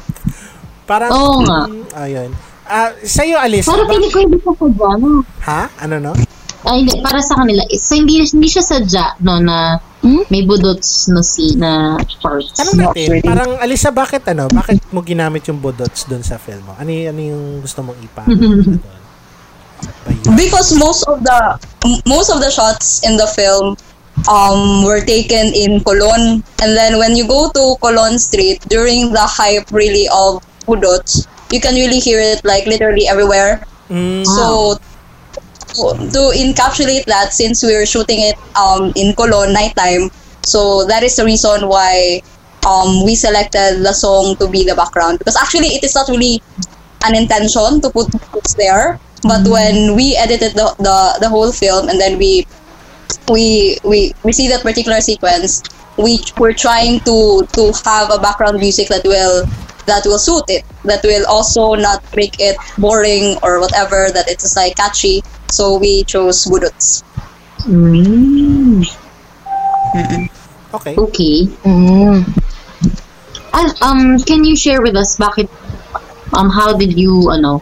Parang, 0.89 1.09
Oo 1.13 1.45
nga. 1.45 1.69
mm, 1.69 1.85
ayun. 1.93 2.29
Ah, 2.65 2.89
sa'yo, 2.97 3.37
Alice, 3.37 3.69
parang 3.69 3.85
ba- 3.85 3.93
pinig 3.93 4.09
ko 4.09 4.25
hindi 4.25 4.37
siya 4.41 4.53
sadya, 4.57 4.89
no? 4.97 5.21
ha? 5.45 5.61
Ano, 5.85 5.95
no? 6.01 6.13
Ay, 6.65 6.81
hindi. 6.81 6.97
Para 6.99 7.21
sa 7.21 7.37
kanila. 7.37 7.61
So, 7.77 7.93
hindi, 7.93 8.25
hindi 8.25 8.49
siya 8.49 8.65
sadya, 8.65 9.05
no, 9.21 9.37
na 9.37 9.77
may 10.29 10.47
budots 10.47 11.11
no 11.11 11.19
si 11.21 11.53
na 11.55 11.99
parts. 12.23 12.55
Tanong 12.55 12.89
natin, 12.89 13.21
parang, 13.21 13.59
Alisa, 13.59 13.93
bakit, 13.93 14.25
ano, 14.27 14.49
bakit 14.49 14.79
mo 14.89 15.05
ginamit 15.05 15.45
yung 15.45 15.61
budots 15.61 16.09
doon 16.09 16.25
sa 16.25 16.41
film 16.41 16.65
mo? 16.65 16.73
Ano, 16.73 16.89
y- 16.89 17.05
ano 17.05 17.21
yung 17.21 17.43
gusto 17.61 17.85
mong 17.85 17.99
ipa? 18.01 18.23
because 20.35 20.75
most 20.75 21.07
of 21.07 21.23
the 21.23 21.39
most 22.03 22.27
of 22.27 22.43
the 22.43 22.51
shots 22.51 22.99
in 23.07 23.15
the 23.15 23.27
film 23.31 23.75
um 24.27 24.83
were 24.83 24.99
taken 24.99 25.55
in 25.55 25.79
Colon 25.79 26.43
and 26.59 26.71
then 26.75 26.99
when 26.99 27.15
you 27.15 27.23
go 27.23 27.47
to 27.55 27.79
Colon 27.79 28.19
Street 28.19 28.59
during 28.67 29.15
the 29.15 29.23
hype 29.23 29.71
really 29.71 30.11
of 30.11 30.43
You 31.51 31.59
can 31.59 31.73
really 31.73 31.99
hear 31.99 32.19
it 32.19 32.45
like 32.45 32.65
literally 32.65 33.07
everywhere. 33.07 33.65
Mm, 33.89 34.25
so 34.25 34.77
to 35.73 36.21
encapsulate 36.35 37.05
that 37.05 37.33
since 37.33 37.63
we 37.63 37.75
were 37.75 37.85
shooting 37.85 38.19
it 38.19 38.35
um 38.55 38.91
in 38.95 39.13
Colon 39.15 39.53
nighttime 39.53 40.09
so 40.43 40.85
that 40.85 41.03
is 41.03 41.15
the 41.15 41.23
reason 41.25 41.67
why 41.67 42.21
um 42.65 43.05
we 43.05 43.15
selected 43.15 43.85
the 43.85 43.93
song 43.93 44.35
to 44.37 44.47
be 44.49 44.63
the 44.65 44.75
background. 44.75 45.19
Because 45.19 45.37
actually 45.37 45.67
it 45.77 45.83
is 45.83 45.95
not 45.95 46.09
really 46.09 46.41
an 47.05 47.15
intention 47.15 47.81
to 47.81 47.89
put 47.89 48.13
it 48.13 48.55
there 48.57 48.99
but 49.23 49.47
when 49.47 49.95
we 49.95 50.15
edited 50.15 50.53
the, 50.53 50.75
the 50.79 51.17
the 51.21 51.29
whole 51.29 51.51
film 51.51 51.87
and 51.89 51.99
then 51.99 52.17
we 52.17 52.45
we 53.29 53.77
we 53.83 54.13
we 54.23 54.31
see 54.31 54.47
that 54.47 54.61
particular 54.61 54.99
sequence 54.99 55.63
we 55.97 56.19
we're 56.37 56.53
trying 56.53 56.99
to 57.01 57.45
to 57.51 57.71
have 57.85 58.11
a 58.11 58.19
background 58.19 58.59
music 58.59 58.87
that 58.87 59.03
will 59.03 59.45
that 59.89 60.05
will 60.05 60.21
suit 60.21 60.45
it 60.47 60.63
that 60.85 61.01
will 61.03 61.25
also 61.25 61.73
not 61.73 62.05
make 62.15 62.37
it 62.39 62.55
boring 62.77 63.35
or 63.41 63.59
whatever 63.59 64.13
that 64.13 64.29
it's 64.29 64.55
like 64.55 64.77
catchy 64.77 65.21
so 65.49 65.77
we 65.77 66.05
chose 66.05 66.45
budots 66.45 67.01
Mm. 67.67 68.87
okay. 70.73 70.95
Okay. 70.95 71.35
Ah, 73.51 73.67
um, 73.83 74.15
can 74.23 74.47
you 74.47 74.55
share 74.55 74.79
with 74.81 74.95
us 74.95 75.19
bakit, 75.19 75.51
um, 76.31 76.47
how 76.47 76.71
did 76.77 76.95
you, 76.95 77.27
ano, 77.27 77.59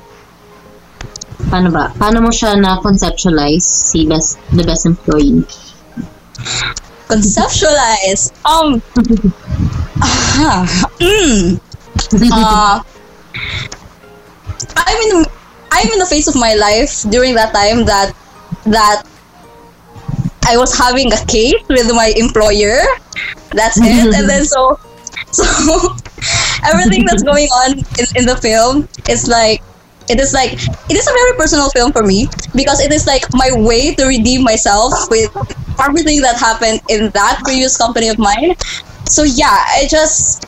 paano 1.50 1.74
ba? 1.74 1.90
Paano 1.98 2.22
mo 2.22 2.30
siya 2.30 2.54
na-conceptualize 2.60 3.66
si 3.66 4.06
best, 4.06 4.38
the 4.54 4.62
best 4.62 4.86
employee? 4.86 5.42
conceptualize 7.08 8.36
um 8.44 8.84
ah, 10.44 10.68
mm. 11.00 11.58
Uh, 12.14 12.84
I'm 14.76 14.98
in 15.12 15.26
I'm 15.72 15.88
in 15.92 16.00
the 16.00 16.06
phase 16.06 16.28
of 16.28 16.36
my 16.36 16.54
life 16.56 17.04
during 17.10 17.36
that 17.36 17.54
time 17.54 17.86
that 17.86 18.16
that 18.66 19.04
I 20.48 20.58
was 20.58 20.78
having 20.78 21.12
a 21.12 21.22
case 21.26 21.60
with 21.70 21.92
my 21.94 22.14
employer. 22.16 22.80
That's 23.52 23.78
it. 23.78 24.16
and 24.16 24.30
then 24.30 24.46
so 24.46 24.80
so 25.32 25.44
everything 26.64 27.06
that's 27.06 27.24
going 27.24 27.48
on 27.48 27.80
in, 28.00 28.06
in 28.16 28.26
the 28.26 28.38
film 28.42 28.88
is 29.10 29.28
like 29.28 29.62
it 30.10 30.20
is 30.20 30.34
like 30.34 30.54
it 30.54 30.96
is 30.96 31.08
a 31.08 31.12
very 31.12 31.34
personal 31.38 31.70
film 31.70 31.92
for 31.92 32.04
me 32.04 32.28
because 32.56 32.80
it 32.80 32.92
is 32.94 33.06
like 33.06 33.24
my 33.34 33.52
way 33.52 33.94
to 33.96 34.06
redeem 34.06 34.44
myself 34.44 34.94
with 35.10 35.30
everything 35.80 36.22
that 36.22 36.38
happened 36.40 36.82
in 36.90 37.10
that 37.12 37.42
previous 37.44 37.78
company 37.78 38.08
of 38.08 38.18
mine. 38.18 38.56
So 39.06 39.24
yeah, 39.24 39.66
I 39.76 39.88
just 39.90 40.46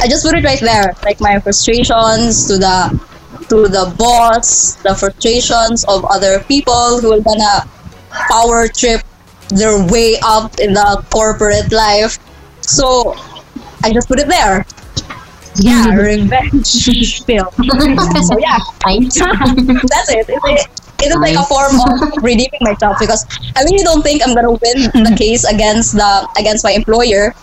I 0.00 0.08
just 0.08 0.24
put 0.24 0.34
it 0.36 0.44
right 0.44 0.60
there, 0.60 0.94
like 1.04 1.20
my 1.20 1.40
frustrations 1.40 2.46
to 2.48 2.58
the 2.58 3.00
to 3.48 3.68
the 3.68 3.94
boss, 3.98 4.74
the 4.82 4.94
frustrations 4.94 5.84
of 5.88 6.04
other 6.04 6.40
people 6.44 7.00
who 7.00 7.12
are 7.12 7.20
gonna 7.20 7.66
power 8.30 8.68
trip 8.68 9.02
their 9.48 9.84
way 9.86 10.16
up 10.22 10.58
in 10.60 10.72
the 10.72 11.04
corporate 11.10 11.72
life. 11.72 12.18
So 12.60 13.14
I 13.82 13.92
just 13.92 14.08
put 14.08 14.20
it 14.20 14.28
there. 14.28 14.66
Yeah, 15.56 15.90
revenge 15.94 17.24
film. 17.24 17.50
so 18.22 18.38
yeah, 18.38 18.58
that's 18.86 20.10
it. 20.10 20.28
It, 20.28 20.40
it, 20.44 20.68
it 21.00 21.08
is 21.10 21.16
like 21.16 21.36
a 21.36 21.42
form 21.44 21.78
of 21.78 22.22
redeeming 22.22 22.60
myself 22.60 22.98
because 22.98 23.24
I 23.56 23.62
really 23.64 23.82
don't 23.84 24.02
think 24.02 24.22
I'm 24.26 24.34
gonna 24.34 24.50
win 24.50 24.90
the 24.94 25.14
case 25.18 25.44
against 25.44 25.94
the 25.94 26.28
against 26.38 26.64
my 26.64 26.72
employer, 26.72 27.34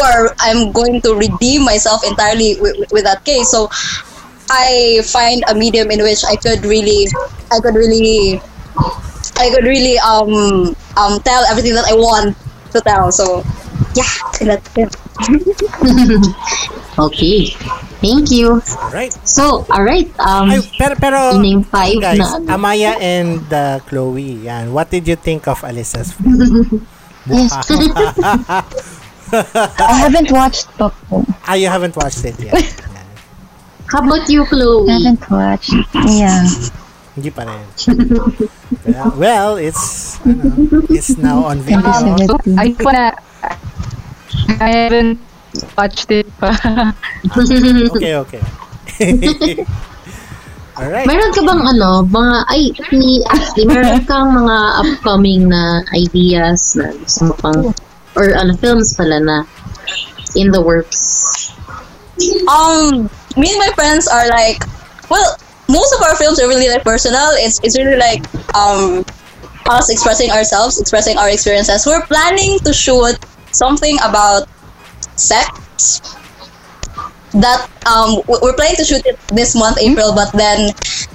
or 0.00 0.34
I'm 0.38 0.72
going 0.72 1.00
to 1.02 1.14
redeem 1.14 1.64
myself 1.64 2.04
entirely 2.04 2.56
with, 2.60 2.76
with 2.92 3.04
that 3.04 3.24
case. 3.24 3.50
So 3.50 3.68
I 4.50 5.02
find 5.06 5.42
a 5.48 5.54
medium 5.54 5.90
in 5.90 6.02
which 6.02 6.24
I 6.24 6.36
could 6.36 6.64
really, 6.64 7.06
I 7.50 7.60
could 7.60 7.74
really, 7.74 8.40
I 9.36 9.50
could 9.50 9.64
really 9.64 9.98
um 9.98 10.74
um 10.96 11.20
tell 11.20 11.44
everything 11.44 11.74
that 11.74 11.86
I 11.88 11.94
want 11.94 12.36
to 12.72 12.80
tell. 12.80 13.12
So 13.12 13.44
yeah, 13.94 14.12
that's 14.40 14.68
it. 14.76 14.96
Okay. 16.98 17.48
Thank 18.04 18.30
you. 18.30 18.60
Right. 18.92 19.12
So, 19.24 19.64
alright. 19.72 20.12
Um, 20.20 20.52
Ay, 20.52 20.60
pero, 20.76 20.94
pero 21.00 21.40
Name 21.40 21.64
five 21.64 21.96
guys, 21.96 22.20
na. 22.20 22.52
Amaya 22.52 23.00
and 23.00 23.40
uh, 23.48 23.80
Chloe, 23.88 24.44
yan. 24.44 24.72
What 24.76 24.90
did 24.90 25.08
you 25.08 25.16
think 25.16 25.48
of 25.48 25.62
Alyssa's 25.64 26.12
film? 26.18 26.84
Yes. 27.24 27.56
I 29.32 29.96
haven't 29.96 30.30
watched 30.30 30.68
pa 30.76 30.92
po. 31.08 31.24
ah, 31.48 31.54
you 31.56 31.68
haven't 31.68 31.96
watched 31.96 32.24
it 32.24 32.36
yet. 32.38 32.52
how 33.92 34.04
about 34.04 34.28
you, 34.28 34.44
Chloe? 34.44 34.88
I 34.90 35.00
haven't 35.00 35.24
watched. 35.30 35.72
Yeah. 36.06 36.44
Hindi 37.12 37.30
pa 37.32 37.44
rin. 37.44 37.64
well, 38.88 39.12
well, 39.16 39.52
it's 39.60 40.16
ano, 40.24 40.48
it's 40.88 41.16
now 41.20 41.44
on 41.44 41.60
video. 41.60 41.84
Um, 41.84 42.16
I 42.56 42.72
wanna. 42.80 43.12
I 44.60 44.88
haven't 44.88 45.20
watched 45.76 46.08
it 46.08 46.28
pa. 46.40 46.56
okay, 47.96 48.16
okay. 48.16 48.42
Alright. 50.72 51.04
Meron 51.04 51.30
ka 51.36 51.44
bang 51.44 51.62
ano, 51.68 52.00
mga, 52.08 52.36
ay, 52.48 52.72
ni 52.96 53.20
Ashley, 53.28 53.68
meron 53.68 54.00
kang 54.08 54.32
mga 54.32 54.56
upcoming 54.80 55.52
na 55.52 55.84
ideas 55.92 56.80
na 56.80 56.96
gusto 56.96 57.28
mo 57.28 57.34
pang, 57.36 57.60
or 58.16 58.34
ano, 58.34 58.54
films 58.56 58.94
pala 58.94 59.20
na 59.20 59.44
in 60.36 60.50
the 60.50 60.60
works? 60.60 61.52
um 62.48 63.08
me 63.36 63.48
and 63.50 63.58
my 63.58 63.72
friends 63.74 64.06
are 64.06 64.28
like 64.28 64.62
well 65.10 65.36
most 65.68 65.94
of 65.94 66.02
our 66.02 66.14
films 66.16 66.38
are 66.40 66.48
really 66.48 66.68
like 66.68 66.84
personal. 66.84 67.32
It's 67.40 67.58
it's 67.64 67.78
really 67.78 67.96
like 67.96 68.22
um 68.54 69.04
us 69.66 69.90
expressing 69.90 70.30
ourselves 70.30 70.80
expressing 70.80 71.16
our 71.16 71.30
experiences. 71.30 71.86
We're 71.86 72.04
planning 72.06 72.58
to 72.60 72.72
shoot 72.72 73.16
something 73.52 73.96
about 74.04 74.48
sex 75.16 76.00
that 77.32 77.64
um 77.88 78.20
we're 78.28 78.52
planning 78.54 78.76
to 78.76 78.84
shoot 78.84 79.00
it 79.06 79.18
this 79.28 79.56
month 79.56 79.78
april 79.80 80.14
but 80.14 80.30
then 80.32 80.68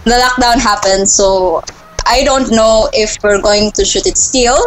the 0.06 0.18
lockdown 0.18 0.58
happened 0.58 1.08
so 1.08 1.62
i 2.08 2.24
don't 2.24 2.50
know 2.50 2.90
if 2.94 3.18
we're 3.24 3.42
going 3.42 3.72
to 3.72 3.86
shoot 3.86 4.06
it 4.08 4.18
still 4.18 4.58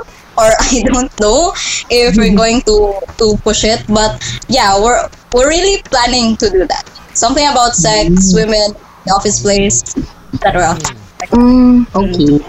or 0.41 0.51
i 0.73 0.83
don't 0.89 1.13
know 1.21 1.53
if 1.93 2.17
we're 2.17 2.37
going 2.37 2.65
to 2.65 2.97
to 3.21 3.37
push 3.45 3.65
it 3.65 3.85
but 3.89 4.17
yeah 4.49 4.73
we're 4.81 5.05
we're 5.37 5.49
really 5.49 5.79
planning 5.87 6.37
to 6.37 6.51
do 6.51 6.67
that. 6.67 6.83
Something 7.15 7.47
about 7.47 7.75
sex 7.75 8.33
women 8.35 8.75
the 9.05 9.13
office 9.13 9.41
place 9.43 9.95
etc 10.35 10.75
Mm, 11.37 11.85
Okay. 11.93 12.41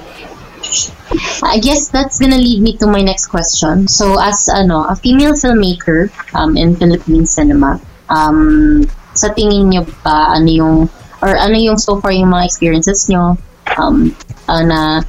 I 1.43 1.59
guess 1.59 1.89
that's 1.91 2.19
gonna 2.19 2.39
lead 2.39 2.63
me 2.63 2.77
to 2.79 2.87
my 2.87 3.03
next 3.03 3.27
question. 3.27 3.87
So, 3.91 4.15
as 4.15 4.47
ano, 4.47 4.87
a 4.87 4.95
female 4.95 5.35
filmmaker 5.35 6.07
um, 6.31 6.55
in 6.55 6.79
Philippine 6.79 7.27
cinema, 7.27 7.83
um, 8.07 8.87
sa 9.11 9.35
tingin 9.35 9.67
niyo 9.67 9.83
ba 10.07 10.39
ano 10.39 10.47
yung 10.47 10.77
or 11.19 11.35
ano 11.35 11.59
yung 11.59 11.75
so 11.75 11.99
far 11.99 12.15
yung 12.15 12.31
mga 12.31 12.47
experiences 12.47 13.11
niyo 13.11 13.35
um, 13.75 14.15
uh, 14.47 14.63
na 14.63 15.03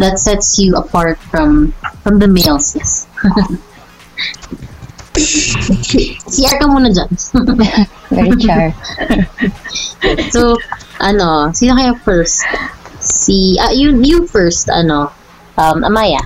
that 0.00 0.18
sets 0.18 0.58
you 0.58 0.74
apart 0.74 1.20
from 1.30 1.72
from 2.02 2.18
the 2.18 2.26
males? 2.26 2.74
Yes. 2.74 3.06
CR 6.30 6.54
ka 6.56 6.66
muna 6.70 6.88
dyan. 6.88 7.10
very 8.08 8.36
char. 8.40 8.72
so, 10.34 10.56
ano, 11.02 11.52
sino 11.52 11.74
kaya 11.76 11.92
first? 12.06 12.46
Si, 13.00 13.58
ah, 13.60 13.72
you, 13.74 13.90
you 14.00 14.26
first, 14.26 14.70
ano, 14.70 15.12
um, 15.58 15.82
Amaya. 15.82 16.20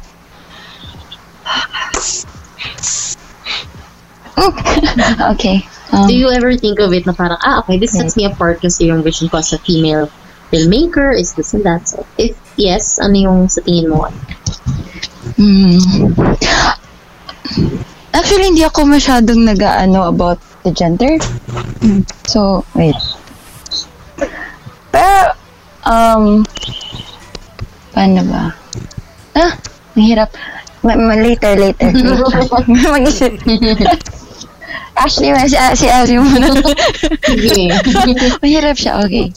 okay. 5.35 5.64
Um, 5.93 6.09
Do 6.09 6.14
you 6.14 6.31
ever 6.31 6.57
think 6.59 6.79
of 6.79 6.93
it 6.93 7.07
na 7.07 7.14
parang, 7.14 7.39
ah, 7.41 7.62
okay, 7.64 7.79
this 7.79 7.93
sets 7.97 8.16
me 8.16 8.27
apart 8.27 8.61
kasi 8.61 8.87
yung 8.91 9.03
vision 9.03 9.29
ko 9.31 9.39
as 9.39 9.53
a 9.55 9.59
female 9.59 10.11
filmmaker 10.55 11.11
is 11.11 11.34
this 11.34 11.50
and 11.55 11.66
that. 11.66 11.82
So, 11.90 12.07
if 12.14 12.38
yes, 12.55 13.02
ano 13.02 13.18
yung 13.18 13.38
sa 13.50 13.59
tingin 13.66 13.90
mo? 13.90 14.07
Hmm. 15.34 15.82
Actually, 18.14 18.55
hindi 18.55 18.62
ako 18.62 18.86
masyadong 18.86 19.42
nag-ano 19.42 20.07
about 20.07 20.38
the 20.62 20.70
gender. 20.70 21.18
So, 22.30 22.62
wait. 22.78 22.94
Pero, 24.94 25.34
um, 25.82 26.46
paano 27.90 28.22
ba? 28.30 28.55
Ah, 29.34 29.59
mahirap. 29.98 30.30
Ma- 30.86 30.94
ma- 30.94 31.18
later, 31.18 31.59
later. 31.59 31.90
Mag-isip. 32.94 33.34
Ashley, 34.94 35.34
si, 35.50 35.59
si 35.74 35.86
Ashley 35.90 36.22
muna. 36.22 36.55
Sige. 37.26 37.74
mahirap 38.46 38.78
siya, 38.78 39.02
okay. 39.02 39.34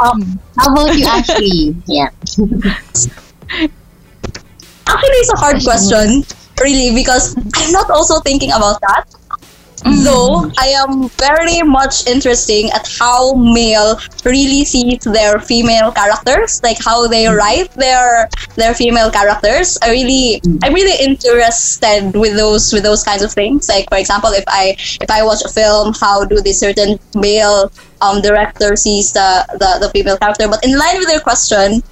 Um, 0.00 0.40
how 0.58 0.72
about 0.72 0.96
you, 0.96 1.06
Ashley? 1.06 1.76
Yeah. 1.86 2.10
Actually, 4.86 5.18
it's 5.22 5.32
a 5.32 5.36
hard 5.36 5.62
question, 5.62 6.24
really, 6.60 6.94
because 6.94 7.36
I'm 7.36 7.72
not 7.72 7.90
also 7.90 8.20
thinking 8.20 8.50
about 8.52 8.80
that. 8.80 9.04
Though 9.84 10.50
I 10.56 10.68
am 10.80 11.08
very 11.20 11.60
much 11.62 12.06
interesting 12.06 12.70
at 12.70 12.88
how 12.98 13.34
male 13.34 14.00
really 14.24 14.64
sees 14.64 15.04
their 15.04 15.38
female 15.40 15.92
characters, 15.92 16.62
like 16.62 16.78
how 16.82 17.06
they 17.06 17.26
write 17.28 17.70
their 17.72 18.28
their 18.56 18.74
female 18.74 19.10
characters. 19.10 19.76
I 19.82 19.90
really 19.90 20.40
I'm 20.62 20.72
really 20.72 20.96
interested 21.04 22.16
with 22.16 22.36
those 22.36 22.72
with 22.72 22.82
those 22.82 23.04
kinds 23.04 23.22
of 23.22 23.32
things. 23.32 23.68
Like 23.68 23.88
for 23.90 23.98
example, 23.98 24.30
if 24.30 24.44
I 24.48 24.76
if 24.78 25.10
I 25.10 25.22
watch 25.22 25.44
a 25.44 25.48
film, 25.48 25.92
how 26.00 26.24
do 26.24 26.40
the 26.40 26.52
certain 26.52 26.98
male 27.14 27.70
um 28.00 28.22
director 28.22 28.76
sees 28.76 29.12
the, 29.12 29.44
the 29.60 29.86
the 29.86 29.90
female 29.90 30.16
character? 30.16 30.48
But 30.48 30.64
in 30.64 30.78
line 30.78 30.96
with 30.98 31.10
your 31.10 31.20
question, 31.20 31.82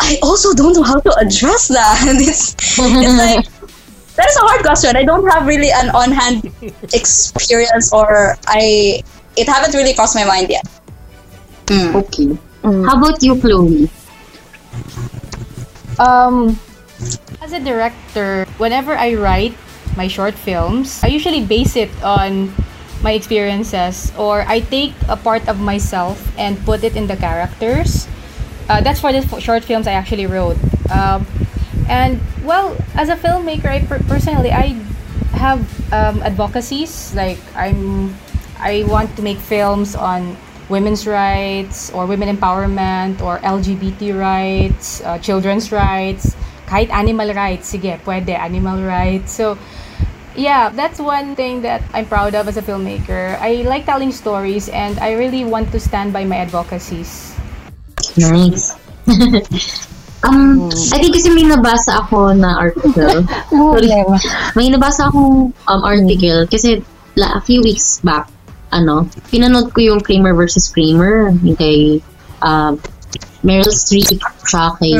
I 0.00 0.18
also 0.22 0.54
don't 0.54 0.74
know 0.74 0.82
how 0.82 0.98
to 0.98 1.12
address 1.18 1.68
that. 1.68 2.02
it's, 2.18 2.56
it's 2.58 3.18
like 3.18 3.59
that 4.20 4.28
is 4.28 4.36
a 4.36 4.44
hard 4.44 4.60
question. 4.60 4.96
I 4.96 5.04
don't 5.04 5.24
have 5.32 5.48
really 5.48 5.72
an 5.72 5.88
on-hand 5.96 6.52
experience, 6.92 7.88
or 7.88 8.36
I 8.46 9.00
it 9.36 9.48
haven't 9.48 9.72
really 9.72 9.94
crossed 9.96 10.14
my 10.14 10.28
mind 10.28 10.52
yet. 10.52 10.68
Okay. 11.72 12.36
How 12.60 13.00
about 13.00 13.22
you, 13.22 13.40
Chloe? 13.40 13.88
Um, 15.96 16.58
as 17.40 17.56
a 17.56 17.60
director, 17.60 18.44
whenever 18.60 18.92
I 18.92 19.14
write 19.14 19.56
my 19.96 20.08
short 20.08 20.34
films, 20.34 21.00
I 21.02 21.08
usually 21.08 21.40
base 21.40 21.76
it 21.76 21.88
on 22.04 22.52
my 23.00 23.12
experiences 23.12 24.12
or 24.18 24.44
I 24.44 24.60
take 24.60 24.92
a 25.08 25.16
part 25.16 25.48
of 25.48 25.58
myself 25.60 26.20
and 26.36 26.60
put 26.68 26.84
it 26.84 26.96
in 26.96 27.06
the 27.06 27.16
characters. 27.16 28.04
Uh, 28.68 28.82
that's 28.84 29.00
for 29.00 29.12
the 29.12 29.24
short 29.40 29.64
films 29.64 29.86
I 29.86 29.92
actually 29.92 30.26
wrote. 30.26 30.60
Um, 30.92 31.24
and 31.90 32.22
well, 32.46 32.78
as 32.94 33.10
a 33.10 33.16
filmmaker, 33.18 33.66
I 33.66 33.82
per- 33.84 33.98
personally 34.06 34.54
I 34.54 34.78
have 35.34 35.60
um, 35.92 36.22
advocacies 36.22 37.14
like 37.14 37.38
I'm 37.56 38.14
I 38.58 38.84
want 38.86 39.16
to 39.16 39.22
make 39.22 39.38
films 39.38 39.96
on 39.96 40.36
women's 40.70 41.06
rights 41.06 41.90
or 41.90 42.06
women 42.06 42.30
empowerment 42.30 43.20
or 43.20 43.38
LGBT 43.42 44.14
rights, 44.14 45.02
uh, 45.02 45.18
children's 45.18 45.72
rights, 45.72 46.36
kahit 46.70 46.88
animal 46.94 47.34
rights, 47.34 47.74
sige, 47.74 47.98
pwede, 48.06 48.30
animal 48.30 48.78
rights. 48.86 49.32
So, 49.32 49.58
yeah, 50.36 50.70
that's 50.70 51.00
one 51.00 51.34
thing 51.34 51.62
that 51.62 51.82
I'm 51.92 52.06
proud 52.06 52.36
of 52.38 52.46
as 52.46 52.56
a 52.56 52.62
filmmaker. 52.62 53.34
I 53.40 53.66
like 53.66 53.84
telling 53.84 54.12
stories 54.12 54.68
and 54.68 54.94
I 55.00 55.18
really 55.18 55.44
want 55.44 55.72
to 55.72 55.80
stand 55.80 56.12
by 56.12 56.24
my 56.24 56.36
advocacies. 56.36 57.34
Nice. 58.16 58.78
um, 60.24 60.68
I 60.92 61.00
think 61.00 61.16
kasi 61.16 61.32
may 61.32 61.46
nabasa 61.48 62.04
ako 62.04 62.32
na 62.36 62.58
article. 62.58 63.24
Sorry. 63.50 63.92
may 64.56 64.68
nabasa 64.68 65.08
akong 65.08 65.52
um, 65.54 65.80
article 65.84 66.44
kasi 66.48 66.84
la, 67.16 67.38
a 67.38 67.40
few 67.40 67.60
weeks 67.62 68.00
back, 68.04 68.28
ano, 68.72 69.08
pinanood 69.32 69.72
ko 69.74 69.80
yung 69.94 70.00
Kramer 70.00 70.34
versus 70.34 70.68
Kramer 70.70 71.32
yung 71.42 71.56
kay 71.56 71.98
uh, 72.44 72.76
Meryl 73.40 73.72
Streep 73.72 74.20
tsaka 74.44 74.84
kay 74.84 74.94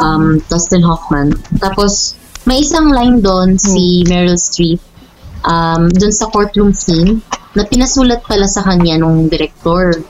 um, 0.00 0.40
Dustin 0.48 0.82
Hoffman. 0.82 1.36
Tapos, 1.60 2.16
may 2.48 2.64
isang 2.64 2.88
line 2.88 3.20
doon 3.20 3.60
si 3.60 4.02
Meryl 4.08 4.40
Streep 4.40 4.80
um, 5.44 5.92
doon 5.92 6.14
sa 6.14 6.32
courtroom 6.32 6.72
scene 6.72 7.20
na 7.52 7.64
pinasulat 7.68 8.24
pala 8.24 8.48
sa 8.48 8.64
kanya 8.64 9.00
nung 9.00 9.28
director. 9.28 10.00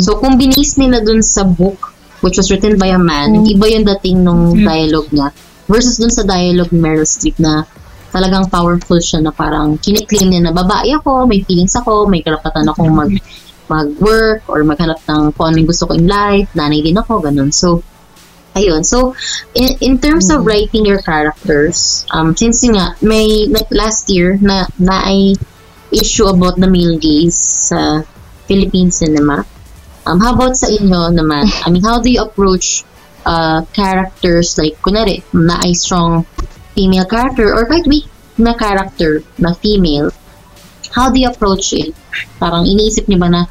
So, 0.00 0.16
kung 0.16 0.40
binis 0.40 0.80
nila 0.80 1.04
dun 1.04 1.20
sa 1.20 1.44
book, 1.44 1.87
which 2.20 2.36
was 2.36 2.50
written 2.50 2.78
by 2.78 2.90
a 2.90 3.00
man, 3.00 3.46
iba 3.46 3.66
yung 3.70 3.86
dating 3.86 4.24
nung 4.24 4.54
dialogue 4.58 5.10
niya 5.14 5.30
versus 5.68 6.00
dun 6.00 6.10
sa 6.10 6.24
dialogue 6.24 6.72
ni 6.72 6.80
Meryl 6.80 7.04
Streep 7.04 7.36
na 7.38 7.68
talagang 8.08 8.48
powerful 8.48 8.96
siya 8.98 9.20
na 9.20 9.30
parang 9.30 9.76
kiniklaim 9.76 10.32
niya 10.32 10.48
na 10.48 10.52
babae 10.56 10.96
ako, 10.96 11.28
may 11.28 11.44
feelings 11.44 11.76
ako, 11.76 12.08
may 12.08 12.24
karapatan 12.24 12.66
akong 12.66 12.90
mag 12.90 13.12
mag-work 13.68 14.48
or 14.48 14.64
maghanap 14.64 14.96
ng 15.04 15.36
kung 15.36 15.52
ano 15.52 15.56
yung 15.60 15.68
gusto 15.68 15.84
ko 15.84 15.92
in 15.92 16.08
life, 16.08 16.48
nanay 16.56 16.80
din 16.80 16.96
ako, 16.96 17.20
ganun. 17.20 17.52
So, 17.52 17.84
ayun. 18.56 18.80
So, 18.80 19.12
in, 19.52 19.76
in 19.84 19.94
terms 20.00 20.32
of 20.32 20.48
writing 20.48 20.88
your 20.88 21.04
characters, 21.04 22.08
um, 22.08 22.32
since 22.32 22.64
yun 22.64 22.80
nga, 22.80 22.96
may, 23.04 23.44
like 23.44 23.68
last 23.68 24.08
year, 24.08 24.40
na, 24.40 24.64
na 24.80 25.04
ay 25.04 25.36
issue 25.92 26.24
about 26.24 26.56
the 26.56 26.64
male 26.64 26.96
gaze 26.96 27.36
sa 27.36 28.00
Philippine 28.48 28.88
cinema. 28.88 29.44
Um, 30.08 30.24
how 30.24 30.32
about 30.32 30.56
sa 30.56 30.72
inyo 30.72 31.12
naman? 31.12 31.52
I 31.52 31.68
mean, 31.68 31.84
how 31.84 32.00
do 32.00 32.08
you 32.08 32.24
approach 32.24 32.80
uh, 33.28 33.60
characters 33.76 34.56
like, 34.56 34.80
kunwari, 34.80 35.20
na 35.36 35.60
ay 35.60 35.76
strong 35.76 36.24
female 36.72 37.04
character 37.04 37.52
or 37.52 37.68
quite 37.68 37.84
weak 37.84 38.08
na 38.40 38.56
character 38.56 39.20
na 39.36 39.52
female? 39.52 40.08
How 40.96 41.12
do 41.12 41.20
you 41.20 41.28
approach 41.28 41.76
it? 41.76 41.92
Parang 42.40 42.64
iniisip 42.64 43.04
niyo 43.04 43.20
ba 43.20 43.28
na, 43.28 43.44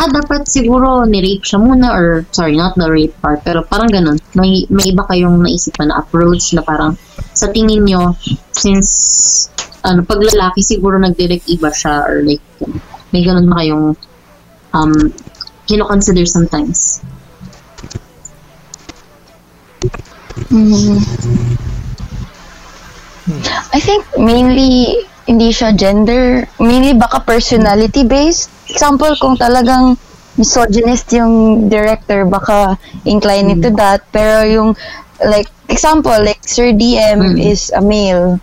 ah, 0.00 0.08
dapat 0.08 0.48
siguro 0.48 1.04
ni-rape 1.04 1.44
siya 1.44 1.60
muna 1.60 1.92
or, 1.92 2.24
sorry, 2.32 2.56
not 2.56 2.72
the 2.80 2.88
rape 2.88 3.12
part, 3.20 3.44
pero 3.44 3.60
parang 3.60 3.92
ganun. 3.92 4.16
May, 4.32 4.64
may 4.72 4.96
iba 4.96 5.04
kayong 5.04 5.44
naisipan 5.44 5.92
na 5.92 6.00
approach 6.00 6.56
na 6.56 6.64
parang 6.64 6.96
sa 7.36 7.52
tingin 7.52 7.84
nyo, 7.84 8.16
since 8.56 9.52
ano, 9.84 10.00
pag 10.08 10.24
lalaki 10.24 10.64
siguro 10.64 10.96
nagdirect 10.96 11.52
iba 11.52 11.68
siya 11.68 12.00
or 12.08 12.24
like, 12.24 12.40
may 13.12 13.20
ganun 13.20 13.44
ba 13.44 13.60
kayong 13.60 13.92
um, 14.72 15.12
kino-consider 15.66 16.26
sometimes? 16.26 17.02
Mm. 20.50 21.02
I 23.74 23.80
think 23.82 24.06
mainly 24.14 25.02
hindi 25.26 25.50
siya 25.50 25.74
gender, 25.74 26.46
mainly 26.62 26.94
baka 26.94 27.18
personality 27.26 28.06
based. 28.06 28.50
Example 28.70 29.18
kung 29.18 29.34
talagang 29.34 29.98
misogynist 30.38 31.10
yung 31.10 31.66
director, 31.66 32.22
baka 32.24 32.78
incline 33.02 33.50
into 33.50 33.74
that. 33.74 34.06
Pero 34.14 34.46
yung 34.46 34.70
like 35.18 35.50
example 35.66 36.14
like 36.22 36.38
Sir 36.46 36.70
DM 36.70 37.34
is 37.42 37.74
a 37.74 37.82
male. 37.82 38.38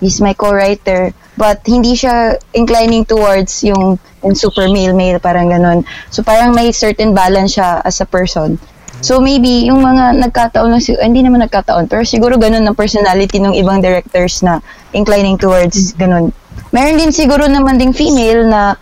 He's 0.00 0.22
my 0.22 0.32
co-writer. 0.32 1.12
But 1.38 1.62
hindi 1.62 1.94
siya 1.94 2.34
inclining 2.50 3.06
towards 3.06 3.62
yung, 3.62 3.94
yung 4.26 4.34
super 4.34 4.66
male 4.66 4.90
male 4.90 5.22
parang 5.22 5.46
ganun. 5.46 5.86
So 6.10 6.26
parang 6.26 6.50
may 6.50 6.74
certain 6.74 7.14
balance 7.14 7.54
siya 7.54 7.78
as 7.86 8.02
a 8.02 8.06
person. 8.10 8.58
So 8.98 9.22
maybe 9.22 9.70
yung 9.70 9.78
mga 9.78 10.18
nagkataon 10.18 10.74
lang 10.74 10.82
sig- 10.82 10.98
hindi 10.98 11.22
naman 11.22 11.46
nagkataon 11.46 11.86
pero 11.86 12.02
siguro 12.02 12.34
ganun 12.34 12.66
ang 12.66 12.74
personality 12.74 13.38
ng 13.38 13.54
ibang 13.54 13.78
directors 13.78 14.42
na 14.42 14.58
inclining 14.90 15.38
towards 15.38 15.94
ganun. 15.94 16.34
Meron 16.74 16.98
din 16.98 17.14
siguro 17.14 17.46
naman 17.46 17.78
ding 17.78 17.94
female 17.94 18.42
na 18.50 18.74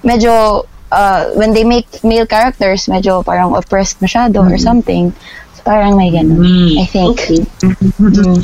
medyo 0.00 0.64
uh, 0.88 1.28
when 1.36 1.52
they 1.52 1.68
make 1.68 1.84
male 2.00 2.24
characters 2.24 2.88
medyo 2.88 3.20
parang 3.20 3.52
oppressed 3.52 4.00
masyado 4.00 4.40
or 4.40 4.56
something. 4.56 5.12
So 5.60 5.68
parang 5.68 6.00
may 6.00 6.08
ganun. 6.08 6.40
I 6.80 6.88
think. 6.88 7.20
Mm. 7.60 8.40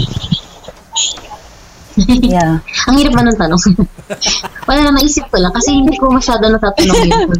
yeah. 1.96 2.58
Ang 2.88 2.96
hirap 2.98 3.12
ba 3.14 3.22
ng 3.24 3.38
tanong? 3.38 3.62
Wala 4.68 4.78
na, 4.90 4.92
naisip 4.98 5.26
ko 5.30 5.38
lang 5.38 5.54
kasi 5.54 5.74
hindi 5.74 5.96
ko 5.96 6.10
masyado 6.10 6.46
natatanong 6.50 7.00
yung 7.06 7.30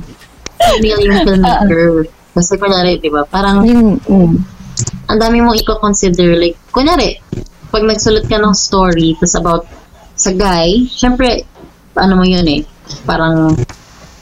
female 0.59 1.05
yung 1.09 1.21
filmmaker. 1.27 1.87
Kasi 2.35 2.53
kunwari, 2.59 2.99
di 2.99 3.11
ba, 3.11 3.23
parang 3.27 3.63
ang 5.07 5.19
dami 5.19 5.39
mong 5.39 5.59
i-consider. 5.63 6.35
Like, 6.35 6.59
kunwari, 6.75 7.23
pag 7.71 7.87
nagsulat 7.87 8.27
ka 8.27 8.39
ng 8.39 8.55
story, 8.55 9.15
tapos 9.19 9.35
about 9.39 9.63
sa 10.15 10.35
guy, 10.35 10.87
syempre, 10.91 11.47
ano 11.95 12.19
mo 12.19 12.25
yun 12.27 12.47
eh, 12.47 12.63
parang, 13.07 13.55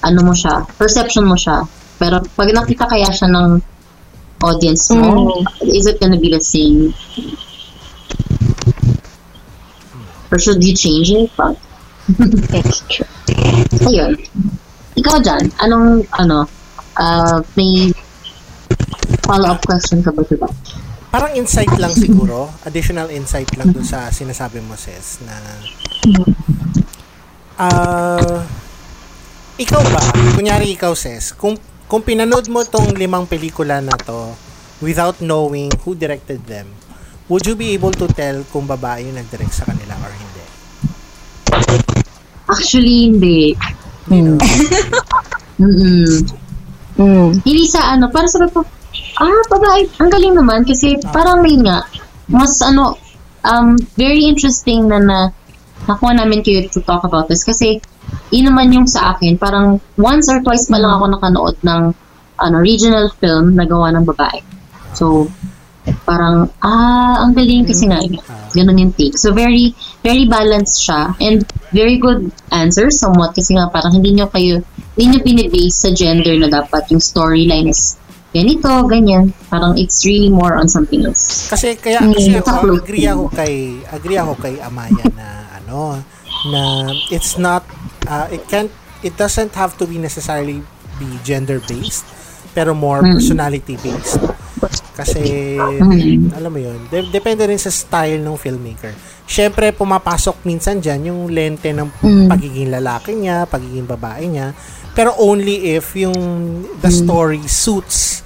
ano 0.02 0.20
mo 0.20 0.32
siya, 0.36 0.64
perception 0.76 1.24
mo 1.24 1.36
siya. 1.38 1.64
Pero 1.96 2.20
pag 2.34 2.50
nakita 2.50 2.90
kaya 2.90 3.08
siya 3.08 3.30
ng 3.30 3.62
audience 4.42 4.90
mo, 4.90 5.40
is 5.62 5.86
it 5.86 6.02
gonna 6.02 6.18
be 6.18 6.28
the 6.28 6.42
same? 6.42 6.90
Or 10.32 10.40
should 10.40 10.64
you 10.64 10.72
change 10.72 11.12
it? 11.12 11.28
But, 11.36 11.60
Extra. 12.56 13.04
ayun. 13.84 14.16
Ikaw 14.96 15.16
dyan, 15.20 15.44
anong, 15.60 16.08
ano, 16.16 16.48
uh, 16.96 17.44
may 17.54 17.92
follow-up 19.22 19.60
question 19.64 20.00
ka 20.00 20.10
ba 20.10 20.24
diba? 20.24 20.48
Parang 21.12 21.36
insight 21.36 21.68
lang 21.76 21.92
siguro, 21.92 22.48
additional 22.64 23.12
insight 23.12 23.52
lang 23.60 23.68
dun 23.68 23.84
sa 23.84 24.08
sinasabi 24.08 24.64
mo, 24.64 24.72
Sis, 24.80 25.20
na 25.20 25.36
ah 27.60 28.40
ikaw 29.60 29.84
ba, 29.92 30.00
kunyari 30.32 30.72
ikaw, 30.72 30.96
Sis, 30.96 31.36
kung, 31.36 31.60
kung 31.84 32.00
pinanood 32.00 32.48
mo 32.48 32.64
tong 32.64 32.96
limang 32.96 33.28
pelikula 33.28 33.84
na 33.84 33.92
to 34.00 34.32
without 34.80 35.20
knowing 35.20 35.68
who 35.84 35.92
directed 35.92 36.40
them, 36.48 36.72
would 37.28 37.44
you 37.46 37.54
be 37.54 37.74
able 37.74 37.92
to 37.92 38.06
tell 38.16 38.42
kung 38.50 38.66
babae 38.66 39.06
yung 39.06 39.18
nag-direct 39.18 39.54
sa 39.54 39.66
kanila 39.68 39.94
or 40.02 40.12
hindi? 40.14 40.44
Actually, 42.50 42.96
hindi. 43.10 43.54
You 44.10 44.22
know? 44.22 44.38
Mm-mm. 45.62 46.26
Hindi 47.42 47.64
sa 47.70 47.94
ano, 47.94 48.10
para 48.10 48.26
sa 48.26 48.42
ko, 48.50 48.66
ah, 49.22 49.42
babae, 49.48 49.88
ang 50.02 50.10
galing 50.10 50.34
naman 50.36 50.66
kasi 50.66 50.98
parang 51.12 51.40
may 51.40 51.56
nga, 51.60 51.86
mas 52.28 52.60
ano, 52.60 52.98
um, 53.46 53.78
very 53.96 54.26
interesting 54.26 54.90
na 54.90 54.98
na 54.98 55.18
nakuha 55.86 56.14
namin 56.14 56.42
kayo 56.46 56.62
to 56.70 56.82
talk 56.82 57.02
about 57.02 57.26
this 57.26 57.42
kasi 57.42 57.82
yun 58.30 58.48
naman 58.52 58.70
yung 58.72 58.88
sa 58.88 59.16
akin, 59.16 59.36
parang 59.36 59.80
once 59.98 60.28
or 60.28 60.40
twice 60.44 60.68
pa 60.68 60.78
lang 60.78 60.92
ako 60.94 61.04
nakanood 61.10 61.56
ng 61.64 61.82
ano, 62.42 62.56
regional 62.58 63.08
film 63.22 63.54
na 63.54 63.64
gawa 63.64 63.92
ng 63.92 64.04
babae. 64.04 64.40
So, 64.92 65.30
parang, 66.04 66.50
ah, 66.60 67.22
ang 67.22 67.32
galing 67.32 67.66
kasi 67.66 67.86
nga, 67.86 67.98
ganun 68.52 68.78
yung 68.78 68.94
take. 68.94 69.16
So, 69.16 69.32
very, 69.32 69.74
very 70.00 70.26
balanced 70.26 70.82
siya 70.82 71.14
and 71.18 71.42
very 71.70 71.98
good 71.98 72.30
answer 72.50 72.90
somewhat 72.90 73.32
kasi 73.32 73.54
nga 73.54 73.66
parang 73.66 73.92
hindi 73.92 74.14
nyo 74.14 74.28
kayo, 74.28 74.62
hindi 74.94 75.04
nyo 75.08 75.20
binibase 75.22 75.74
sa 75.74 75.90
gender 75.90 76.36
na 76.36 76.48
dapat 76.48 76.86
yung 76.90 77.00
storyline 77.00 77.66
is 77.66 77.96
ganito, 78.32 78.68
ganyan. 78.88 79.28
Parang 79.48 79.76
it's 79.76 80.04
really 80.04 80.28
more 80.28 80.56
on 80.56 80.64
something 80.64 81.04
else. 81.04 81.48
Kasi 81.48 81.76
kaya 81.76 82.00
Mm, 82.00 82.12
kasi 82.16 82.30
ako, 82.32 82.48
upload. 82.48 82.78
agree 82.80 83.04
ako 83.04 83.24
kay 83.28 83.54
agree 83.92 84.16
ako 84.16 84.32
kay 84.40 84.54
Amaya 84.58 85.04
na 85.12 85.26
ano 85.60 86.00
na 86.48 86.62
it's 87.08 87.36
not 87.36 87.60
uh, 88.06 88.24
it 88.32 88.40
can't 88.48 88.72
it 89.04 89.12
doesn't 89.16 89.52
have 89.52 89.76
to 89.76 89.84
be 89.84 90.00
necessarily 90.00 90.64
be 90.96 91.08
gender 91.20 91.60
based 91.60 92.08
pero 92.52 92.72
more 92.72 93.04
Mm. 93.04 93.16
personality 93.16 93.76
based. 93.76 94.16
Kasi 94.92 95.56
Mm. 95.56 96.32
alam 96.32 96.50
mo 96.50 96.58
'yun, 96.58 96.78
de- 96.86 97.08
depende 97.08 97.42
rin 97.42 97.56
sa 97.56 97.68
style 97.68 98.18
ng 98.18 98.36
filmmaker. 98.36 98.92
Syempre 99.24 99.72
pumapasok 99.72 100.44
minsan 100.44 100.78
diyan 100.78 101.08
yung 101.08 101.20
lente 101.28 101.70
ng 101.70 101.88
Mm. 101.98 102.28
pagiging 102.28 102.68
lalaki 102.68 103.12
niya, 103.12 103.44
pagiging 103.44 103.86
babae 103.86 104.28
niya, 104.28 104.52
pero 104.92 105.16
only 105.16 105.72
if 105.72 105.94
yung 105.94 106.14
the 106.78 106.90
Mm. 106.90 106.98
story 106.98 107.42
suits 107.44 108.20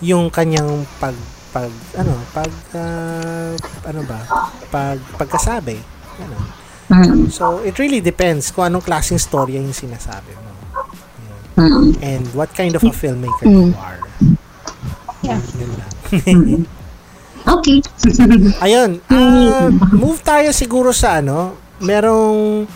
yung 0.00 0.28
kanyang 0.28 0.82
pag 0.98 1.14
pag 1.52 1.68
ano 1.94 2.16
pag 2.32 2.50
ah, 2.74 3.52
ano 3.84 4.00
ba 4.02 4.18
pag 4.66 4.98
pagkasabi 5.14 5.78
ano 6.18 6.36
Mm. 6.90 7.28
so 7.28 7.60
it 7.60 7.76
really 7.76 8.00
depends 8.00 8.50
kung 8.50 8.66
anong 8.66 8.82
klaseng 8.82 9.16
storya 9.16 9.56
yung 9.56 9.70
sinasabi 9.70 10.32
mo 10.34 10.50
Mm. 11.54 12.00
and 12.00 12.24
what 12.32 12.48
kind 12.50 12.72
of 12.72 12.80
a 12.80 12.88
filmmaker 12.90 13.44
you 13.44 13.76
are 13.78 14.00
Yeah. 15.22 15.38
okay. 17.46 17.78
Ayun, 18.66 18.98
ah, 19.06 19.70
move 19.94 20.18
tayo 20.22 20.50
siguro 20.50 20.90
sa 20.90 21.22
ano, 21.22 21.54
merong 21.78 22.66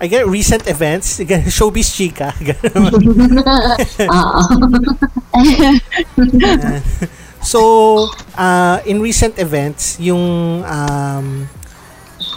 I 0.00 0.08
get 0.08 0.24
recent 0.24 0.64
events, 0.64 1.20
showbiz 1.56 1.92
chika. 1.92 2.32
Oo. 4.08 4.42
Ayan. 5.36 5.76
so, 7.44 7.60
uh, 8.32 8.80
in 8.88 9.04
recent 9.04 9.36
events, 9.36 10.00
yung 10.00 10.64
um, 10.64 11.44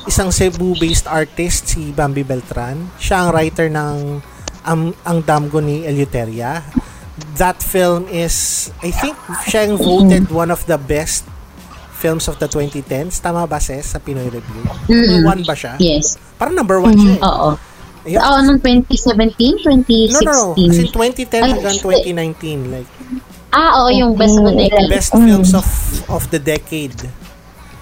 isang 0.03 0.27
Cebu-based 0.27 1.07
artist, 1.07 1.71
si 1.71 1.95
Bambi 1.95 2.27
Beltran, 2.27 2.91
siya 2.99 3.23
ang 3.23 3.29
writer 3.31 3.71
ng 3.71 4.19
Ang, 4.63 4.95
ang 5.03 5.19
Damgo 5.19 5.59
ni 5.59 5.83
Eleuteria. 5.83 6.63
That 7.37 7.61
film 7.61 8.09
is, 8.09 8.33
I 8.79 8.89
think, 8.89 9.13
siya 9.45 9.69
yung 9.69 9.77
voted 9.77 10.27
one 10.27 10.49
of 10.49 10.65
the 10.65 10.77
best 10.77 11.29
films 11.93 12.25
of 12.25 12.37
the 12.37 12.47
2010s. 12.47 13.21
Tama 13.21 13.45
ba, 13.45 13.57
Ses, 13.57 13.85
sa 13.85 13.97
Pinoy 13.97 14.27
Review? 14.27 14.65
Mm-mm. 14.87 15.21
one 15.23 15.45
ba 15.45 15.53
siya? 15.53 15.77
Yes. 15.77 16.17
Parang 16.35 16.57
number 16.57 16.81
one 16.81 16.97
siya 16.97 17.13
eh. 17.15 17.21
Oo. 17.21 17.49
Ayun. 18.03 18.19
Oo, 18.19 18.37
nung 18.43 18.59
2017, 18.59 19.61
2016. 19.61 20.11
No, 20.11 20.19
no, 20.19 20.33
no. 20.33 20.47
Kasi 20.57 20.83
2010 20.89 21.39
Ay, 21.39 21.49
hanggang 21.53 21.77
2019. 21.79 22.73
Like, 22.73 22.89
Ah, 23.53 23.77
oo, 23.79 23.93
yung 23.93 24.17
best 24.17 24.33
of 24.33 24.43
the 24.43 24.55
decade. 24.57 24.89
best 24.89 25.13
films 25.13 25.53
of 25.53 25.67
of 26.09 26.25
the 26.27 26.41
decade. 26.41 26.97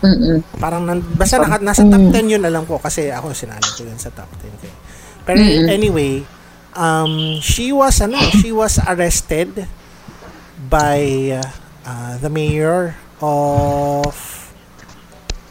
Mm-mm. 0.03 0.43
Parang 0.59 0.83
nan, 0.83 0.99
basta 1.15 1.39
naka, 1.39 1.63
nasa 1.63 1.81
top 1.81 2.11
10 2.11 2.27
yun 2.27 2.43
alam 2.43 2.65
ko 2.65 2.75
kasi 2.75 3.07
ako 3.07 3.31
sinali 3.31 3.63
ko 3.71 3.87
yun 3.87 3.95
sa 3.95 4.11
top 4.11 4.27
10 4.35 4.51
ko. 4.51 4.65
eh. 4.67 4.75
Pero 5.23 5.39
Mm-mm. 5.39 5.71
anyway, 5.71 6.19
um, 6.75 7.39
she 7.41 7.71
was 7.71 8.01
ano, 8.01 8.17
she 8.39 8.51
was 8.51 8.79
arrested 8.87 9.67
by 10.69 11.39
uh, 11.39 11.49
uh, 11.85 12.17
the 12.17 12.29
mayor 12.29 12.95
of 13.21 14.15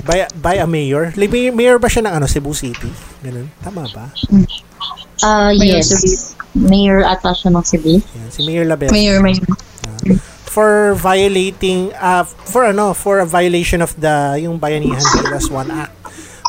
by 0.05 0.27
by 0.37 0.55
a 0.61 0.67
mayor. 0.67 1.13
Like, 1.17 1.31
Mayor, 1.31 1.79
ba 1.79 1.89
siya 1.89 2.09
ng 2.09 2.15
ano, 2.21 2.27
Cebu 2.27 2.57
City? 2.57 2.91
Ganun. 3.21 3.53
Tama 3.61 3.85
ba? 3.93 4.09
Ah, 5.21 5.53
Mayor 5.53 5.85
yes. 5.85 6.35
Mayor 6.57 7.05
ata 7.05 7.37
siya 7.37 7.53
ng 7.53 7.65
Cebu. 7.65 8.01
Yan, 8.01 8.29
si 8.33 8.41
Mayor 8.49 8.65
Label. 8.65 8.89
Mayor, 8.89 9.21
mayor. 9.21 9.45
for 10.51 10.99
violating 10.99 11.95
uh, 11.95 12.27
for 12.27 12.67
ano 12.67 12.91
for 12.91 13.23
a 13.23 13.27
violation 13.27 13.79
of 13.79 13.95
the 13.95 14.35
yung 14.43 14.59
Bayanihan 14.59 14.99
Bilas 14.99 15.47
1 15.47 15.71
Act 15.71 15.95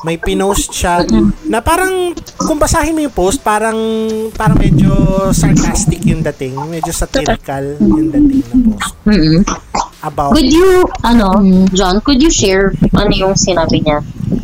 may 0.01 0.17
pinost 0.17 0.73
siya 0.73 1.05
na 1.45 1.61
parang 1.61 2.13
kung 2.41 2.57
basahin 2.57 2.97
mo 2.97 3.01
yung 3.05 3.13
post 3.13 3.41
parang 3.45 3.77
parang 4.33 4.57
medyo 4.57 4.89
sarcastic 5.29 6.01
yung 6.09 6.25
dating 6.25 6.57
medyo 6.65 6.89
satirical 6.89 7.77
yung 7.77 8.09
dating 8.09 8.41
na 8.49 8.55
post 8.73 8.91
Mm-mm. 9.05 9.39
about 10.01 10.33
Could 10.33 10.49
you, 10.49 10.85
ano, 11.05 11.37
John, 11.73 12.01
could 12.01 12.17
you 12.17 12.33
share 12.33 12.73
ano 12.97 13.13
yung 13.13 13.37
sinabi 13.37 13.85
niya? 13.85 14.01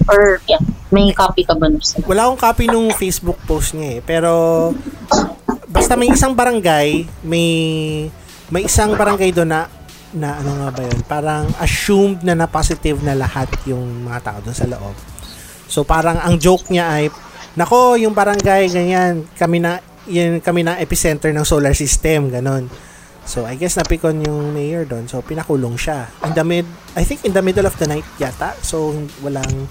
Or, 0.07 0.39
yeah, 0.45 0.61
may 0.93 1.09
copy 1.11 1.43
ka 1.43 1.57
ba 1.57 1.67
nun? 1.67 1.81
wala 2.05 2.29
akong 2.29 2.41
copy 2.41 2.63
nung 2.69 2.93
Facebook 2.93 3.41
post 3.49 3.73
niya 3.73 3.97
eh 3.97 4.01
pero 4.05 4.31
basta 5.67 5.97
may 5.99 6.13
isang 6.13 6.31
barangay 6.37 7.03
may 7.25 7.49
may 8.47 8.63
isang 8.63 8.95
barangay 8.95 9.35
doon 9.35 9.51
na 9.51 9.61
na 10.15 10.39
ano 10.39 10.63
nga 10.63 10.69
ba 10.71 10.81
yun 10.87 10.99
parang 11.03 11.43
assumed 11.59 12.23
na 12.23 12.31
na 12.31 12.47
positive 12.47 13.03
na 13.03 13.11
lahat 13.11 13.51
yung 13.67 14.07
mga 14.07 14.19
tao 14.23 14.37
doon 14.39 14.55
sa 14.55 14.67
loob 14.69 14.95
so 15.67 15.83
parang 15.83 16.17
ang 16.19 16.39
joke 16.39 16.71
niya 16.71 16.87
ay 16.89 17.03
nako 17.59 17.99
yung 17.99 18.15
barangay 18.15 18.71
ganyan. 18.71 19.27
Kami 19.35 19.61
na 19.61 19.83
yun 20.07 20.39
kami 20.39 20.63
na 20.63 20.79
epicenter 20.79 21.35
ng 21.35 21.43
solar 21.43 21.75
system 21.75 22.31
ganon. 22.31 22.71
So 23.27 23.43
I 23.43 23.59
guess 23.59 23.75
napikon 23.75 24.23
yung 24.23 24.55
mayor 24.55 24.87
doon. 24.87 25.11
So 25.11 25.19
pinakulong 25.19 25.75
siya. 25.75 26.07
In 26.23 26.31
the 26.31 26.43
mid 26.47 26.67
I 26.95 27.03
think 27.03 27.27
in 27.27 27.35
the 27.35 27.43
middle 27.43 27.67
of 27.67 27.75
the 27.75 27.87
night 27.87 28.07
yata. 28.17 28.55
So 28.63 28.95
walang 29.19 29.67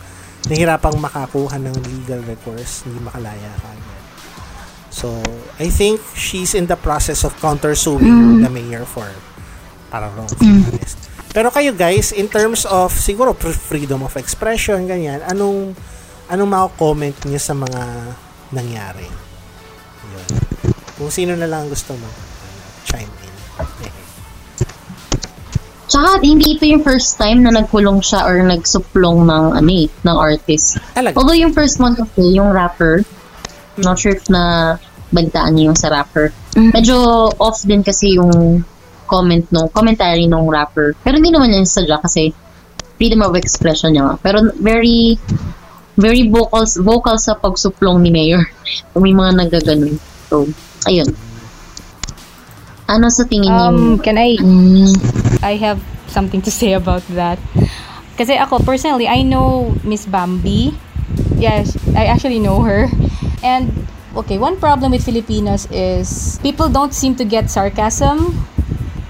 nahirapang 0.46 1.00
makakuha 1.00 1.56
ng 1.58 1.74
legal 1.74 2.20
recourse. 2.22 2.84
Hindi 2.84 3.00
makalaya 3.02 3.50
kagad 3.58 3.96
So, 4.96 5.20
I 5.60 5.68
think 5.68 6.00
she's 6.16 6.56
in 6.56 6.72
the 6.72 6.76
process 6.80 7.20
of 7.20 7.36
countersuing 7.36 8.40
the 8.40 8.48
mayor 8.48 8.88
for 8.88 9.04
parang 9.92 10.08
wrongful 10.16 10.40
arrest. 10.72 10.95
Pero 11.36 11.52
kayo 11.52 11.76
guys, 11.76 12.16
in 12.16 12.32
terms 12.32 12.64
of 12.64 12.88
siguro 12.96 13.36
fr- 13.36 13.52
freedom 13.52 14.00
of 14.00 14.16
expression, 14.16 14.88
ganyan, 14.88 15.20
anong 15.28 15.76
anong 16.32 16.48
mako-comment 16.48 17.12
niyo 17.28 17.36
sa 17.36 17.52
mga 17.52 17.82
nangyari? 18.56 19.04
Yun. 20.16 20.28
Kung 20.96 21.12
sino 21.12 21.36
na 21.36 21.44
lang 21.44 21.68
gusto 21.68 21.92
mo 21.92 22.08
chime 22.88 23.12
in. 23.20 23.34
Tsaka, 25.86 26.18
hindi 26.24 26.56
ito 26.56 26.64
yung 26.66 26.82
first 26.82 27.14
time 27.20 27.44
na 27.44 27.52
nagkulong 27.52 28.00
siya 28.00 28.26
or 28.26 28.42
nagsuplong 28.42 29.28
ng, 29.28 29.44
ano 29.54 29.70
eh, 29.70 29.86
ng 29.86 30.16
artist. 30.16 30.82
Talaga? 30.96 31.14
Although 31.20 31.36
yung 31.36 31.54
first 31.54 31.78
one 31.78 31.94
kasi, 31.94 32.32
yung 32.34 32.50
rapper, 32.50 33.06
not 33.78 34.00
sure 34.00 34.16
if 34.16 34.26
na 34.26 34.76
bagtaan 35.14 35.54
niyo 35.54 35.70
yung 35.70 35.78
sa 35.78 35.92
rapper. 35.92 36.34
Medyo 36.58 37.30
off 37.38 37.62
din 37.62 37.86
kasi 37.86 38.18
yung 38.18 38.64
comment 39.06 39.46
no, 39.54 39.70
commentary 39.70 40.26
nung 40.26 40.50
rapper. 40.50 40.98
Pero 41.00 41.16
hindi 41.16 41.30
naman 41.30 41.54
yan 41.54 41.64
sadya 41.64 42.02
kasi 42.02 42.34
freedom 42.98 43.22
of 43.22 43.38
expression 43.38 43.94
niya. 43.94 44.18
Pero 44.20 44.50
very 44.60 45.16
very 45.96 46.28
vocal 46.28 46.66
vocal 46.84 47.16
sa 47.16 47.38
pagsuplong 47.38 48.02
ni 48.04 48.10
Mayor. 48.12 48.44
May 48.98 49.16
mga 49.16 49.32
nagaganon. 49.46 49.96
So, 50.28 50.44
ayun. 50.84 51.08
Ano 52.86 53.10
sa 53.10 53.26
tingin 53.26 53.50
niyo? 53.50 53.66
Um, 53.70 53.98
can 53.98 54.14
I 54.14 54.38
Mm, 54.38 54.94
I 55.42 55.58
have 55.58 55.82
something 56.06 56.40
to 56.42 56.50
say 56.50 56.72
about 56.72 57.02
that. 57.12 57.38
Kasi 58.16 58.40
ako, 58.40 58.64
personally, 58.64 59.04
I 59.04 59.20
know 59.20 59.76
Miss 59.84 60.08
Bambi. 60.08 60.72
Yes, 61.36 61.76
I 61.92 62.08
actually 62.08 62.40
know 62.40 62.64
her. 62.64 62.88
And, 63.44 63.68
okay, 64.16 64.40
one 64.40 64.56
problem 64.56 64.96
with 64.96 65.04
Filipinos 65.04 65.68
is 65.68 66.40
people 66.40 66.72
don't 66.72 66.96
seem 66.96 67.14
to 67.20 67.24
get 67.28 67.52
sarcasm. 67.52 68.32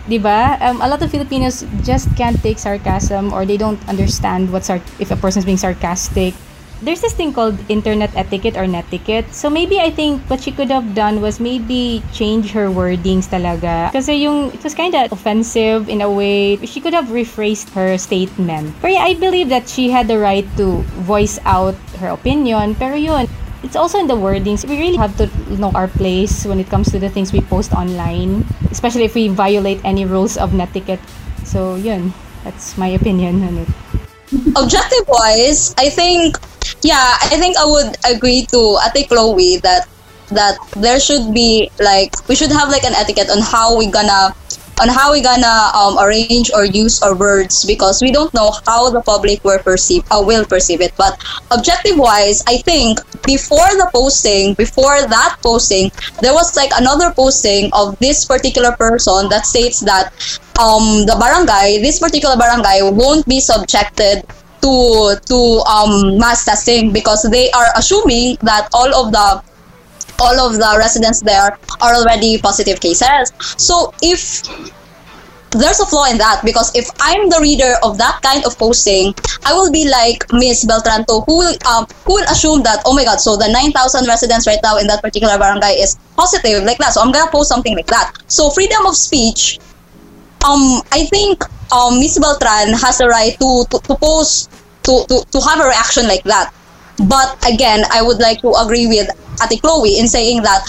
Diba? 0.06 0.60
Um, 0.62 0.80
a 0.80 0.88
lot 0.88 1.02
of 1.02 1.10
Filipinos 1.10 1.66
just 1.82 2.06
can't 2.16 2.40
take 2.42 2.58
sarcasm 2.58 3.32
or 3.32 3.44
they 3.44 3.56
don't 3.56 3.80
understand 3.88 4.52
what 4.52 4.64
sar- 4.64 4.82
if 4.98 5.10
a 5.10 5.16
person's 5.16 5.44
being 5.44 5.58
sarcastic. 5.58 6.34
There's 6.82 7.00
this 7.00 7.14
thing 7.14 7.32
called 7.32 7.56
internet 7.70 8.14
etiquette 8.14 8.54
or 8.56 8.66
netiquette. 8.66 9.32
So 9.32 9.48
maybe 9.48 9.80
I 9.80 9.90
think 9.90 10.20
what 10.28 10.42
she 10.42 10.52
could 10.52 10.70
have 10.70 10.94
done 10.94 11.22
was 11.22 11.40
maybe 11.40 12.02
change 12.12 12.52
her 12.52 12.68
wordings 12.68 13.32
talaga. 13.32 13.90
Kasi 13.92 14.28
yung, 14.28 14.52
it 14.52 14.62
was 14.62 14.74
kind 14.74 14.94
of 14.94 15.10
offensive 15.10 15.88
in 15.88 16.02
a 16.02 16.10
way. 16.10 16.60
She 16.68 16.80
could 16.80 16.92
have 16.92 17.06
rephrased 17.06 17.72
her 17.72 17.96
statement. 17.96 18.76
Pero 18.82 18.92
yeah, 18.92 19.08
I 19.08 19.14
believe 19.14 19.48
that 19.48 19.68
she 19.72 19.88
had 19.88 20.06
the 20.06 20.18
right 20.18 20.44
to 20.60 20.84
voice 21.00 21.40
out 21.48 21.74
her 21.98 22.12
opinion. 22.12 22.76
Pero 22.76 22.94
yun, 22.94 23.26
it's 23.62 23.76
also 23.76 23.98
in 23.98 24.06
the 24.06 24.16
wordings. 24.16 24.66
We 24.66 24.78
really 24.78 24.96
have 24.96 25.16
to 25.18 25.26
know 25.56 25.72
our 25.74 25.88
place 25.88 26.44
when 26.44 26.58
it 26.58 26.68
comes 26.68 26.90
to 26.92 26.98
the 26.98 27.08
things 27.08 27.32
we 27.32 27.40
post 27.40 27.72
online. 27.72 28.44
Especially 28.70 29.04
if 29.04 29.14
we 29.14 29.28
violate 29.28 29.80
any 29.84 30.04
rules 30.04 30.36
of 30.36 30.54
netiquette. 30.54 31.00
So 31.44 31.76
yun, 31.76 32.12
that's 32.44 32.76
my 32.76 32.88
opinion 32.88 33.42
on 33.42 33.58
it. 33.58 33.68
objective 34.56 35.06
wise, 35.08 35.74
I 35.78 35.90
think 35.90 36.38
yeah, 36.82 37.18
I 37.22 37.38
think 37.38 37.56
I 37.56 37.64
would 37.64 37.96
agree 38.04 38.46
to 38.50 38.78
Ate 38.82 39.08
Chloe 39.08 39.58
that 39.62 39.88
that 40.28 40.58
there 40.74 40.98
should 40.98 41.32
be 41.32 41.70
like 41.78 42.10
we 42.28 42.34
should 42.34 42.50
have 42.50 42.68
like 42.68 42.84
an 42.84 42.94
etiquette 42.94 43.30
on 43.30 43.38
how 43.40 43.76
we 43.78 43.86
gonna 43.86 44.34
on 44.80 44.88
how 44.88 45.12
we 45.12 45.22
gonna 45.22 45.70
um, 45.74 45.98
arrange 45.98 46.50
or 46.54 46.64
use 46.64 47.02
our 47.02 47.14
words 47.14 47.64
because 47.64 48.02
we 48.02 48.12
don't 48.12 48.32
know 48.34 48.52
how 48.66 48.90
the 48.90 49.00
public 49.02 49.42
will 49.44 49.58
perceive 49.58 50.04
uh, 50.10 50.22
will 50.24 50.44
perceive 50.44 50.80
it. 50.80 50.92
But 50.96 51.16
objective 51.50 51.98
wise 51.98 52.42
i 52.46 52.58
think 52.58 52.98
before 53.24 53.70
the 53.80 53.88
posting 53.92 54.54
before 54.54 55.06
that 55.08 55.36
posting 55.42 55.90
there 56.20 56.34
was 56.34 56.56
like 56.56 56.70
another 56.76 57.12
posting 57.12 57.70
of 57.72 57.98
this 57.98 58.24
particular 58.24 58.72
person 58.76 59.28
that 59.28 59.46
states 59.46 59.80
that 59.80 60.12
um 60.58 61.06
the 61.06 61.16
barangay 61.18 61.80
this 61.82 61.98
particular 61.98 62.36
barangay 62.36 62.82
won't 62.82 63.26
be 63.26 63.40
subjected 63.40 64.24
to 64.60 65.16
to 65.26 65.38
um 65.70 66.18
mass 66.18 66.44
testing 66.44 66.92
because 66.92 67.22
they 67.30 67.50
are 67.52 67.68
assuming 67.76 68.36
that 68.42 68.68
all 68.72 68.90
of 68.94 69.12
the 69.12 69.42
all 70.20 70.38
of 70.40 70.54
the 70.54 70.74
residents 70.78 71.20
there 71.20 71.58
are 71.80 71.94
already 71.94 72.38
positive 72.38 72.80
cases. 72.80 73.32
So 73.58 73.92
if 74.02 74.42
there's 75.50 75.80
a 75.80 75.86
flaw 75.86 76.04
in 76.10 76.18
that 76.18 76.42
because 76.44 76.74
if 76.74 76.90
I'm 77.00 77.28
the 77.28 77.38
reader 77.40 77.74
of 77.82 77.98
that 77.98 78.20
kind 78.22 78.44
of 78.44 78.58
posting, 78.58 79.14
I 79.44 79.54
will 79.54 79.70
be 79.72 79.88
like 79.88 80.24
Miss 80.32 80.64
Beltranto 80.64 81.24
who 81.26 81.38
will 81.38 81.56
um 81.66 81.86
who 82.04 82.14
will 82.14 82.28
assume 82.28 82.62
that 82.64 82.82
oh 82.84 82.94
my 82.94 83.04
god, 83.04 83.20
so 83.20 83.36
the 83.36 83.48
9,000 83.48 84.06
residents 84.06 84.46
right 84.46 84.60
now 84.62 84.76
in 84.78 84.86
that 84.88 85.02
particular 85.02 85.38
barangay 85.38 85.80
is 85.80 85.96
positive 86.16 86.64
like 86.64 86.78
that. 86.78 86.92
So 86.92 87.00
I'm 87.00 87.12
gonna 87.12 87.30
post 87.30 87.48
something 87.48 87.74
like 87.74 87.86
that. 87.86 88.12
So 88.26 88.50
freedom 88.50 88.86
of 88.86 88.96
speech, 88.96 89.58
um, 90.44 90.82
I 90.92 91.06
think 91.10 91.42
um 91.72 91.98
Miss 91.98 92.18
Beltran 92.18 92.74
has 92.74 92.98
the 92.98 93.08
right 93.08 93.38
to 93.38 93.64
to, 93.70 93.78
to 93.86 93.94
post 93.96 94.50
to, 94.84 95.04
to 95.08 95.24
to 95.30 95.40
have 95.40 95.60
a 95.60 95.68
reaction 95.68 96.06
like 96.06 96.22
that. 96.24 96.52
But 96.98 97.36
again, 97.48 97.84
I 97.92 98.02
would 98.02 98.18
like 98.18 98.40
to 98.40 98.52
agree 98.54 98.86
with 98.86 99.08
Ate 99.42 99.60
Chloe 99.60 99.98
in 99.98 100.08
saying 100.08 100.42
that 100.42 100.64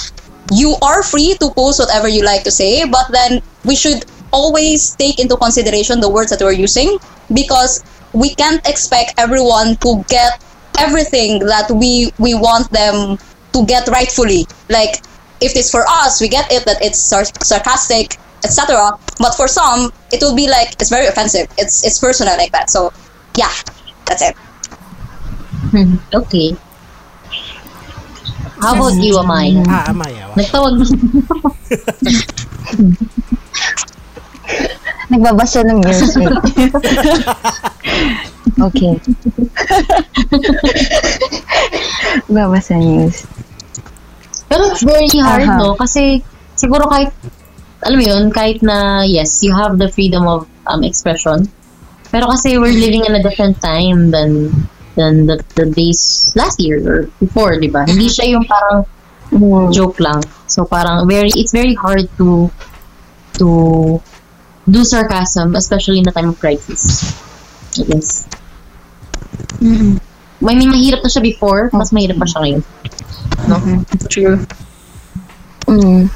you 0.52 0.76
are 0.82 1.04
free 1.04 1.36
to 1.40 1.50
post 1.52 1.80
whatever 1.80 2.08
you 2.08 2.24
like 2.24 2.44
to 2.44 2.52
say, 2.52 2.88
but 2.88 3.08
then 3.12 3.42
we 3.66 3.76
should 3.76 4.06
always 4.32 4.96
take 4.96 5.20
into 5.20 5.38
consideration 5.38 6.00
the 6.00 6.10
words 6.10 6.32
that 6.32 6.42
we're 6.42 6.52
using 6.52 6.98
because 7.34 7.84
we 8.14 8.36
can't 8.36 8.66
expect 8.68 9.14
everyone 9.18 9.76
to 9.78 10.04
get 10.08 10.44
everything 10.80 11.40
that 11.40 11.70
we 11.72 12.12
we 12.20 12.34
want 12.36 12.70
them 12.72 13.18
to 13.54 13.66
get 13.66 13.88
rightfully. 13.88 14.46
Like 14.70 15.04
if 15.42 15.56
it's 15.56 15.70
for 15.72 15.86
us, 15.88 16.22
we 16.22 16.28
get 16.28 16.52
it 16.52 16.66
that 16.66 16.82
it's 16.82 17.00
sar- 17.00 17.26
sarcastic, 17.42 18.18
etc. 18.44 18.92
But 19.20 19.36
for 19.36 19.48
some, 19.48 19.92
it 20.12 20.22
will 20.22 20.36
be 20.36 20.50
like 20.50 20.74
it's 20.80 20.90
very 20.90 21.08
offensive. 21.08 21.48
It's 21.58 21.86
it's 21.86 22.00
personal 22.00 22.36
like 22.38 22.52
that. 22.52 22.70
So 22.70 22.92
yeah, 23.36 23.52
that's 24.06 24.22
it. 24.22 24.36
Okay. 26.14 26.58
How 28.58 28.74
about 28.74 28.98
you, 28.98 29.14
Amaya? 29.22 29.62
Ah, 29.70 29.94
Amaya. 29.94 30.34
wow. 30.34 30.38
Nagtawag 30.38 30.74
Nagbabasa 35.08 35.64
ng 35.64 35.80
music. 35.80 36.28
okay. 38.68 38.94
Nagbabasa 42.28 42.76
ng 42.76 43.08
news. 43.08 43.24
Pero 44.52 44.62
it's 44.72 44.84
very 44.84 45.08
hard, 45.20 45.48
Aha. 45.48 45.60
no? 45.60 45.76
Kasi 45.80 46.24
siguro 46.60 46.88
kahit, 46.92 47.12
alam 47.84 47.98
mo 48.00 48.04
yun, 48.04 48.24
kahit 48.32 48.60
na, 48.64 49.08
yes, 49.08 49.44
you 49.44 49.56
have 49.56 49.80
the 49.80 49.88
freedom 49.88 50.28
of 50.28 50.48
um, 50.68 50.84
expression. 50.84 51.48
Pero 52.12 52.28
kasi 52.32 52.58
we're 52.58 52.76
living 52.76 53.06
in 53.08 53.16
a 53.16 53.24
different 53.24 53.60
time 53.64 54.12
than 54.12 54.52
than 54.98 55.30
the, 55.30 55.38
the 55.54 55.70
days 55.70 56.34
last 56.36 56.60
year 56.60 56.82
or 56.82 56.98
before, 57.22 57.56
di 57.62 57.70
ba? 57.70 57.86
Hindi 57.86 58.10
siya 58.10 58.34
yung 58.34 58.44
parang 58.50 58.84
joke 59.72 60.02
lang. 60.02 60.20
So 60.50 60.66
parang 60.66 61.08
very, 61.08 61.30
it's 61.38 61.54
very 61.54 61.78
hard 61.78 62.10
to 62.18 62.50
to 63.38 63.48
do 64.66 64.82
sarcasm, 64.84 65.56
especially 65.56 66.02
in 66.02 66.10
a 66.10 66.12
time 66.12 66.34
of 66.34 66.40
crisis. 66.42 67.14
I 67.78 67.86
guess. 67.86 68.28
I 70.42 70.54
mean, 70.54 70.70
mahirap 70.70 71.02
na 71.02 71.10
siya 71.10 71.22
before, 71.22 71.70
mas 71.74 71.94
mahirap 71.94 72.18
pa 72.22 72.26
siya 72.30 72.40
ngayon. 72.46 72.62
No? 73.50 73.58
True. 74.10 74.38
Mm. 75.66 76.10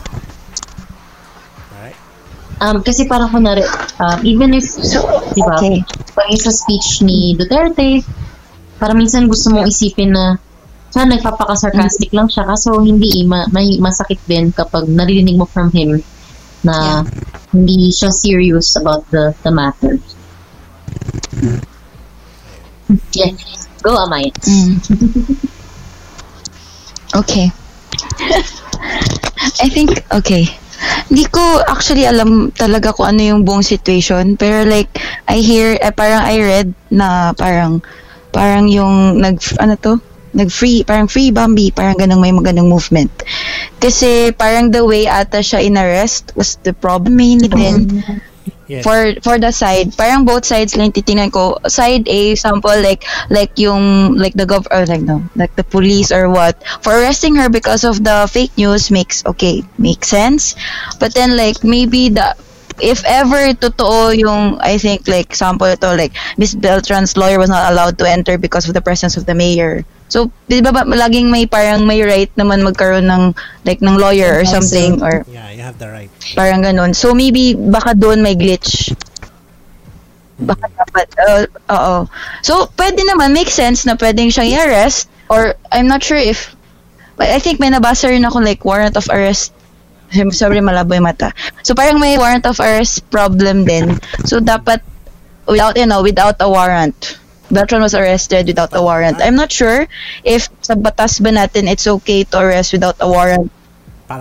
Alright. 1.73 1.97
Um, 2.61 2.77
kasi 2.85 3.09
parang 3.09 3.33
kunwari, 3.33 3.65
um, 3.97 4.19
even 4.23 4.53
if, 4.53 4.77
di 5.33 5.41
ba, 5.41 5.57
okay. 5.57 5.81
pag 6.13 6.29
sa 6.37 6.53
speech 6.53 7.01
ni 7.01 7.33
Duterte, 7.33 8.05
parang 8.81 8.97
minsan 8.97 9.29
gusto 9.29 9.53
mong 9.53 9.69
isipin 9.69 10.09
na 10.09 10.41
siya 10.91 11.05
nagpapaka-sarcastic 11.07 12.09
lang 12.11 12.27
siya 12.27 12.49
kaso 12.49 12.81
hindi 12.81 13.21
eh, 13.21 13.29
ma- 13.29 13.47
may 13.53 13.77
masakit 13.77 14.19
din 14.25 14.49
kapag 14.49 14.89
naririnig 14.89 15.37
mo 15.37 15.45
from 15.45 15.69
him 15.69 16.01
na 16.65 17.05
hindi 17.53 17.93
siya 17.93 18.09
serious 18.09 18.73
about 18.75 19.05
the 19.13 19.37
the 19.45 19.51
matter. 19.53 20.01
Yes. 23.15 23.71
Go, 23.79 23.95
Amaya. 23.95 24.27
Mm. 24.43 24.75
Okay. 27.11 27.51
I 29.63 29.67
think, 29.67 29.99
okay. 30.15 30.47
Hindi 31.11 31.27
ko 31.27 31.59
actually 31.67 32.07
alam 32.07 32.55
talaga 32.55 32.95
kung 32.95 33.11
ano 33.11 33.21
yung 33.21 33.41
buong 33.43 33.67
situation. 33.67 34.39
Pero 34.39 34.63
like, 34.63 34.87
I 35.27 35.43
hear, 35.43 35.75
eh, 35.75 35.91
parang 35.91 36.23
I 36.23 36.39
read 36.39 36.69
na 36.87 37.35
parang, 37.35 37.83
parang 38.31 38.67
yung 38.67 39.19
nag, 39.21 39.37
ano 39.59 39.75
to? 39.77 39.99
Nag-free, 40.31 40.87
parang 40.87 41.11
free 41.11 41.29
Bambi, 41.31 41.75
parang 41.75 41.99
ganang 41.99 42.23
may 42.23 42.31
magandang 42.31 42.71
movement. 42.71 43.11
Kasi 43.83 44.31
parang 44.31 44.71
the 44.71 44.79
way 44.83 45.03
ata 45.03 45.43
siya 45.43 45.59
in-arrest 45.59 46.31
was 46.39 46.55
the 46.63 46.71
problem 46.71 47.19
mainly 47.19 47.51
din. 47.51 47.99
Yes. 48.71 48.87
for 48.87 49.19
for 49.19 49.35
the 49.35 49.51
side 49.51 49.91
parang 49.99 50.23
both 50.23 50.47
sides 50.47 50.79
lang 50.79 50.95
titingnan 50.95 51.27
ko 51.27 51.59
side 51.67 52.07
A 52.07 52.39
sample 52.39 52.79
like 52.79 53.03
like 53.27 53.51
yung 53.59 54.15
like 54.15 54.31
the 54.31 54.47
gov 54.47 54.63
or 54.71 54.87
like 54.87 55.03
no 55.03 55.19
like 55.35 55.51
the 55.59 55.67
police 55.67 56.07
or 56.07 56.31
what 56.31 56.55
for 56.79 56.95
arresting 56.95 57.35
her 57.35 57.51
because 57.51 57.83
of 57.83 57.99
the 57.99 58.23
fake 58.31 58.55
news 58.55 58.87
makes 58.87 59.27
okay 59.27 59.59
makes 59.75 60.07
sense 60.07 60.55
but 61.03 61.11
then 61.11 61.35
like 61.35 61.59
maybe 61.67 62.07
the 62.07 62.31
if 62.81 63.05
ever 63.05 63.53
totoo 63.53 64.11
yung 64.17 64.57
I 64.59 64.77
think 64.81 65.07
like 65.07 65.31
sample 65.37 65.69
ito 65.69 65.93
like 65.93 66.17
Miss 66.35 66.57
Beltran's 66.57 67.15
lawyer 67.15 67.37
was 67.37 67.53
not 67.53 67.71
allowed 67.71 68.01
to 68.01 68.05
enter 68.09 68.37
because 68.37 68.67
of 68.67 68.73
the 68.73 68.81
presence 68.81 69.15
of 69.15 69.25
the 69.29 69.37
mayor 69.37 69.85
so 70.11 70.27
di 70.51 70.59
ba 70.59 70.75
ba 70.75 70.83
laging 70.83 71.31
may 71.31 71.47
parang 71.47 71.87
may 71.87 72.03
right 72.03 72.27
naman 72.35 72.67
magkaroon 72.67 73.07
ng 73.07 73.31
like 73.63 73.79
ng 73.79 73.95
lawyer 73.95 74.35
or 74.35 74.43
something 74.43 74.99
or 74.99 75.23
Yeah, 75.31 75.47
you 75.55 75.63
have 75.63 75.79
the 75.79 75.87
right. 75.87 76.11
Parang 76.35 76.59
ganun. 76.59 76.91
So 76.91 77.15
maybe 77.15 77.55
baka 77.55 77.95
doon 77.95 78.19
may 78.19 78.35
glitch. 78.35 78.91
Baka 80.41 80.67
dapat, 80.73 81.07
uh, 81.21 81.45
oo. 81.71 81.95
So 82.43 82.67
pwede 82.75 82.99
naman, 83.07 83.31
make 83.31 83.47
sense 83.47 83.87
na 83.87 83.95
pwedeng 83.95 84.33
siyang 84.33 84.51
i-arrest 84.51 85.07
or 85.31 85.55
I'm 85.71 85.87
not 85.87 86.03
sure 86.03 86.19
if 86.19 86.51
but 87.15 87.31
I 87.31 87.39
think 87.39 87.63
may 87.63 87.71
nabasa 87.71 88.11
rin 88.11 88.27
ako 88.27 88.43
like 88.43 88.65
warrant 88.67 88.99
of 88.99 89.07
arrest 89.07 89.55
Sorry, 90.31 90.59
malabo 90.59 90.93
yung 90.95 91.07
mata. 91.07 91.31
So 91.63 91.73
parang 91.73 91.99
may 91.99 92.17
warrant 92.17 92.45
of 92.45 92.59
arrest 92.59 93.07
problem 93.09 93.65
din. 93.65 93.99
So 94.27 94.39
dapat 94.39 94.83
without, 95.47 95.77
you 95.77 95.87
know, 95.87 96.03
without 96.03 96.37
a 96.39 96.49
warrant. 96.49 97.17
Beltran 97.51 97.83
was 97.83 97.91
arrested 97.91 98.47
without 98.47 98.71
a 98.71 98.81
warrant. 98.81 99.19
I'm 99.19 99.35
not 99.35 99.51
sure 99.51 99.83
if 100.23 100.47
sa 100.63 100.71
batas 100.75 101.19
ba 101.19 101.35
natin 101.35 101.67
it's 101.67 101.83
okay 101.83 102.23
to 102.31 102.39
arrest 102.39 102.71
without 102.71 102.95
a 103.03 103.07
warrant 103.11 103.51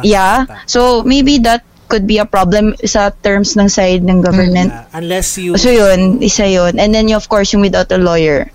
Yeah. 0.03 0.47
So 0.66 1.03
maybe 1.03 1.38
that 1.43 1.66
could 1.91 2.07
be 2.07 2.22
a 2.22 2.26
problem 2.26 2.78
sa 2.86 3.11
terms 3.11 3.59
ng 3.59 3.66
side 3.66 4.07
ng 4.07 4.22
government. 4.22 4.70
Uh, 4.70 4.86
unless 4.95 5.34
you 5.34 5.59
So 5.59 5.74
yun, 5.74 6.22
isa 6.22 6.47
yun. 6.47 6.78
And 6.78 6.95
then 6.95 7.11
of 7.11 7.26
course 7.26 7.51
yung 7.51 7.66
without 7.66 7.91
a 7.91 7.99
lawyer. 7.99 8.47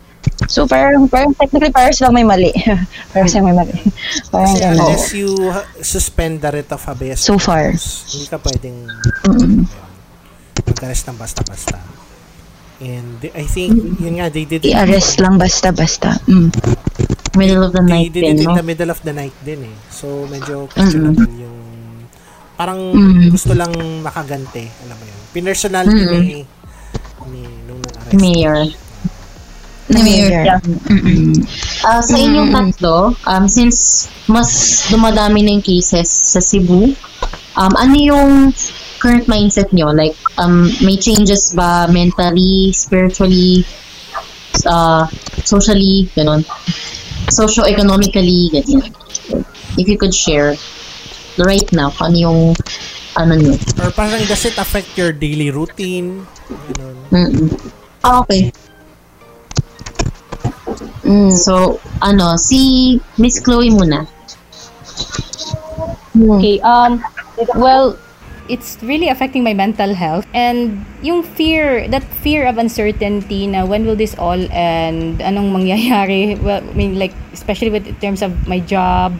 So 0.45 0.65
parang, 0.65 1.07
parang 1.07 1.33
technically 1.33 1.69
parang 1.69 1.91
silang 1.91 2.13
may 2.13 2.23
mali. 2.23 2.53
parang 3.11 3.27
silang 3.27 3.49
may 3.49 3.55
mali. 3.55 3.73
parang 4.29 4.51
kasi 4.51 4.61
gano'n. 4.61 4.77
unless 4.77 5.05
you 5.11 5.29
suspend 5.79 6.39
the 6.39 6.49
writ 6.49 6.69
of 6.69 6.81
habeas 6.81 7.19
So 7.19 7.35
far. 7.35 7.73
hindi 7.73 8.27
ka 8.27 8.37
pwedeng 8.39 8.77
Mm. 9.25 9.65
mag-arrest 10.65 11.05
ng 11.07 11.17
basta-basta. 11.17 11.77
And 12.77 13.23
I 13.31 13.45
think, 13.45 13.71
yun 13.97 14.19
nga, 14.19 14.27
they 14.27 14.43
did 14.43 14.61
it. 14.61 14.69
I-arrest 14.69 15.17
lang 15.17 15.39
basta-basta. 15.39 16.19
Mm. 16.27 16.51
Middle 17.33 17.63
of 17.63 17.71
the 17.71 17.81
They 17.81 17.91
night 17.97 18.11
did 18.11 18.21
din, 18.21 18.35
it 18.35 18.43
in 18.43 18.47
no? 18.47 18.55
the 18.55 18.63
middle 18.63 18.89
of 18.89 18.99
the 19.01 19.11
night 19.11 19.35
din 19.41 19.63
eh. 19.63 19.75
So, 19.87 20.25
medyo 20.25 20.67
questionable 20.67 21.27
yung 21.31 21.55
parang 22.53 22.79
Mm. 22.91 23.31
gusto 23.31 23.51
lang 23.51 23.71
makagante, 23.99 24.67
alam 24.81 24.95
mo 24.95 25.03
yun. 25.03 25.19
Pinersonality 25.31 26.03
Mm. 26.05 26.11
ni, 26.21 26.39
ni 27.25 27.41
nung 27.65 27.79
na-arrest. 27.79 28.15
Mayor. 28.15 28.59
Na 29.85 30.01
mayor. 30.01 30.29
Yeah. 30.33 30.59
Mm-mm. 30.89 31.45
Ah, 31.85 32.01
sa 32.01 32.17
inyong 32.17 32.49
tatlo, 32.49 33.13
um, 33.29 33.45
since 33.45 34.09
mas 34.25 34.81
dumadami 34.89 35.45
na 35.45 35.53
yung 35.57 35.65
cases 35.65 36.09
sa 36.09 36.41
Cebu, 36.41 36.89
um, 37.53 37.73
ano 37.77 37.93
yung 37.93 38.49
current 38.97 39.29
mindset 39.29 39.69
nyo? 39.69 39.93
Like, 39.93 40.17
um, 40.41 40.73
may 40.81 40.97
changes 40.97 41.53
ba 41.53 41.85
mentally, 41.85 42.73
spiritually, 42.73 43.61
uh, 44.65 45.05
socially, 45.45 46.09
ganun? 46.17 46.41
Socio-economically, 47.29 48.49
ganyan. 48.49 48.89
If 49.77 49.85
you 49.85 50.01
could 50.01 50.15
share 50.15 50.57
right 51.37 51.67
now, 51.69 51.93
ano 52.01 52.17
yung 52.17 52.41
ano 53.15 53.33
nyo? 53.37 53.53
Or 53.77 53.93
parang 53.93 54.25
does 54.25 54.49
it 54.49 54.57
affect 54.57 54.97
your 54.97 55.13
daily 55.13 55.53
routine? 55.53 56.25
Ganun. 56.73 56.95
Mm-mm. 57.13 57.47
Ah, 58.01 58.25
okay. 58.25 58.49
Mm. 61.05 61.29
So, 61.29 61.77
ano, 62.01 62.33
si 62.35 62.97
Miss 63.21 63.37
Chloe 63.37 63.69
muna. 63.69 64.09
Okay, 66.17 66.57
um, 66.65 67.03
well, 67.55 67.93
it's 68.49 68.81
really 68.81 69.09
affecting 69.09 69.43
my 69.43 69.53
mental 69.53 69.93
health 69.93 70.25
and 70.33 70.85
yung 71.01 71.21
fear, 71.21 71.87
that 71.89 72.03
fear 72.25 72.47
of 72.47 72.57
uncertainty 72.57 73.45
na 73.45 73.65
when 73.65 73.85
will 73.85 73.95
this 73.95 74.17
all 74.17 74.39
end, 74.49 75.21
anong 75.21 75.53
mangyayari, 75.53 76.41
well, 76.45 76.63
I 76.63 76.73
mean, 76.73 76.97
like, 76.97 77.13
especially 77.33 77.69
with 77.69 77.85
in 77.85 77.95
terms 78.01 78.21
of 78.21 78.33
my 78.47 78.59
job 78.59 79.13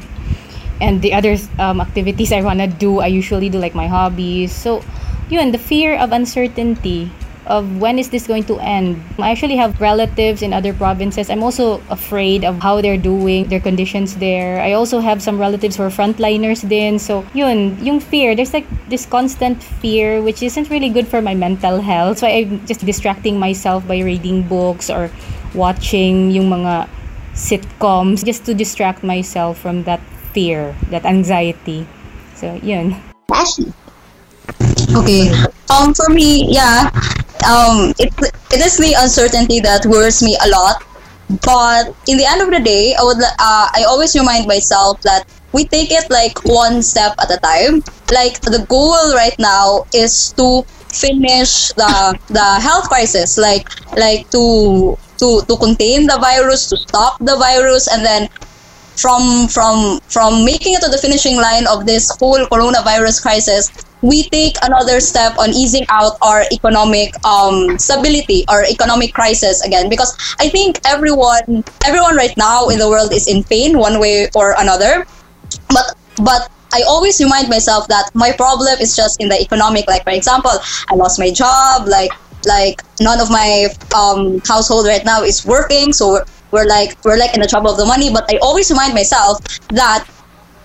and 0.81 1.01
the 1.01 1.13
other 1.13 1.37
um, 1.59 1.81
activities 1.81 2.31
I 2.31 2.41
wanna 2.41 2.67
do, 2.67 2.99
I 2.99 3.07
usually 3.07 3.49
do 3.49 3.59
like 3.59 3.75
my 3.75 3.87
hobbies. 3.87 4.51
So, 4.51 4.81
yun, 5.29 5.51
the 5.51 5.61
fear 5.61 5.95
of 5.97 6.11
uncertainty 6.11 7.11
of 7.47 7.77
when 7.77 7.99
is 7.99 8.09
this 8.09 8.27
going 8.27 8.43
to 8.45 8.59
end. 8.59 9.01
I 9.19 9.31
actually 9.31 9.55
have 9.57 9.79
relatives 9.79 10.41
in 10.41 10.53
other 10.53 10.73
provinces. 10.73 11.29
I'm 11.29 11.43
also 11.43 11.81
afraid 11.89 12.43
of 12.43 12.59
how 12.59 12.81
they're 12.81 12.97
doing, 12.97 13.45
their 13.45 13.59
conditions 13.59 14.15
there. 14.17 14.61
I 14.61 14.73
also 14.73 14.99
have 14.99 15.21
some 15.21 15.39
relatives 15.39 15.77
who 15.77 15.83
are 15.83 15.89
frontliners 15.89 16.67
din. 16.67 16.99
So, 16.99 17.25
yun, 17.33 17.77
yung 17.83 17.99
fear, 17.99 18.35
there's 18.35 18.53
like 18.53 18.65
this 18.89 19.05
constant 19.05 19.61
fear 19.61 20.21
which 20.21 20.41
isn't 20.41 20.69
really 20.69 20.89
good 20.89 21.07
for 21.07 21.21
my 21.21 21.35
mental 21.35 21.79
health. 21.81 22.19
So, 22.19 22.27
I'm 22.27 22.65
just 22.65 22.85
distracting 22.85 23.39
myself 23.39 23.87
by 23.87 23.99
reading 23.99 24.43
books 24.47 24.89
or 24.89 25.11
watching 25.53 26.31
yung 26.31 26.49
mga 26.49 26.89
sitcoms 27.33 28.25
just 28.25 28.45
to 28.45 28.53
distract 28.53 29.03
myself 29.03 29.59
from 29.59 29.83
that 29.83 30.01
fear, 30.33 30.75
that 30.89 31.05
anxiety. 31.05 31.87
So, 32.35 32.59
yun. 32.63 32.95
Ashley. 33.31 33.71
Okay. 34.95 35.31
um, 35.69 35.93
for 35.93 36.09
me, 36.09 36.47
yeah, 36.51 36.89
um, 37.45 37.93
it 37.99 38.11
it 38.51 38.61
is 38.61 38.77
the 38.77 38.93
uncertainty 38.97 39.59
that 39.61 39.85
worries 39.85 40.21
me 40.21 40.37
a 40.43 40.49
lot. 40.49 40.83
But 41.41 41.95
in 42.07 42.17
the 42.17 42.25
end 42.25 42.41
of 42.41 42.51
the 42.51 42.59
day, 42.59 42.93
I 42.93 43.03
would 43.03 43.21
uh, 43.21 43.67
I 43.73 43.85
always 43.87 44.13
remind 44.15 44.47
myself 44.47 45.01
that 45.01 45.25
we 45.53 45.65
take 45.65 45.91
it 45.91 46.09
like 46.09 46.43
one 46.45 46.83
step 46.83 47.15
at 47.19 47.31
a 47.31 47.39
time. 47.41 47.81
Like 48.11 48.41
the 48.41 48.65
goal 48.69 49.13
right 49.15 49.35
now 49.39 49.85
is 49.93 50.33
to 50.37 50.63
finish 50.93 51.73
the 51.73 52.17
the 52.29 52.47
health 52.61 52.89
crisis, 52.89 53.37
like 53.37 53.65
like 53.97 54.29
to 54.31 54.97
to 55.17 55.41
to 55.47 55.53
contain 55.57 56.05
the 56.05 56.17
virus, 56.21 56.69
to 56.69 56.77
stop 56.77 57.17
the 57.19 57.35
virus, 57.37 57.87
and 57.87 58.05
then 58.05 58.29
from 58.95 59.47
from 59.47 59.99
from 60.07 60.45
making 60.45 60.73
it 60.75 60.81
to 60.81 60.89
the 60.89 60.97
finishing 60.97 61.35
line 61.37 61.67
of 61.67 61.85
this 61.85 62.11
whole 62.19 62.45
coronavirus 62.47 63.21
crisis 63.21 63.71
we 64.05 64.29
take 64.29 64.53
another 64.61 64.99
step 65.01 65.33
on 65.41 65.49
easing 65.49 65.85
out 65.89 66.13
our 66.21 66.45
economic 66.53 67.09
um, 67.25 67.77
stability 67.79 68.45
or 68.49 68.63
economic 68.63 69.13
crisis 69.13 69.65
again 69.65 69.89
because 69.89 70.13
i 70.39 70.47
think 70.47 70.79
everyone 70.85 71.63
everyone 71.85 72.15
right 72.15 72.37
now 72.37 72.69
in 72.69 72.77
the 72.77 72.87
world 72.87 73.11
is 73.11 73.27
in 73.27 73.43
pain 73.43 73.77
one 73.77 73.99
way 73.99 74.29
or 74.35 74.53
another 74.61 75.05
but 75.69 75.97
but 76.21 76.49
I 76.73 76.83
always 76.83 77.21
remind 77.23 77.47
myself 77.47 77.87
that 77.87 78.11
my 78.13 78.33
problem 78.33 78.75
is 78.81 78.97
just 78.97 79.21
in 79.21 79.29
the 79.29 79.39
economic. 79.39 79.87
Like 79.87 80.03
for 80.03 80.11
example, 80.11 80.51
I 80.89 80.95
lost 80.95 81.19
my 81.19 81.31
job. 81.31 81.87
Like 81.87 82.11
like 82.45 82.81
none 82.99 83.19
of 83.21 83.29
my 83.31 83.69
um, 83.95 84.41
household 84.45 84.85
right 84.85 85.03
now 85.05 85.23
is 85.23 85.45
working, 85.45 85.93
so 85.93 86.19
we're, 86.19 86.25
we're 86.51 86.67
like 86.67 86.97
we're 87.05 87.17
like 87.17 87.33
in 87.33 87.39
the 87.39 87.47
trouble 87.47 87.71
of 87.71 87.77
the 87.77 87.85
money. 87.85 88.11
But 88.11 88.25
I 88.27 88.37
always 88.41 88.69
remind 88.69 88.93
myself 88.93 89.39
that 89.69 90.03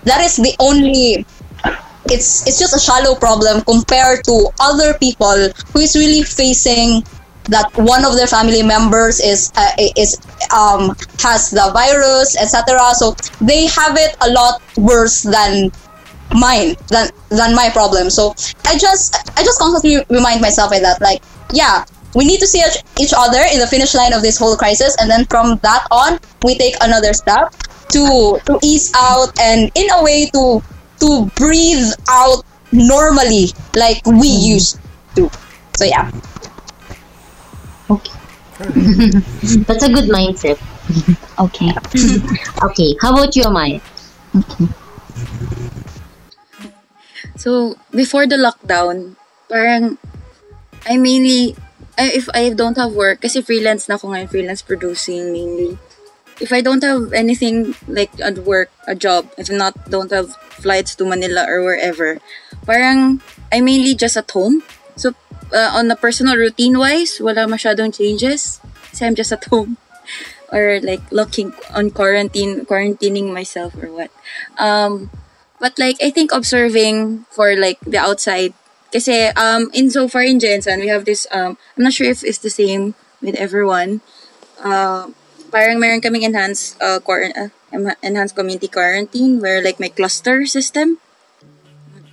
that 0.03 0.19
is 0.21 0.35
the 0.35 0.53
only 0.59 1.25
it's 2.11 2.45
it's 2.47 2.59
just 2.59 2.75
a 2.75 2.79
shallow 2.79 3.15
problem 3.15 3.61
compared 3.63 4.23
to 4.25 4.47
other 4.59 4.93
people 4.99 5.49
who 5.73 5.79
is 5.79 5.95
really 5.95 6.23
facing 6.23 7.03
that 7.45 7.65
one 7.75 8.05
of 8.05 8.15
their 8.15 8.27
family 8.27 8.61
members 8.61 9.19
is 9.19 9.51
uh, 9.55 9.71
is 9.97 10.19
um 10.53 10.95
has 11.19 11.49
the 11.49 11.71
virus 11.73 12.37
etc 12.37 12.77
so 12.93 13.15
they 13.41 13.65
have 13.65 13.97
it 13.97 14.15
a 14.21 14.29
lot 14.29 14.61
worse 14.77 15.23
than 15.23 15.71
mine 16.33 16.75
than 16.87 17.09
than 17.29 17.55
my 17.55 17.69
problem. 17.69 18.09
So 18.09 18.33
i 18.65 18.77
just 18.77 19.15
i 19.37 19.43
just 19.43 19.59
constantly 19.59 20.03
remind 20.09 20.41
myself 20.41 20.71
of 20.73 20.81
that 20.81 21.01
like 21.01 21.21
yeah 21.53 21.83
we 22.15 22.25
need 22.25 22.39
to 22.39 22.47
see 22.47 22.63
each- 22.99 23.13
other 23.15 23.43
in 23.51 23.59
the 23.59 23.67
finish 23.67 23.93
line 23.95 24.13
of 24.13 24.21
this 24.21 24.37
whole 24.37 24.55
crisis. 24.57 24.95
And 24.99 25.09
then 25.09 25.25
from 25.25 25.57
that 25.63 25.87
on 25.91 26.19
we 26.43 26.57
take 26.57 26.75
another 26.81 27.13
step 27.13 27.51
to 27.95 28.39
to 28.45 28.59
ease 28.63 28.91
out 28.95 29.31
and 29.39 29.71
in 29.75 29.89
a 29.91 30.03
way 30.03 30.29
to 30.31 30.63
to 31.01 31.25
breathe 31.33 31.89
out 32.09 32.45
normally 32.71 33.49
like 33.75 33.99
we 34.05 34.29
mm-hmm. 34.29 34.53
used 34.55 34.79
to 35.17 35.27
so 35.75 35.83
yeah 35.83 36.07
Okay. 37.91 38.15
That's 39.67 39.83
a 39.83 39.91
good 39.91 40.07
mindset. 40.07 40.59
Okay. 41.39 41.71
Okay, 42.67 42.89
how 43.01 43.15
about 43.15 43.33
you, 43.33 43.43
Amaya? 43.47 43.81
So, 47.39 47.73
before 47.89 48.27
the 48.27 48.37
lockdown, 48.37 49.15
parang, 49.49 49.97
I 50.85 50.97
mainly, 50.97 51.55
I, 51.97 52.11
if 52.13 52.29
I 52.35 52.53
don't 52.53 52.77
have 52.77 52.93
work, 52.93 53.25
kasi 53.25 53.41
freelance 53.41 53.89
na 53.89 53.97
ako 53.97 54.13
ngayon, 54.13 54.29
freelance 54.29 54.61
producing 54.61 55.33
mainly. 55.33 55.79
If 56.41 56.51
I 56.51 56.61
don't 56.61 56.83
have 56.83 57.13
anything 57.13 57.75
like 57.87 58.09
at 58.19 58.43
work, 58.43 58.73
a 58.87 58.95
job, 58.95 59.29
if 59.37 59.49
not, 59.49 59.77
don't 59.89 60.11
have 60.11 60.35
flights 60.57 60.95
to 60.97 61.05
Manila 61.05 61.45
or 61.47 61.61
wherever, 61.61 62.17
parang, 62.65 63.21
I 63.53 63.61
mainly 63.61 63.93
just 63.93 64.17
at 64.17 64.29
home. 64.31 64.63
So, 64.97 65.13
uh, 65.53 65.71
on 65.77 65.87
the 65.87 65.95
personal 65.95 66.35
routine 66.35 66.77
wise, 66.77 67.21
wala 67.21 67.45
masyadong 67.45 67.93
changes. 67.93 68.59
Kasi 68.91 69.05
I'm 69.05 69.15
just 69.15 69.31
at 69.31 69.45
home. 69.45 69.77
Or 70.51 70.83
like 70.83 70.99
looking 71.15 71.55
on 71.71 71.95
quarantine, 71.95 72.67
quarantining 72.67 73.31
myself 73.31 73.71
or 73.79 73.87
what. 73.87 74.11
Um, 74.59 75.07
but 75.61 75.77
like 75.77 76.01
I 76.03 76.09
think 76.09 76.33
observing 76.33 77.29
for 77.29 77.55
like 77.55 77.79
the 77.85 78.01
outside 78.01 78.57
kasi 78.91 79.29
um 79.37 79.69
in 79.71 79.93
so 79.93 80.09
far 80.09 80.25
in 80.25 80.41
Jensen 80.41 80.81
we 80.81 80.89
have 80.89 81.05
this 81.05 81.29
um 81.31 81.55
I'm 81.77 81.85
not 81.85 81.93
sure 81.93 82.09
if 82.09 82.25
it's 82.25 82.41
the 82.41 82.49
same 82.49 82.97
with 83.21 83.37
everyone 83.37 84.01
uh 84.59 85.13
parang 85.51 85.77
meron 85.77 85.99
kaming 85.99 86.23
enhanced 86.23 86.79
uh, 86.79 86.97
quar- 87.03 87.35
uh 87.35 87.51
enhanced 88.01 88.35
community 88.35 88.67
quarantine 88.67 89.39
where 89.39 89.59
like 89.59 89.79
may 89.79 89.91
cluster 89.91 90.47
system. 90.47 90.97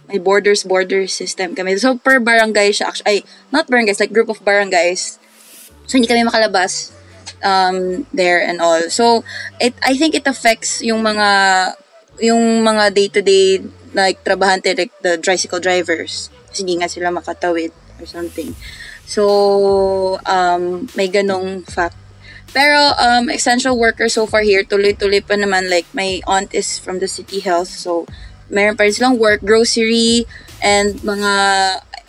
May 0.08 0.18
borders 0.18 0.64
border 0.64 1.06
system 1.06 1.54
kami. 1.54 1.76
So 1.76 1.96
per 1.96 2.18
barangay 2.18 2.74
siya 2.74 2.90
actually 2.90 3.08
ay 3.08 3.18
not 3.54 3.68
barangays 3.70 4.00
like 4.00 4.12
group 4.12 4.28
of 4.32 4.40
barangays. 4.42 5.20
So 5.86 5.96
hindi 5.96 6.08
kami 6.08 6.24
makalabas 6.24 6.90
um 7.44 8.08
there 8.10 8.40
and 8.40 8.58
all. 8.58 8.88
So 8.88 9.22
it 9.60 9.76
I 9.84 9.94
think 9.94 10.16
it 10.16 10.26
affects 10.26 10.80
yung 10.80 11.04
mga 11.04 11.28
yung 12.18 12.66
mga 12.66 12.90
day-to-day 12.96 13.62
like 13.94 14.24
trabahante 14.24 14.74
like 14.74 14.94
the 15.04 15.20
tricycle 15.20 15.60
drivers. 15.60 16.32
Kasi 16.50 16.64
hindi 16.64 16.80
nga 16.80 16.88
sila 16.88 17.12
makatawid 17.12 17.70
or 18.00 18.06
something. 18.08 18.56
So 19.04 19.22
um 20.24 20.88
may 20.96 21.12
ganong 21.12 21.68
fact 21.68 22.07
pero 22.52 22.78
um 22.96 23.28
essential 23.28 23.76
workers 23.76 24.16
so 24.16 24.24
far 24.24 24.40
here 24.40 24.64
tuloy-tuloy 24.64 25.20
pa 25.20 25.36
naman 25.36 25.68
like 25.68 25.86
my 25.92 26.20
aunt 26.24 26.52
is 26.56 26.80
from 26.80 26.98
the 26.98 27.08
city 27.08 27.40
health 27.44 27.68
so 27.68 28.08
meron 28.48 28.74
pa 28.74 28.88
rin 28.88 28.94
silang 28.96 29.20
work 29.20 29.44
grocery 29.44 30.24
and 30.64 30.98
mga 31.04 31.32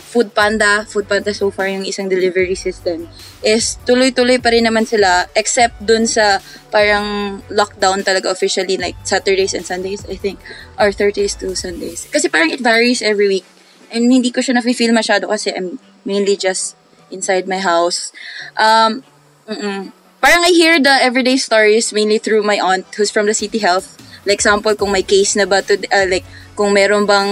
food 0.09 0.33
panda. 0.33 0.89
Food 0.89 1.05
panda 1.05 1.29
so 1.37 1.53
far 1.53 1.69
yung 1.69 1.85
isang 1.85 2.09
delivery 2.09 2.57
system. 2.57 3.05
Is 3.45 3.77
tuloy-tuloy 3.85 4.41
pa 4.41 4.49
rin 4.49 4.65
naman 4.65 4.89
sila 4.89 5.29
except 5.37 5.77
dun 5.85 6.09
sa 6.09 6.41
parang 6.73 7.39
lockdown 7.53 8.01
talaga 8.01 8.33
officially 8.33 8.81
like 8.81 8.97
Saturdays 9.05 9.53
and 9.53 9.61
Sundays 9.61 10.01
I 10.09 10.17
think 10.17 10.41
or 10.81 10.89
Thursdays 10.89 11.37
to 11.45 11.53
Sundays. 11.53 12.09
Kasi 12.09 12.25
parang 12.25 12.49
it 12.49 12.65
varies 12.65 13.05
every 13.05 13.29
week. 13.29 13.45
And 13.93 14.09
hindi 14.09 14.33
ko 14.33 14.41
siya 14.41 14.57
na-feel 14.57 14.93
masyado 14.97 15.29
kasi 15.29 15.53
I'm 15.53 15.77
mainly 16.01 16.33
just 16.33 16.73
inside 17.13 17.45
my 17.45 17.61
house. 17.61 18.09
Um 18.57 19.05
mm 19.45 19.98
parang 20.21 20.43
I 20.43 20.51
hear 20.51 20.79
the 20.79 20.91
everyday 21.01 21.37
stories 21.37 21.91
mainly 21.91 22.19
through 22.19 22.43
my 22.43 22.59
aunt 22.59 22.85
who's 22.95 23.11
from 23.11 23.25
the 23.25 23.33
city 23.33 23.59
health. 23.59 23.95
Like 24.27 24.43
example 24.43 24.75
kung 24.75 24.91
may 24.91 25.03
case 25.03 25.35
na 25.39 25.47
ba 25.47 25.63
to 25.63 25.79
uh, 25.95 26.07
like 26.07 26.27
kung 26.59 26.75
meron 26.75 27.07
bang 27.07 27.31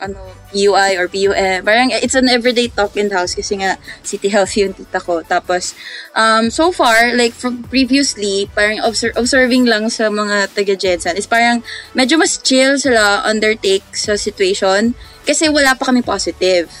ano 0.00 0.16
PUI 0.48 0.96
or 0.96 1.04
PUM 1.10 1.66
parang 1.68 1.92
it's 1.92 2.16
an 2.16 2.32
everyday 2.32 2.72
talk 2.72 2.96
in 2.96 3.12
the 3.12 3.16
house 3.18 3.36
kasi 3.36 3.60
nga 3.60 3.76
city 4.00 4.32
health 4.32 4.56
yung 4.56 4.72
tita 4.72 5.04
ko. 5.04 5.20
Tapos 5.20 5.76
um 6.16 6.48
so 6.48 6.72
far 6.72 7.12
like 7.12 7.36
from 7.36 7.60
previously 7.68 8.48
parang 8.56 8.80
obser- 8.80 9.12
observing 9.20 9.68
lang 9.68 9.92
sa 9.92 10.08
mga 10.08 10.48
taga 10.56 10.74
Jensen 10.80 11.20
is 11.20 11.28
parang 11.28 11.60
medyo 11.92 12.16
mas 12.16 12.40
chill 12.40 12.80
sila 12.80 13.20
on 13.28 13.44
their 13.44 13.54
take 13.54 13.84
sa 13.92 14.16
situation 14.16 14.96
kasi 15.28 15.52
wala 15.52 15.76
pa 15.76 15.92
kami 15.92 16.00
positive 16.00 16.72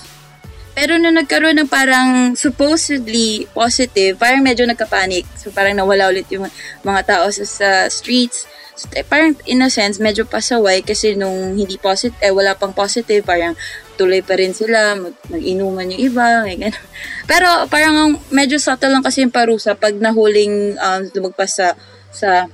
pero 0.74 0.98
nung 0.98 1.14
nagkaroon 1.14 1.54
ng 1.62 1.70
parang 1.70 2.34
supposedly 2.34 3.46
positive, 3.54 4.18
parang 4.18 4.42
medyo 4.42 4.66
nagka-panic. 4.66 5.22
So 5.38 5.54
parang 5.54 5.78
nawala 5.78 6.10
ulit 6.10 6.26
yung 6.34 6.50
mga 6.82 7.00
tao 7.06 7.30
sa, 7.30 7.46
sa 7.46 7.68
streets. 7.86 8.50
So, 8.74 8.90
eh, 8.98 9.06
parang 9.06 9.38
in 9.46 9.62
a 9.62 9.70
sense, 9.70 10.02
medyo 10.02 10.26
pasaway 10.26 10.82
kasi 10.82 11.14
nung 11.14 11.54
hindi 11.54 11.78
positive, 11.78 12.18
eh 12.18 12.34
wala 12.34 12.58
pang 12.58 12.74
positive, 12.74 13.22
parang 13.22 13.54
tuloy 13.94 14.18
pa 14.18 14.34
rin 14.34 14.50
sila, 14.50 14.98
mag, 14.98 15.14
mag-inuman 15.30 15.94
yung 15.94 16.02
iba, 16.10 16.42
ganun. 16.42 16.74
Pero 17.30 17.70
parang 17.70 17.94
ang 17.94 18.12
medyo 18.34 18.58
subtle 18.58 18.90
lang 18.90 19.06
kasi 19.06 19.22
yung 19.22 19.30
parusa 19.30 19.78
pag 19.78 19.94
nahuling 19.94 20.74
um, 20.74 21.06
lumagpas 21.14 21.54
sa, 21.54 21.78
sa 22.10 22.50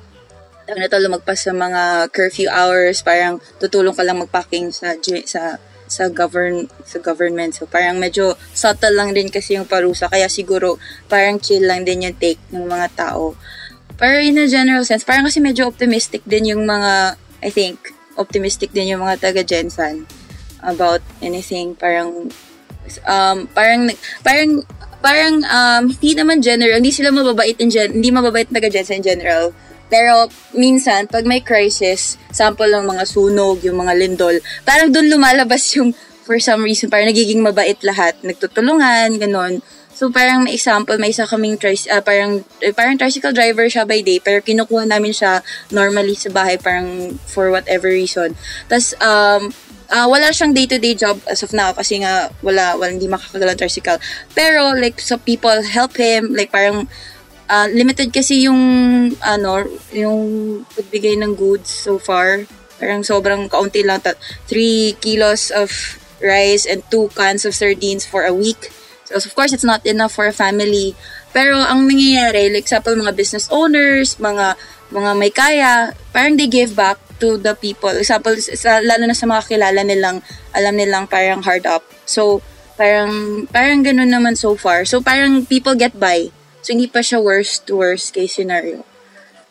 na 0.69 0.87
to, 0.87 1.01
lumagpas 1.01 1.41
sa 1.41 1.57
mga 1.57 2.13
curfew 2.13 2.47
hours, 2.53 3.01
parang 3.01 3.41
tutulong 3.57 3.97
ka 3.97 4.05
lang 4.05 4.21
magpacking 4.21 4.71
sa, 4.71 4.95
sa 5.25 5.57
sa 5.91 6.07
govern 6.07 6.71
sa 6.87 7.03
government. 7.03 7.59
So 7.59 7.67
parang 7.67 7.99
medyo 7.99 8.39
subtle 8.55 8.95
lang 8.95 9.11
din 9.11 9.27
kasi 9.27 9.59
yung 9.59 9.67
parusa 9.67 10.07
kaya 10.07 10.31
siguro 10.31 10.79
parang 11.11 11.43
chill 11.43 11.67
lang 11.67 11.83
din 11.83 12.07
yung 12.07 12.17
take 12.17 12.39
ng 12.55 12.71
mga 12.71 12.95
tao. 12.95 13.35
Pero 13.99 14.23
in 14.23 14.39
a 14.39 14.47
general 14.47 14.87
sense, 14.87 15.03
parang 15.03 15.27
kasi 15.27 15.43
medyo 15.43 15.67
optimistic 15.67 16.23
din 16.25 16.55
yung 16.55 16.63
mga 16.63 17.19
I 17.43 17.51
think 17.51 17.91
optimistic 18.15 18.71
din 18.71 18.95
yung 18.95 19.03
mga 19.03 19.19
taga 19.19 19.43
Jensan 19.43 20.07
about 20.63 21.03
anything 21.25 21.73
parang 21.73 22.29
um 23.09 23.49
parang 23.51 23.89
parang 24.23 24.63
parang 25.03 25.35
um 25.43 25.83
hindi 25.91 26.13
naman 26.15 26.39
general, 26.39 26.79
hindi 26.79 26.95
sila 26.95 27.11
mababait 27.11 27.59
in 27.59 27.69
gen, 27.69 27.99
hindi 27.99 28.15
mababait 28.15 28.47
taga 28.47 28.71
Jensen 28.71 29.03
in 29.03 29.07
general. 29.11 29.51
Pero 29.91 30.31
minsan, 30.55 31.11
pag 31.11 31.27
may 31.27 31.43
crisis, 31.43 32.17
sample 32.31 32.71
ng 32.71 32.87
mga 32.87 33.05
sunog, 33.05 33.61
yung 33.67 33.83
mga 33.83 33.99
lindol, 33.99 34.39
parang 34.63 34.95
doon 34.95 35.11
lumalabas 35.11 35.67
yung, 35.77 35.93
for 36.25 36.39
some 36.39 36.63
reason, 36.63 36.87
parang 36.87 37.11
nagiging 37.11 37.43
mabait 37.43 37.77
lahat. 37.83 38.15
Nagtutulungan, 38.23 39.19
ganon. 39.19 39.59
So, 39.91 40.09
parang 40.09 40.49
may 40.49 40.57
example, 40.57 40.97
may 40.97 41.13
isa 41.13 41.29
kaming 41.29 41.61
tric- 41.61 41.91
ah, 41.93 42.01
parang, 42.01 42.41
eh, 42.65 42.73
parang 42.73 42.97
tricycle 42.97 43.37
driver 43.37 43.69
siya 43.69 43.85
by 43.85 44.01
day, 44.01 44.17
pero 44.17 44.41
kinukuha 44.41 44.89
namin 44.89 45.13
siya 45.13 45.45
normally 45.69 46.17
sa 46.17 46.33
bahay, 46.33 46.57
parang 46.57 47.19
for 47.29 47.53
whatever 47.53 47.91
reason. 47.91 48.33
Tapos, 48.71 48.97
um, 49.03 49.53
ah, 49.91 50.07
wala 50.07 50.31
siyang 50.31 50.55
day-to-day 50.55 50.95
job 50.95 51.19
as 51.27 51.43
of 51.43 51.51
now 51.53 51.75
kasi 51.75 52.01
nga 52.01 52.31
wala, 52.41 52.79
wala 52.79 52.95
hindi 52.95 53.11
makakagalaw 53.11 53.59
ng 53.59 53.61
tricycle. 53.61 53.99
Pero 54.33 54.73
like 54.79 55.03
so 55.03 55.19
people 55.19 55.61
help 55.67 55.99
him, 55.99 56.33
like 56.33 56.55
parang 56.55 56.87
ah, 57.51 57.67
limited 57.67 58.15
kasi 58.15 58.47
yung 58.47 58.63
ano, 59.19 59.67
yung 59.91 60.21
pagbigay 60.71 61.19
ng 61.19 61.35
goods 61.35 61.69
so 61.69 61.99
far. 61.99 62.47
Parang 62.79 63.03
sobrang 63.03 63.51
kaunti 63.51 63.83
lang. 63.83 63.99
3 64.01 64.17
kilos 65.03 65.51
of 65.51 65.69
rice 66.23 66.65
and 66.65 66.87
2 66.89 67.11
cans 67.13 67.43
of 67.43 67.53
sardines 67.53 68.07
for 68.07 68.23
a 68.23 68.33
week. 68.33 68.71
So 69.11 69.19
of 69.19 69.35
course, 69.35 69.51
it's 69.51 69.67
not 69.67 69.83
enough 69.83 70.15
for 70.15 70.31
a 70.31 70.33
family. 70.33 70.95
Pero 71.35 71.59
ang 71.59 71.91
nangyayari, 71.91 72.55
like 72.55 72.71
example, 72.71 72.95
mga 72.95 73.19
business 73.19 73.51
owners, 73.51 74.17
mga 74.23 74.55
mga 74.91 75.11
may 75.19 75.31
kaya, 75.35 75.95
parang 76.15 76.39
they 76.39 76.47
give 76.47 76.75
back 76.75 76.99
to 77.23 77.39
the 77.39 77.55
people. 77.55 77.91
Example, 77.91 78.35
sa, 78.39 78.83
lalo 78.83 79.07
na 79.07 79.15
sa 79.15 79.27
mga 79.27 79.47
kilala 79.47 79.81
nilang, 79.87 80.19
alam 80.51 80.75
nilang 80.75 81.07
parang 81.07 81.43
hard 81.47 81.63
up. 81.67 81.87
So, 82.07 82.43
parang, 82.75 83.45
parang 83.55 83.87
ganun 83.87 84.11
naman 84.11 84.35
so 84.35 84.59
far. 84.59 84.83
So, 84.83 84.99
parang 84.99 85.47
people 85.47 85.79
get 85.79 85.95
by. 85.95 86.35
So, 86.61 86.77
hindi 86.77 86.87
pa 86.87 87.01
siya 87.01 87.21
worst 87.21 87.69
to 87.69 87.81
worst 87.81 88.13
case 88.13 88.37
scenario. 88.37 88.85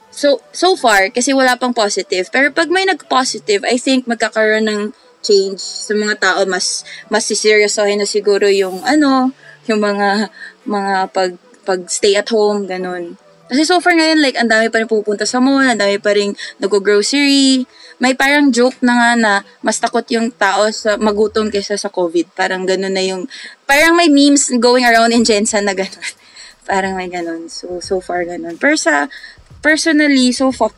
So, 0.10 0.41
so 0.49 0.73
far, 0.73 1.14
kasi 1.14 1.38
wala 1.38 1.53
pang 1.56 1.73
positive. 1.73 2.27
Pero 2.34 2.49
pag 2.49 2.68
may 2.73 2.86
nag-positive, 2.86 3.61
I 3.65 3.77
think 3.77 4.10
magkakaroon 4.10 4.65
ng 4.65 4.81
change 5.22 5.61
sa 5.61 5.94
mga 5.94 6.15
tao. 6.18 6.40
Mas, 6.49 6.81
mas 7.14 7.30
siseryosohin 7.30 8.02
na 8.02 8.10
siguro 8.10 8.49
yung, 8.49 8.81
ano, 8.84 9.31
yung 9.69 9.80
mga, 9.80 10.34
mga 10.65 10.94
pag, 11.14 11.31
pag 11.64 11.80
stay 11.88 12.18
at 12.18 12.27
home, 12.34 12.65
ganun. 12.65 13.15
Kasi 13.49 13.65
so 13.65 13.81
far 13.81 13.98
ngayon, 13.98 14.22
like, 14.22 14.38
ang 14.38 14.49
dami 14.49 14.69
pa 14.69 14.77
rin 14.81 14.90
pupunta 14.90 15.26
sa 15.26 15.41
mall, 15.41 15.65
ang 15.65 15.77
dami 15.77 15.98
pa 15.98 16.14
rin 16.14 16.38
nag-grocery. 16.61 17.65
May 17.99 18.14
parang 18.14 18.53
joke 18.53 18.77
na 18.86 18.94
nga 18.95 19.11
na 19.18 19.34
mas 19.65 19.81
takot 19.81 20.06
yung 20.14 20.30
tao 20.31 20.69
sa 20.69 20.95
magutom 21.02 21.49
kaysa 21.49 21.76
sa 21.76 21.90
COVID. 21.90 22.31
Parang 22.38 22.64
ganun 22.64 22.94
na 22.94 23.03
yung, 23.03 23.26
parang 23.65 23.98
may 23.98 24.07
memes 24.07 24.53
going 24.61 24.86
around 24.86 25.11
in 25.11 25.26
Jensen 25.26 25.65
na 25.65 25.73
ganun. 25.73 26.11
Parang 26.70 26.94
may 26.94 27.10
ganun. 27.10 27.50
So, 27.50 27.82
so 27.82 27.98
far 27.98 28.22
ganun. 28.30 28.62
Pero 28.62 28.78
sa, 28.78 29.10
personally, 29.66 30.30
so 30.30 30.54
far, 30.54 30.70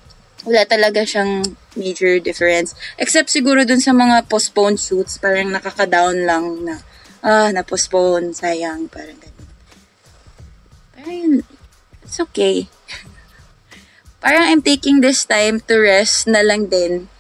wala 0.48 0.64
talaga 0.64 1.04
siyang 1.04 1.44
major 1.76 2.24
difference. 2.24 2.72
Except 2.96 3.28
siguro 3.28 3.68
dun 3.68 3.84
sa 3.84 3.92
mga 3.92 4.32
postponed 4.32 4.80
shoots, 4.80 5.20
parang 5.20 5.52
nakaka-down 5.52 6.24
lang 6.24 6.46
na, 6.64 6.80
ah, 7.20 7.52
na-postpone, 7.52 8.32
sayang, 8.32 8.88
parang 8.88 9.20
ganun. 9.20 9.48
Pero 10.96 11.10
yun, 11.12 11.34
it's 12.08 12.24
okay. 12.24 12.72
parang 14.24 14.48
I'm 14.48 14.64
taking 14.64 15.04
this 15.04 15.28
time 15.28 15.60
to 15.68 15.76
rest 15.76 16.32
na 16.32 16.40
lang 16.40 16.72
din. 16.72 17.12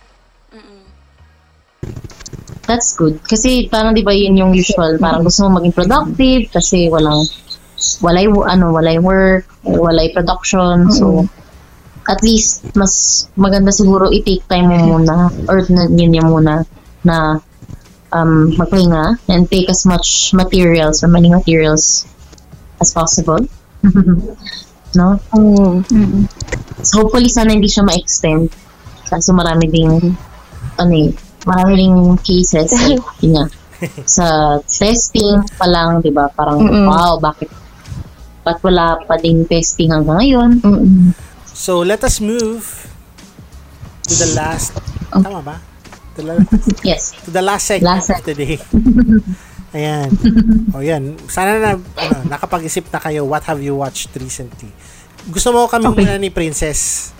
That's 2.71 2.95
good. 2.95 3.19
Kasi 3.27 3.67
parang 3.67 3.91
di 3.91 3.99
ba 3.99 4.15
yun 4.15 4.39
yung 4.39 4.55
usual, 4.55 4.95
parang 4.95 5.27
gusto 5.27 5.43
mo 5.43 5.59
maging 5.59 5.75
productive 5.75 6.43
kasi 6.55 6.87
walang 6.87 7.27
walay 8.01 8.25
ano, 8.27 8.73
walay 8.73 8.97
work, 9.01 9.45
walay 9.65 10.13
production. 10.13 10.91
So 10.91 11.27
at 12.09 12.19
least 12.25 12.65
mas 12.73 13.27
maganda 13.37 13.69
siguro 13.69 14.09
i-take 14.09 14.45
time 14.49 14.73
mo 14.73 14.97
muna 14.97 15.29
or 15.45 15.61
na, 15.69 15.85
yun 15.85 16.17
yung 16.17 16.29
muna 16.33 16.65
na 17.05 17.37
um, 18.11 18.51
magpahinga 18.57 19.21
and 19.29 19.49
take 19.49 19.69
as 19.69 19.85
much 19.85 20.33
materials 20.33 21.03
or 21.05 21.07
many 21.07 21.29
materials 21.29 22.05
as 22.81 22.93
possible. 22.93 23.39
no? 24.97 25.07
So 26.81 27.05
hopefully 27.05 27.29
sana 27.29 27.53
hindi 27.53 27.69
siya 27.69 27.85
ma-extend 27.85 28.49
kasi 29.11 29.29
marami 29.35 29.65
ding 29.69 30.15
ano 30.79 30.93
eh, 30.95 31.11
marami 31.45 31.71
ding 31.77 31.97
cases 32.23 32.71
yun 33.21 33.37
nga, 33.37 33.45
sa 34.07 34.25
testing 34.65 35.41
pa 35.57 35.67
lang, 35.67 36.01
'di 36.01 36.11
ba? 36.13 36.29
Parang 36.31 36.61
Mm-mm. 36.61 36.85
wow, 36.87 37.17
bakit 37.21 37.49
ba't 38.41 38.57
wala 38.61 38.97
pa 39.05 39.17
ding 39.17 39.45
testing 39.45 39.89
hanggang 39.89 40.17
ngayon? 40.17 40.49
So, 41.45 41.81
let 41.81 42.01
us 42.01 42.17
move 42.17 42.65
to 44.03 44.13
the 44.15 44.33
last, 44.33 44.73
tama 45.11 45.41
ba? 45.41 45.55
To 46.15 46.21
the, 46.21 46.35
Yes. 46.89 47.13
to 47.23 47.29
the 47.29 47.39
last 47.39 47.69
segment 47.69 48.01
Last 48.01 48.11
of 48.11 48.25
today. 48.25 48.57
Ayan. 49.77 50.11
O 50.75 50.83
yan. 50.83 51.15
Sana 51.31 51.55
na, 51.55 51.69
ano, 51.79 52.15
nakapag-isip 52.27 52.91
na 52.91 52.99
kayo, 52.99 53.23
what 53.23 53.45
have 53.45 53.63
you 53.63 53.71
watched 53.71 54.11
recently? 54.19 54.67
Gusto 55.31 55.55
mo 55.55 55.69
kami 55.69 55.87
Okay. 55.87 56.03
muna 56.03 56.19
ni 56.19 56.27
Princess? 56.27 57.13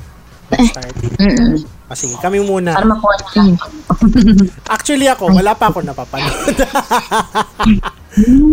Start. 0.52 0.92
Mm-mm. 1.16 1.64
O 1.88 1.96
sige, 1.96 2.20
kami 2.20 2.44
muna. 2.44 2.76
Para 2.76 2.84
makuha 2.84 3.16
niya. 3.40 3.56
Actually 4.76 5.08
ako, 5.08 5.32
wala 5.32 5.56
pa 5.56 5.72
ako 5.72 5.80
napapanood. 5.80 6.60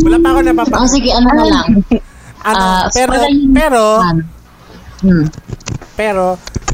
wala 0.06 0.16
pa 0.22 0.28
ako 0.30 0.40
napapanood. 0.46 0.78
Oh, 0.78 0.86
sige, 0.86 1.10
ano 1.10 1.26
na 1.34 1.44
lang. 1.50 1.66
Ano, 2.48 2.64
Ah, 2.64 2.84
pero, 2.90 3.12
pero, 3.52 3.82
Hmm. 4.98 5.26
pero, 5.94 6.24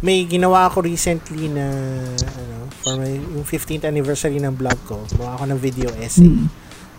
may 0.00 0.24
ginawa 0.24 0.66
ako 0.66 0.80
recently 0.82 1.48
na, 1.48 1.66
ano, 2.14 2.54
for 2.80 2.96
my, 2.96 3.10
yung 3.10 3.44
15th 3.44 3.84
anniversary 3.84 4.38
ng 4.38 4.54
blog 4.54 4.76
ko, 4.84 5.04
gumawa 5.10 5.36
ako 5.36 5.44
ng 5.50 5.60
video 5.60 5.88
essay 5.98 6.30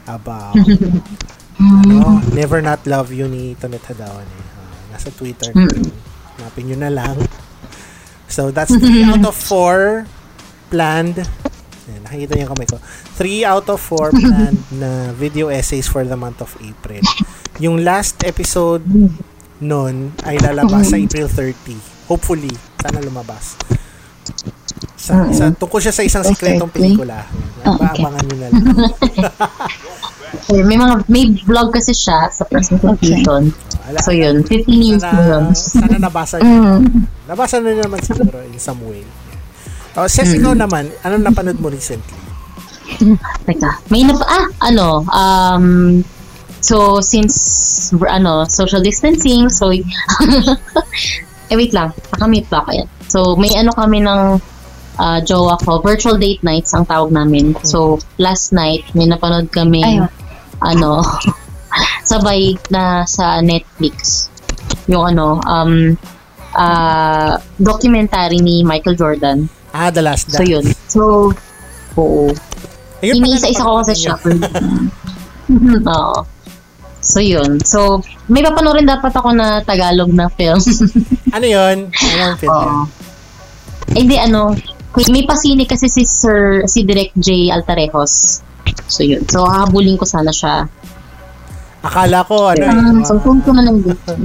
about, 0.05 0.53
ano, 1.61 2.21
Never 2.29 2.59
Not 2.59 2.83
Love 2.85 3.09
You 3.09 3.25
ni 3.25 3.55
Tonet 3.55 3.81
Hadawan. 3.85 4.21
Eh. 4.21 4.43
Ah, 4.53 4.73
nasa 4.93 5.09
Twitter. 5.09 5.49
Mm. 5.49 5.89
Hanapin 6.37 6.63
nyo 6.67 6.77
na 6.77 6.91
lang. 6.91 7.15
So, 8.27 8.51
that's 8.51 8.73
3 8.73 9.05
out 9.09 9.23
of 9.23 9.37
4 9.37 10.05
planned. 10.67 11.21
Ayan, 11.85 12.01
nakikita 12.03 12.31
niyo 12.33 12.43
yung 12.43 12.53
kamay 12.53 12.67
ko. 12.67 12.77
3 13.15 13.45
out 13.45 13.67
of 13.69 13.79
4 13.79 14.09
planned 14.19 14.61
na 14.73 14.89
video 15.13 15.47
essays 15.47 15.85
for 15.85 16.01
the 16.01 16.17
month 16.17 16.41
of 16.41 16.51
April. 16.59 17.01
Yung 17.63 17.83
last 17.87 18.19
episode 18.27 18.83
nun 19.63 20.11
ay 20.27 20.35
lalabas 20.43 20.91
sa 20.91 20.99
April 20.99 21.31
30. 21.31 22.11
Hopefully. 22.11 22.51
Sana 22.83 22.99
lumabas. 22.99 23.55
Sa, 24.99 25.29
sa, 25.31 25.53
tungkol 25.53 25.79
siya 25.79 25.93
sa 25.95 26.03
isang 26.03 26.25
sikretong 26.25 26.67
pelikula. 26.73 27.23
Ah, 27.63 27.77
okay. 27.77 28.03
Abangan 28.03 28.23
nyo 28.25 28.35
na 28.35 28.47
lang. 28.49 28.63
Okay, 30.45 30.61
May 30.67 30.75
mga, 30.75 31.07
may 31.07 31.31
vlog 31.47 31.71
kasi 31.71 31.95
siya 31.95 32.27
sa 32.27 32.43
presentation. 32.45 33.49
Wala. 33.87 33.97
So 34.03 34.11
yun, 34.11 34.43
15 34.43 34.67
years 34.67 35.01
na 35.01 35.15
yun. 35.15 35.43
Sana, 35.55 35.87
sana 35.87 35.95
nabasa 35.97 36.35
nyo. 36.43 36.83
Nabasa 37.25 37.63
na 37.63 37.71
naman 37.71 38.03
siguro 38.03 38.43
in 38.43 38.59
some 38.59 38.83
way. 38.85 39.01
Oh, 39.95 40.05
Ses, 40.11 40.35
ikaw 40.35 40.51
naman, 40.51 40.91
anong 41.07 41.23
napanood 41.23 41.57
mo 41.57 41.71
recently? 41.71 42.19
Teka, 43.47 43.71
may 43.89 44.03
napa, 44.03 44.25
ah, 44.27 44.45
ano, 44.67 45.07
um, 45.07 45.65
so, 46.65 46.97
since, 46.97 47.93
ano, 47.93 48.49
social 48.49 48.81
distancing, 48.81 49.53
so, 49.53 49.69
eh, 51.49 51.53
wait 51.53 51.73
lang, 51.77 51.93
nakamute 52.09 52.49
pa 52.49 52.65
ako 52.65 52.69
yan. 52.73 52.87
So, 53.05 53.19
may 53.37 53.53
ano 53.53 53.69
kami 53.77 54.01
ng 54.01 54.41
ah, 54.97 55.19
jowa 55.21 55.59
ko, 55.61 55.79
virtual 55.83 56.17
date 56.17 56.41
nights 56.41 56.73
ang 56.73 56.89
tawag 56.89 57.13
namin. 57.13 57.53
So, 57.61 58.01
last 58.17 58.49
night, 58.49 58.87
may 58.97 59.05
napanood 59.05 59.53
kami, 59.53 59.83
Ayun. 59.83 60.09
ano, 60.65 61.05
sabay 62.09 62.57
na 62.73 63.05
sa 63.05 63.45
Netflix. 63.45 64.27
Yung 64.89 65.05
ano, 65.05 65.37
um, 65.45 65.93
ah, 66.57 67.37
documentary 67.61 68.41
ni 68.41 68.65
Michael 68.65 68.97
Jordan. 68.97 69.45
Ah, 69.75 69.91
The 69.91 70.01
Last 70.01 70.31
Dance. 70.31 70.39
So, 70.39 70.43
yun. 70.47 70.65
So, 70.87 71.01
oo. 71.99 72.31
Ayun 73.03 73.21
Iniisa-isa 73.21 73.61
ko 73.61 73.83
kasi 73.83 73.93
siya. 73.93 74.15
Oo. 75.93 76.17
So, 77.05 77.21
yun. 77.21 77.61
So, 77.61 78.01
may 78.25 78.41
papanoorin 78.41 78.89
dapat 78.89 79.13
ako 79.13 79.29
na 79.31 79.61
Tagalog 79.61 80.09
na 80.09 80.25
film. 80.27 80.57
Ano 81.35 81.45
yun? 81.45 81.91
Anong 81.91 82.39
film? 82.39 82.49
Oo. 82.49 82.87
Eh, 83.91 84.01
Hindi, 84.01 84.15
ano, 84.15 84.55
may 85.11 85.27
pasini 85.27 85.67
kasi 85.67 85.85
si 85.85 86.01
Sir, 86.01 86.63
si 86.65 86.81
Direct 86.81 87.11
J. 87.19 87.51
Altarejos. 87.51 88.39
So, 88.87 89.03
yun. 89.03 89.21
So, 89.27 89.43
hahabulin 89.43 89.99
ko 89.99 90.07
sana 90.07 90.31
siya. 90.31 90.65
Akala 91.83 92.23
ko, 92.23 92.49
ano 92.49 92.63
Um, 92.65 93.03
eh. 93.03 93.05
so, 93.05 93.19
kung 93.19 93.43
ko 93.43 93.51
na 93.51 93.61
lang 93.61 93.83
dito. 93.83 94.15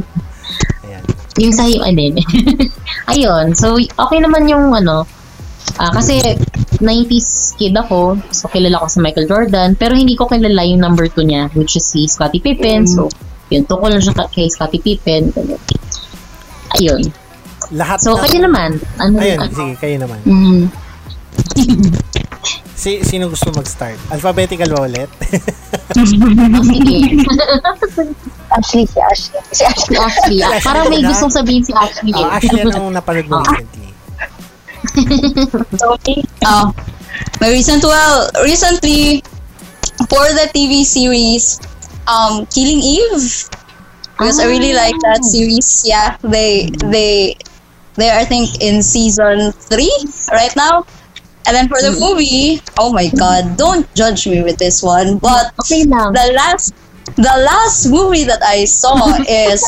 Ayan. 0.87 1.03
Yung 1.37 1.53
sa 1.53 1.67
ano 1.67 1.93
din. 1.93 2.15
Ayun. 3.13 3.53
So, 3.53 3.75
okay 3.77 4.19
naman 4.23 4.47
yung 4.47 4.71
ano. 4.71 5.05
ah, 5.77 5.91
kasi 5.91 6.23
90s 6.81 7.29
kid 7.55 7.73
ako. 7.73 8.17
So, 8.31 8.49
kilala 8.49 8.77
ko 8.77 8.87
si 8.87 8.99
Michael 8.99 9.25
Jordan. 9.25 9.73
Pero 9.75 9.93
hindi 9.93 10.13
ko 10.13 10.25
kilala 10.25 10.61
yung 10.63 10.79
number 10.79 11.07
2 11.07 11.23
niya, 11.23 11.49
which 11.53 11.75
is 11.75 11.85
si 11.85 12.05
Scottie 12.05 12.41
Pippen. 12.41 12.85
So, 12.85 13.07
yun. 13.49 13.65
Tungkol 13.65 13.93
lang 13.93 14.03
siya 14.03 14.15
ka- 14.15 14.29
kay 14.29 14.47
Scottie 14.47 14.79
Pippen. 14.79 15.31
Ayun. 16.75 17.03
Lahat 17.71 17.99
So, 17.99 18.13
ng- 18.13 18.23
kayo 18.23 18.39
naman. 18.43 18.71
Ano, 18.97 19.15
Ayun, 19.17 19.39
ano? 19.39 19.53
sige, 19.53 19.73
kayo 19.77 19.97
naman. 19.99 20.19
Mm, 20.25 20.63
Si, 22.75 23.05
sino 23.05 23.29
gusto 23.29 23.53
mag-start? 23.53 24.01
Alphabetical 24.09 24.73
ba 24.73 24.89
ulit? 24.89 25.05
oh, 25.05 26.65
sige. 26.67 26.97
Ashley, 28.57 28.89
si 28.89 28.99
Ashley. 28.99 29.41
Si 29.53 29.63
Ashley. 29.63 29.97
Ashley. 29.99 30.39
Ah, 30.41 30.49
Ashley 30.51 30.65
parang 30.65 30.89
may 30.89 31.05
na. 31.05 31.13
gustong 31.13 31.29
sabihin 31.31 31.61
si 31.61 31.71
Ashley. 31.71 32.09
oh. 32.11 32.25
Ashley, 32.27 32.65
anong 32.65 32.89
napanood 32.91 33.29
mo 33.29 33.37
Oh. 33.37 33.45
recently? 33.45 33.90
Oh. 36.45 36.75
my 37.41 37.51
recent 37.51 37.83
well 37.85 38.31
recently 38.43 39.23
for 40.09 40.25
the 40.35 40.51
TV 40.55 40.83
series 40.85 41.61
um 42.09 42.47
Killing 42.47 42.81
Eve 42.83 43.49
because 44.21 44.39
I 44.39 44.47
really 44.47 44.75
like 44.75 44.95
that 45.01 45.25
series. 45.25 45.85
Yeah, 45.87 46.17
they 46.23 46.69
they 46.93 47.37
they 47.97 48.11
are 48.11 48.21
I 48.21 48.25
think 48.25 48.61
in 48.61 48.83
season 48.83 49.53
three 49.53 49.93
right 50.31 50.55
now. 50.57 50.85
And 51.47 51.57
then 51.57 51.69
for 51.69 51.81
the 51.81 51.97
movie, 51.99 52.61
oh 52.79 52.93
my 52.93 53.09
god, 53.17 53.57
don't 53.57 53.89
judge 53.95 54.27
me 54.27 54.43
with 54.43 54.59
this 54.59 54.83
one. 54.83 55.19
But 55.19 55.55
Okay 55.65 55.85
the 55.85 56.33
last 56.37 56.75
the 57.17 57.37
last 57.49 57.89
movie 57.89 58.25
that 58.25 58.43
I 58.45 58.65
saw 58.67 59.17
is 59.29 59.65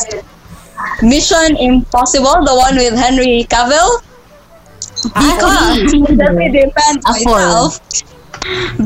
Mission 1.01 1.57
Impossible, 1.57 2.45
the 2.45 2.55
one 2.55 2.75
with 2.77 2.93
Henry 2.93 3.45
Cavill. 3.49 4.03
Because 5.17 5.55
let 6.17 6.35
me 6.35 6.49
defend 6.51 7.03
myself. 7.03 7.79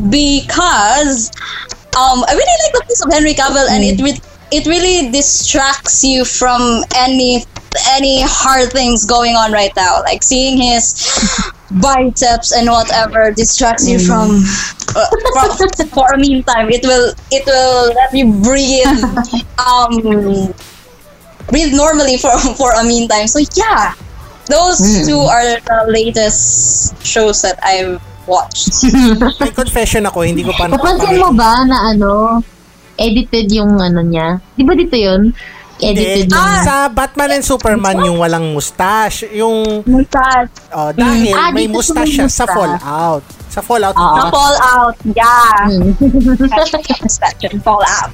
Because 0.10 1.32
um 1.98 2.24
I 2.28 2.34
really 2.34 2.58
like 2.64 2.74
the 2.74 2.84
piece 2.88 3.04
of 3.06 3.12
Henry 3.12 3.34
Cavill 3.34 3.68
and 3.70 3.84
it 3.84 4.02
re- 4.02 4.22
it 4.52 4.66
really 4.68 5.12
distracts 5.12 6.04
you 6.04 6.24
from 6.26 6.84
any 6.96 7.46
any 7.90 8.22
hard 8.24 8.72
things 8.72 9.06
going 9.06 9.36
on 9.36 9.52
right 9.52 9.72
now. 9.76 10.02
Like 10.02 10.24
seeing 10.24 10.58
his 10.62 10.94
biceps 11.82 12.52
and 12.54 12.70
whatever 12.70 13.32
distracts 13.32 13.88
you 13.88 14.00
from, 14.00 14.44
uh, 14.96 15.10
from 15.34 15.88
for 15.90 16.08
a 16.14 16.18
meantime. 16.18 16.70
It 16.70 16.84
will 16.84 17.14
it 17.32 17.46
will 17.46 17.94
let 17.94 18.14
you 18.14 18.32
breathe 18.42 18.88
um 19.68 20.54
breathe 21.50 21.74
normally 21.74 22.18
for 22.18 22.38
for 22.56 22.72
a 22.74 22.84
meantime. 22.84 23.28
So 23.28 23.40
yeah, 23.56 23.94
those 24.48 24.80
two 25.04 25.20
are 25.20 25.60
the 25.60 25.80
latest 25.88 26.42
shows 27.04 27.42
that 27.44 27.60
I've 27.62 28.00
watched. 28.28 28.84
May 29.40 29.52
confession 29.52 30.04
ako, 30.04 30.24
hindi 30.24 30.44
ko 30.44 30.52
pa 30.52 30.68
Napansin 30.68 31.16
mo 31.20 31.32
ba 31.32 31.64
na 31.64 31.92
ano, 31.92 32.44
edited 33.00 33.48
yung 33.52 33.80
ano 33.80 34.04
niya? 34.04 34.40
Di 34.56 34.64
ba 34.68 34.74
dito 34.76 34.96
yun? 34.96 35.32
Edited 35.78 36.34
yung... 36.34 36.66
Sa 36.66 36.90
Batman 36.90 37.38
and 37.38 37.46
Superman 37.46 38.02
yung 38.02 38.18
walang 38.18 38.52
mustache. 38.52 39.30
Yung, 39.32 39.86
Mustache. 39.86 40.50
oh, 40.74 40.90
dahil 40.90 41.32
Ah, 41.38 41.54
may 41.54 41.70
mustache 41.70 42.18
siya 42.18 42.28
sa. 42.28 42.50
Fallout. 42.50 43.22
Sa 43.54 43.62
Fallout. 43.62 43.94
Ah. 43.94 44.18
The 44.18 44.26
Fallout. 44.34 44.96
Yeah. 45.14 45.70
Hmm. 45.70 45.94
Mustache 46.50 47.46
and 47.46 47.62
Fallout. 47.62 48.12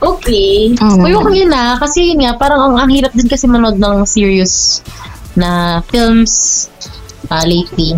Okay. 0.00 0.74
Mm. 0.76 1.00
Uy, 1.02 1.12
okay 1.16 1.44
na. 1.48 1.76
Kasi 1.80 2.12
yun 2.12 2.22
nga, 2.24 2.36
parang 2.36 2.72
ang, 2.72 2.74
ang 2.86 2.90
hirap 2.90 3.12
din 3.12 3.28
kasi 3.28 3.48
manood 3.48 3.80
ng 3.80 4.04
serious 4.04 4.84
na 5.36 5.80
films 5.88 6.68
ah, 7.32 7.44
lately. 7.44 7.96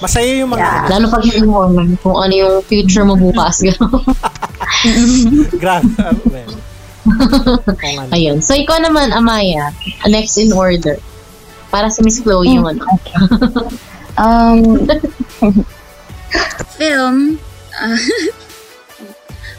Masaya 0.00 0.44
yung 0.44 0.52
mga 0.52 0.64
ano. 0.64 0.88
Lalo 0.92 1.04
pag 1.08 1.24
mo 1.44 1.56
alam 1.64 1.88
kung 2.00 2.16
ano 2.16 2.32
yung 2.32 2.54
future 2.64 3.04
mo 3.04 3.16
bukas. 3.16 3.64
Grabe. 5.62 5.88
Ayun. 8.16 8.42
So, 8.42 8.58
ikaw 8.58 8.82
naman, 8.82 9.14
Amaya, 9.14 9.70
next 10.10 10.36
in 10.36 10.52
order. 10.52 10.98
Para 11.70 11.88
sa 11.88 12.02
Miss 12.02 12.20
Chloe 12.20 12.50
yung 12.50 12.66
ano. 12.66 12.84
Um, 14.16 14.88
Film. 16.80 17.36
ah, 17.76 18.00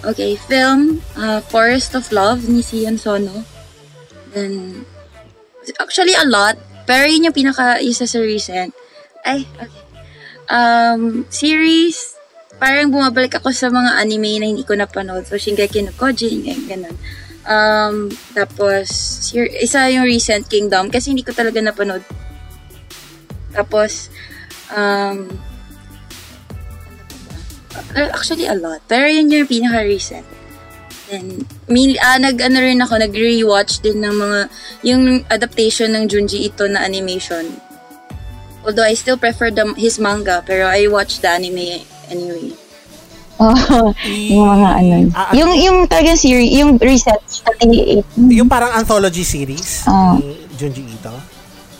okay, 0.05 0.37
film. 0.37 1.01
ah, 1.17 1.41
Forest 1.41 1.97
of 1.97 2.11
Love 2.11 2.45
ni 2.49 2.61
Sian 2.61 2.97
Sono. 2.97 3.45
Then, 4.33 4.85
actually 5.79 6.13
a 6.13 6.25
lot. 6.25 6.59
Pero 6.87 7.07
yun 7.07 7.27
yung 7.27 7.35
pinaka 7.35 7.81
isa 7.83 8.07
sa 8.07 8.19
recent. 8.21 8.71
Ay, 9.25 9.43
okay. 9.59 9.83
Um, 10.47 11.27
series. 11.27 12.15
Parang 12.57 12.89
bumabalik 12.89 13.37
ako 13.37 13.51
sa 13.51 13.67
mga 13.69 13.99
anime 13.99 14.39
na 14.39 14.47
hindi 14.47 14.63
ko 14.63 14.73
napanood. 14.73 15.27
So, 15.27 15.35
Shingeki 15.35 15.85
no 15.85 15.93
ganyan, 15.93 16.63
ganun. 16.65 16.95
Um, 17.47 17.95
tapos, 18.35 18.87
isa 19.35 19.87
yung 19.91 20.07
recent 20.07 20.47
Kingdom 20.47 20.87
kasi 20.91 21.11
hindi 21.11 21.23
ko 21.23 21.35
talaga 21.35 21.59
napanood. 21.59 22.03
Tapos, 23.51 24.11
um, 24.71 25.27
Uh, 25.27 25.46
actually, 28.13 28.45
a 28.45 28.55
lot. 28.55 28.81
Pero 28.87 29.07
yun 29.07 29.29
yung 29.29 29.47
pinaka-recent. 29.47 30.25
Then, 31.07 31.47
min, 31.71 31.95
ah, 31.97 32.19
nag, 32.19 32.35
ano 32.35 32.59
rin 32.59 32.83
ako, 32.83 32.99
nag-rewatch 32.99 33.79
din 33.79 34.03
ng 34.03 34.11
mga, 34.11 34.39
yung 34.83 35.03
adaptation 35.31 35.95
ng 35.95 36.11
Junji 36.11 36.43
Ito 36.45 36.67
na 36.67 36.83
animation. 36.83 37.47
Although 38.67 38.83
I 38.83 38.93
still 38.93 39.15
prefer 39.15 39.47
the, 39.47 39.71
his 39.79 39.95
manga, 39.97 40.43
pero 40.43 40.67
I 40.67 40.91
watched 40.91 41.23
the 41.23 41.31
anime 41.31 41.87
anyway. 42.11 42.51
oh, 43.39 43.93
yung 44.03 44.49
mga 44.49 44.69
ano. 44.81 44.93
Ah, 45.13 45.29
ah, 45.29 45.33
Yung, 45.37 45.53
yung 45.55 45.77
talagang 45.85 46.17
series, 46.17 46.51
yung 46.57 46.75
reset, 46.75 47.21
38. 47.61 48.03
Yung 48.33 48.49
parang 48.49 48.73
anthology 48.73 49.21
series 49.23 49.85
Oh. 49.87 50.17
ni 50.19 50.35
Junji 50.57 50.83
Ito. 50.83 51.36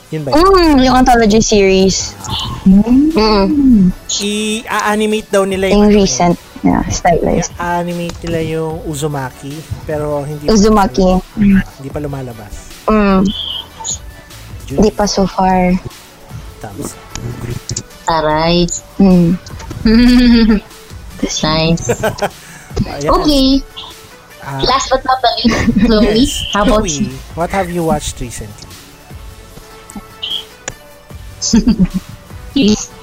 Yun 0.08 0.22
ba 0.24 0.32
yun? 0.32 0.40
Mm, 0.40 0.76
yung 0.82 0.96
anthology 0.96 1.42
series. 1.42 2.16
Mm. 2.64 3.92
I-animate 4.18 5.28
daw 5.28 5.44
nila 5.44 5.68
yung, 5.68 5.84
Yung 5.84 5.84
ano 5.86 5.94
eh, 5.94 6.02
recent. 6.02 6.38
Yeah, 6.66 6.82
stylized. 6.90 7.54
i-animate 7.54 8.18
nila 8.26 8.40
yung 8.58 8.82
Uzumaki 8.84 9.54
pero 9.86 10.26
hindi 10.26 10.50
Uzumaki. 10.50 11.06
hindi 11.38 11.90
pa 11.92 12.00
lumalabas. 12.02 12.74
Mm. 12.90 13.22
Junji 14.68 14.82
Di 14.82 14.92
pa 14.92 15.06
so 15.06 15.24
far. 15.24 15.76
Thumbs. 16.60 16.98
Taray. 18.04 18.66
Mm. 18.98 19.38
nice. 21.46 21.86
Okay. 23.06 23.48
Ah, 24.42 24.64
Last 24.64 24.88
but 24.90 25.04
not 25.04 25.20
the 25.20 25.32
least, 25.44 25.60
Chloe, 25.84 26.08
yes. 26.24 26.32
how 26.56 26.64
about 26.64 26.88
Chloe, 26.88 27.04
you? 27.04 27.12
what 27.36 27.52
have 27.52 27.68
you 27.68 27.84
watched 27.84 28.16
recently? 28.24 28.67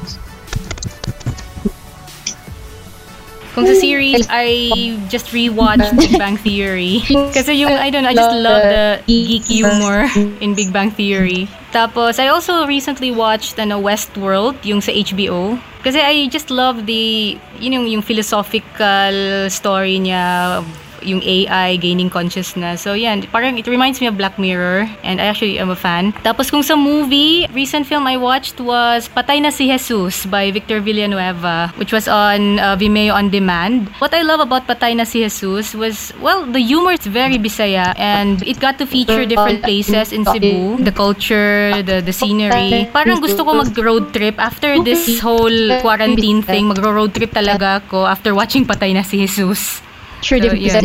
Kung 3.55 3.71
sa 3.71 3.75
series, 3.79 4.27
I 4.27 4.99
just 5.07 5.31
rewatched 5.31 5.95
Big 5.95 6.19
Bang 6.19 6.35
Theory. 6.35 7.07
Kasi 7.31 7.55
yung, 7.63 7.71
I 7.71 7.87
don't 7.87 8.03
know, 8.03 8.11
I 8.11 8.19
just 8.19 8.35
love 8.43 8.63
the 8.67 8.99
geek 9.07 9.47
humor 9.47 10.11
in 10.43 10.59
Big 10.59 10.75
Bang 10.75 10.91
Theory. 10.91 11.47
Tapos, 11.71 12.19
I 12.19 12.35
also 12.35 12.67
recently 12.67 13.15
watched 13.15 13.55
ano, 13.63 13.79
Westworld, 13.79 14.59
yung 14.67 14.83
sa 14.83 14.91
HBO. 14.91 15.55
Kasi 15.87 16.03
I 16.03 16.27
just 16.27 16.51
love 16.51 16.83
the, 16.91 17.39
yun 17.63 17.79
yung, 17.79 17.87
yung 17.87 18.03
philosophical 18.03 19.47
story 19.55 20.03
niya, 20.03 20.67
yung 21.05 21.23
AI 21.23 21.77
gaining 21.77 22.11
consciousness. 22.11 22.83
So, 22.83 22.93
yan. 22.95 23.23
Parang 23.29 23.59
it 23.59 23.67
reminds 23.67 24.01
me 24.01 24.09
of 24.09 24.17
Black 24.17 24.39
Mirror. 24.39 24.89
And 25.05 25.21
I 25.21 25.29
actually 25.29 25.59
am 25.59 25.71
a 25.71 25.77
fan. 25.77 26.13
Tapos, 26.25 26.51
kung 26.51 26.63
sa 26.63 26.77
movie, 26.77 27.47
recent 27.53 27.87
film 27.87 28.07
I 28.07 28.17
watched 28.17 28.61
was 28.61 29.09
Patay 29.09 29.41
na 29.43 29.51
si 29.51 29.69
Jesus 29.69 30.27
by 30.27 30.51
Victor 30.51 30.81
Villanueva, 30.81 31.73
which 31.77 31.93
was 31.93 32.09
on 32.09 32.59
uh, 32.59 32.77
Vimeo 32.77 33.15
On 33.15 33.29
Demand. 33.31 33.89
What 34.01 34.15
I 34.15 34.23
love 34.23 34.41
about 34.41 34.67
Patay 34.67 34.97
na 34.97 35.05
si 35.05 35.21
Jesus 35.23 35.75
was, 35.75 36.13
well, 36.21 36.45
the 36.47 36.61
humor 36.61 36.93
is 36.93 37.07
very 37.07 37.39
Bisaya 37.39 37.93
and 37.99 38.43
it 38.43 38.61
got 38.61 38.79
to 38.79 38.87
feature 38.87 39.27
different 39.27 39.63
places 39.63 40.13
in 40.13 40.25
Cebu. 40.25 40.83
The 40.83 40.93
culture, 40.93 41.83
the, 41.83 42.01
the 42.01 42.13
scenery. 42.13 42.89
Parang 42.93 43.21
gusto 43.21 43.45
ko 43.45 43.55
mag-road 43.55 44.13
trip 44.13 44.39
after 44.39 44.83
this 44.83 45.21
whole 45.21 45.81
quarantine 45.81 46.43
thing. 46.43 46.69
Mag-road 46.69 47.15
trip 47.15 47.33
talaga 47.33 47.85
ako 47.85 48.07
after 48.07 48.35
watching 48.35 48.65
Patay 48.65 48.95
na 48.95 49.03
si 49.03 49.21
Jesus. 49.25 49.85
Sure, 50.25 50.41
So, 50.41 50.49
di 50.49 50.65
yeah. 50.65 50.81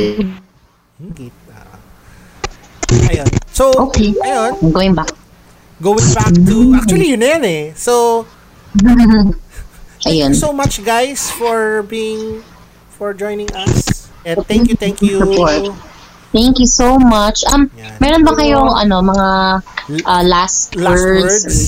Hingit. 1.00 1.32
Ah. 1.56 1.80
Ayun. 3.08 3.28
So, 3.56 3.72
Okay. 3.88 4.12
ayun, 4.20 4.52
I'm 4.60 4.72
going 4.76 4.92
back. 4.92 5.16
going 5.80 6.04
back 6.12 6.36
to, 6.36 6.76
actually 6.76 7.16
yun 7.16 7.24
na 7.24 7.40
yan 7.40 7.44
eh. 7.48 7.64
So, 7.80 8.28
thank 8.76 9.32
Ayun. 10.12 10.36
you 10.36 10.36
so 10.36 10.52
much 10.52 10.84
guys 10.84 11.32
for 11.32 11.88
being, 11.88 12.44
for 12.92 13.16
joining 13.16 13.48
us. 13.56 14.12
And 14.28 14.44
thank 14.44 14.68
you, 14.68 14.76
thank 14.76 15.00
you. 15.00 15.24
Support. 15.24 15.72
Thank 16.36 16.60
you 16.60 16.68
so 16.68 17.00
much. 17.00 17.42
Um, 17.48 17.72
Yan. 17.80 17.96
meron 18.04 18.22
ba 18.28 18.36
kayong 18.36 18.76
ano 18.76 19.02
mga 19.02 19.28
uh, 20.04 20.24
last, 20.28 20.76
Last 20.76 21.00
words? 21.00 21.36
words. 21.48 21.60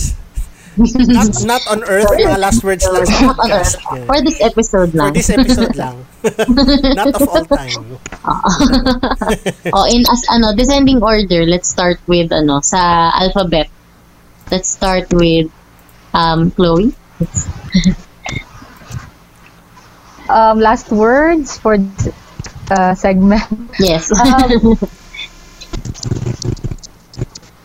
Not, 0.82 1.44
not 1.58 1.64
on 1.70 1.84
earth, 1.86 2.10
mga 2.10 2.40
last 2.40 2.64
words 2.64 2.86
lang 2.86 3.06
sa 3.06 3.14
Not 3.22 3.40
on 3.40 3.49
podcast. 3.49 3.76
earth. 3.78 3.86
Yeah. 3.94 4.06
For 4.06 4.18
this 4.22 4.40
episode 4.41 4.90
For 4.91 5.12
this 5.12 5.30
episode 5.30 5.76
lang. 5.76 5.95
not 6.98 7.14
of 7.16 7.30
all 7.30 7.45
time. 7.45 7.98
oh, 9.74 9.86
in 9.90 10.03
as 10.10 10.22
ano, 10.30 10.53
descending 10.56 11.02
order, 11.02 11.45
let's 11.45 11.70
start 11.70 11.99
with 12.08 12.32
ano, 12.32 12.62
sa 12.62 13.12
alphabet. 13.16 13.70
Let's 14.49 14.70
start 14.70 15.12
with 15.14 15.49
um 16.14 16.52
Chloe. 16.52 16.94
Um, 20.32 20.60
last 20.64 20.91
words 20.91 21.60
for 21.60 21.78
this 21.78 22.08
uh, 22.72 22.95
segment. 22.95 23.44
Yes. 23.80 24.12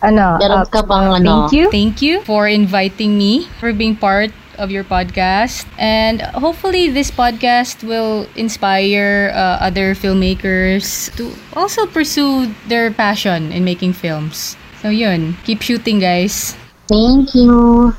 Ano, 0.01 0.37
Meron 0.37 0.61
uh, 0.61 0.65
ka 0.69 0.81
bang 0.85 1.07
ano? 1.23 1.47
thank 1.49 1.53
you. 1.53 1.65
Thank 1.71 2.01
you 2.01 2.21
for 2.21 2.47
inviting 2.47 3.17
me, 3.17 3.47
for 3.59 3.73
being 3.73 3.95
part 3.95 4.31
of 4.57 4.69
your 4.69 4.83
podcast. 4.83 5.65
And 5.77 6.21
hopefully, 6.37 6.89
this 6.89 7.09
podcast 7.09 7.81
will 7.83 8.27
inspire 8.35 9.31
uh, 9.33 9.57
other 9.61 9.95
filmmakers 9.95 11.09
to 11.17 11.33
also 11.57 11.85
pursue 11.85 12.53
their 12.67 12.91
passion 12.91 13.51
in 13.51 13.63
making 13.65 13.93
films. 13.93 14.55
So, 14.81 14.89
yun. 14.89 15.37
Keep 15.45 15.61
shooting, 15.61 15.99
guys. 15.99 16.55
Thank 16.87 17.33
you. 17.35 17.93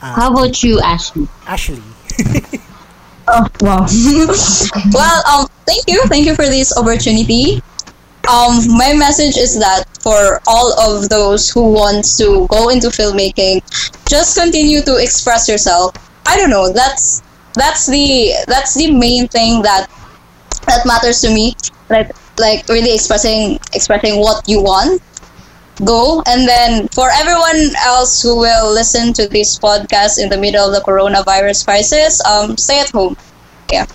How 0.00 0.32
about 0.32 0.62
you, 0.62 0.80
Ashley? 0.80 1.28
Ashley. 1.46 1.82
Oh, 3.28 3.46
wow. 3.60 3.86
well, 4.92 5.22
um, 5.30 5.46
thank 5.66 5.84
you. 5.86 6.02
Thank 6.06 6.26
you 6.26 6.34
for 6.34 6.46
this 6.46 6.76
opportunity. 6.76 7.62
Um, 8.28 8.66
my 8.76 8.92
message 8.94 9.36
is 9.36 9.58
that 9.58 9.84
for 10.00 10.40
all 10.46 10.72
of 10.80 11.08
those 11.08 11.48
who 11.48 11.72
wants 11.72 12.16
to 12.18 12.46
go 12.48 12.68
into 12.68 12.88
filmmaking, 12.88 13.62
just 14.08 14.36
continue 14.36 14.82
to 14.82 14.96
express 14.96 15.48
yourself. 15.48 15.94
I 16.26 16.36
don't 16.36 16.50
know. 16.50 16.72
That's 16.72 17.22
that's 17.54 17.86
the 17.86 18.32
that's 18.46 18.74
the 18.74 18.90
main 18.92 19.28
thing 19.28 19.62
that 19.62 19.88
that 20.66 20.86
matters 20.86 21.20
to 21.22 21.30
me. 21.30 21.54
Like 21.88 22.12
like 22.38 22.68
really 22.68 22.94
expressing 22.94 23.58
expressing 23.74 24.20
what 24.20 24.48
you 24.48 24.62
want. 24.62 25.02
Go 25.84 26.22
and 26.26 26.46
then 26.46 26.88
for 26.88 27.08
everyone 27.10 27.72
else 27.84 28.20
who 28.20 28.36
will 28.36 28.70
listen 28.72 29.14
to 29.14 29.26
this 29.28 29.58
podcast 29.58 30.22
in 30.22 30.28
the 30.28 30.36
middle 30.36 30.66
of 30.66 30.72
the 30.72 30.80
coronavirus 30.80 31.64
crisis, 31.64 32.20
um, 32.26 32.56
stay 32.58 32.80
at 32.80 32.90
home. 32.90 33.16
Yeah. 33.72 33.86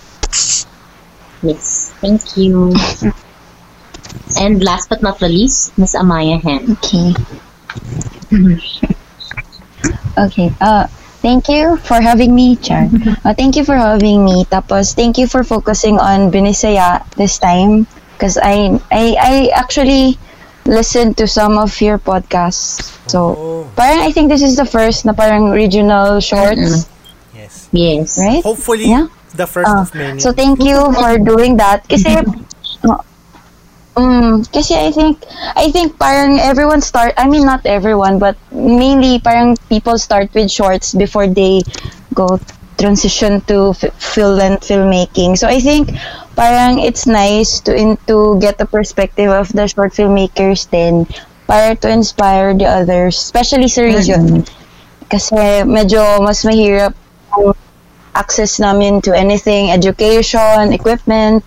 Yes, 1.42 1.92
thank 2.00 2.36
you. 2.36 2.74
and 4.34 4.62
last 4.62 4.88
but 4.88 5.02
not 5.02 5.18
the 5.18 5.28
least, 5.28 5.76
Miss 5.78 5.94
Amaya 5.94 6.42
Hen. 6.42 6.76
Okay. 6.82 7.14
okay. 10.18 10.48
Uh, 10.60 10.86
thank 11.22 11.48
you 11.48 11.76
for 11.78 12.00
having 12.00 12.34
me, 12.34 12.56
Char. 12.56 12.88
Uh, 13.24 13.34
thank 13.34 13.56
you 13.56 13.64
for 13.64 13.76
having 13.76 14.24
me. 14.24 14.44
Tapos, 14.46 14.94
thank 14.94 15.18
you 15.18 15.26
for 15.26 15.44
focusing 15.44 15.98
on 15.98 16.30
Binisaya 16.30 17.06
this 17.16 17.38
time. 17.38 17.86
Because 18.14 18.38
I, 18.38 18.80
I, 18.90 19.14
I 19.20 19.34
actually 19.54 20.18
listened 20.64 21.16
to 21.18 21.26
some 21.28 21.58
of 21.58 21.80
your 21.80 21.98
podcasts. 21.98 22.96
So, 23.08 23.68
parang 23.76 24.00
I 24.00 24.10
think 24.10 24.30
this 24.30 24.42
is 24.42 24.56
the 24.56 24.64
first 24.64 25.04
na 25.04 25.12
parang 25.12 25.50
regional 25.50 26.18
shorts. 26.20 26.88
Yes. 27.34 27.68
Yes. 27.72 28.18
Right? 28.18 28.42
Hopefully, 28.42 28.88
Yeah. 28.90 29.06
the 29.36 29.46
first 29.46 29.68
Ah, 29.68 29.82
of 29.84 29.94
many. 29.94 30.18
So 30.18 30.32
thank 30.32 30.64
you 30.64 30.80
for 30.96 31.18
doing 31.20 31.60
that. 31.60 31.84
Kasi 31.86 32.08
um, 33.96 34.44
kasi 34.44 34.74
I 34.76 34.90
think 34.92 35.24
I 35.56 35.70
think 35.70 35.98
parang 35.98 36.38
everyone 36.38 36.80
start 36.80 37.14
I 37.16 37.28
mean 37.28 37.44
not 37.44 37.64
everyone 37.66 38.18
but 38.18 38.36
mainly 38.52 39.18
parang 39.18 39.56
people 39.68 39.98
start 39.98 40.32
with 40.34 40.50
shorts 40.50 40.94
before 40.94 41.26
they 41.26 41.62
go 42.14 42.38
transition 42.78 43.40
to 43.48 43.72
f- 43.72 43.92
film 43.96 44.40
and 44.40 44.60
filmmaking. 44.60 45.38
So 45.38 45.48
I 45.48 45.60
think 45.60 45.90
parang 46.36 46.78
it's 46.78 47.06
nice 47.06 47.60
to 47.64 47.72
in, 47.74 47.96
to 48.06 48.38
get 48.40 48.58
the 48.58 48.66
perspective 48.66 49.30
of 49.30 49.48
the 49.52 49.66
short 49.66 49.92
filmmakers 49.92 50.68
then 50.70 51.06
para 51.48 51.76
to 51.76 51.88
inspire 51.88 52.52
the 52.54 52.66
others, 52.66 53.16
especially 53.16 53.68
sa 53.68 53.82
region. 53.82 54.44
Kasi 55.08 55.62
medyo 55.64 56.02
mas 56.20 56.42
mahirap 56.44 56.92
access 58.14 58.58
namin 58.58 59.00
to 59.02 59.12
anything, 59.16 59.70
education, 59.70 60.72
equipment, 60.72 61.44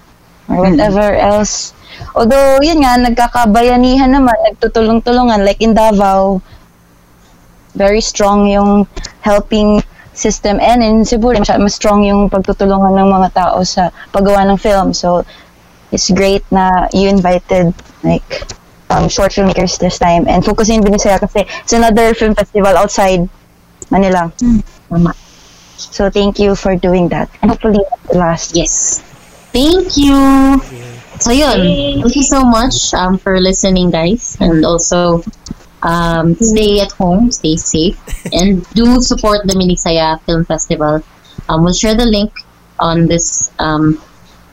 or 0.47 0.57
whatever 0.61 1.13
else. 1.15 1.73
Although, 2.15 2.59
yun 2.61 2.83
nga, 2.83 2.97
nagkakabayanihan 2.97 4.11
naman, 4.11 4.35
nagtutulong-tulungan, 4.53 5.45
like 5.45 5.61
in 5.61 5.73
Davao, 5.73 6.41
very 7.75 8.01
strong 8.01 8.49
yung 8.49 8.87
helping 9.21 9.79
system 10.13 10.59
and 10.59 10.83
in 10.83 11.05
Cebu, 11.05 11.31
mas 11.37 11.73
strong 11.75 12.03
yung 12.03 12.27
pagtutulungan 12.27 12.91
ng 12.97 13.07
mga 13.07 13.29
tao 13.33 13.63
sa 13.63 13.93
paggawa 14.11 14.43
ng 14.49 14.59
film. 14.59 14.91
So, 14.91 15.23
it's 15.91 16.09
great 16.11 16.43
na 16.51 16.87
you 16.93 17.09
invited 17.09 17.73
like 18.03 18.25
um, 18.89 19.09
short 19.09 19.31
filmmakers 19.31 19.79
this 19.79 19.97
time 19.97 20.27
and 20.27 20.43
focusing 20.45 20.81
din 20.81 20.97
sila 20.97 21.19
kasi 21.19 21.45
it's 21.45 21.73
another 21.73 22.13
film 22.13 22.35
festival 22.35 22.73
outside 22.77 23.27
Manila. 23.89 24.31
Tama. 24.89 25.13
So 25.77 26.09
thank 26.09 26.37
you 26.39 26.55
for 26.55 26.75
doing 26.75 27.09
that. 27.09 27.29
And 27.41 27.51
hopefully 27.51 27.81
last. 28.13 28.55
Yes. 28.55 29.01
Thank 29.53 29.97
you. 29.97 30.88
So 31.19 31.31
yun, 31.35 31.59
thank 32.01 32.15
you 32.15 32.23
so 32.23 32.43
much 32.43 32.93
um, 32.95 33.17
for 33.19 33.39
listening 33.39 33.91
guys 33.91 34.37
and 34.39 34.63
also 34.65 35.21
um, 35.83 36.35
stay 36.35 36.79
at 36.79 36.91
home, 36.95 37.31
stay 37.31 37.55
safe 37.57 37.99
and 38.33 38.63
do 38.71 39.01
support 39.01 39.43
the 39.45 39.53
Minisaya 39.53 40.19
Film 40.23 40.45
Festival. 40.45 41.03
Um, 41.49 41.63
we'll 41.63 41.73
share 41.75 41.95
the 41.95 42.05
link 42.05 42.31
on 42.79 43.07
this 43.07 43.51
um, 43.59 43.99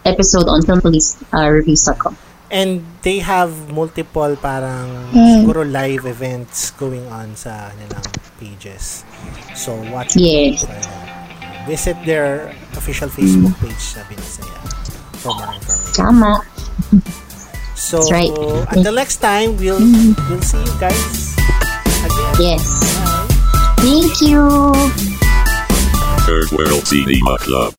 episode 0.05 0.49
on 0.49 0.63
filmpolicereviews.com. 0.63 2.17
And 2.51 2.87
they 3.03 3.19
have 3.19 3.51
multiple 3.75 4.35
parang 4.39 5.11
Hmm. 5.11 5.43
siguro 5.43 5.67
live 5.67 6.07
events 6.07 6.71
going 6.79 7.03
on 7.11 7.35
sa 7.35 7.71
kanilang 7.75 8.07
pages. 8.39 9.03
So 9.55 9.75
watch 9.91 10.15
Yes. 10.15 10.63
Visit 11.67 11.99
their 12.07 12.55
official 12.79 13.11
Facebook 13.11 13.55
page 13.59 13.83
sa 13.99 14.07
Binisaya 14.07 14.55
for 15.19 15.35
more 15.35 15.51
information. 15.59 15.99
Tama. 15.99 16.33
So 17.77 17.99
That's 17.99 18.11
right. 18.13 18.33
until 18.73 18.95
next 18.95 19.19
time, 19.19 19.57
we'll 19.57 19.79
we'll 19.79 20.43
see 20.43 20.59
you 20.59 20.75
guys 20.81 21.37
again. 22.03 22.35
Yes. 22.41 22.65
Thank 23.85 24.21
you. 24.25 24.73
Third 26.27 26.51
World 26.57 26.87
Cinema 26.89 27.39
Club. 27.39 27.75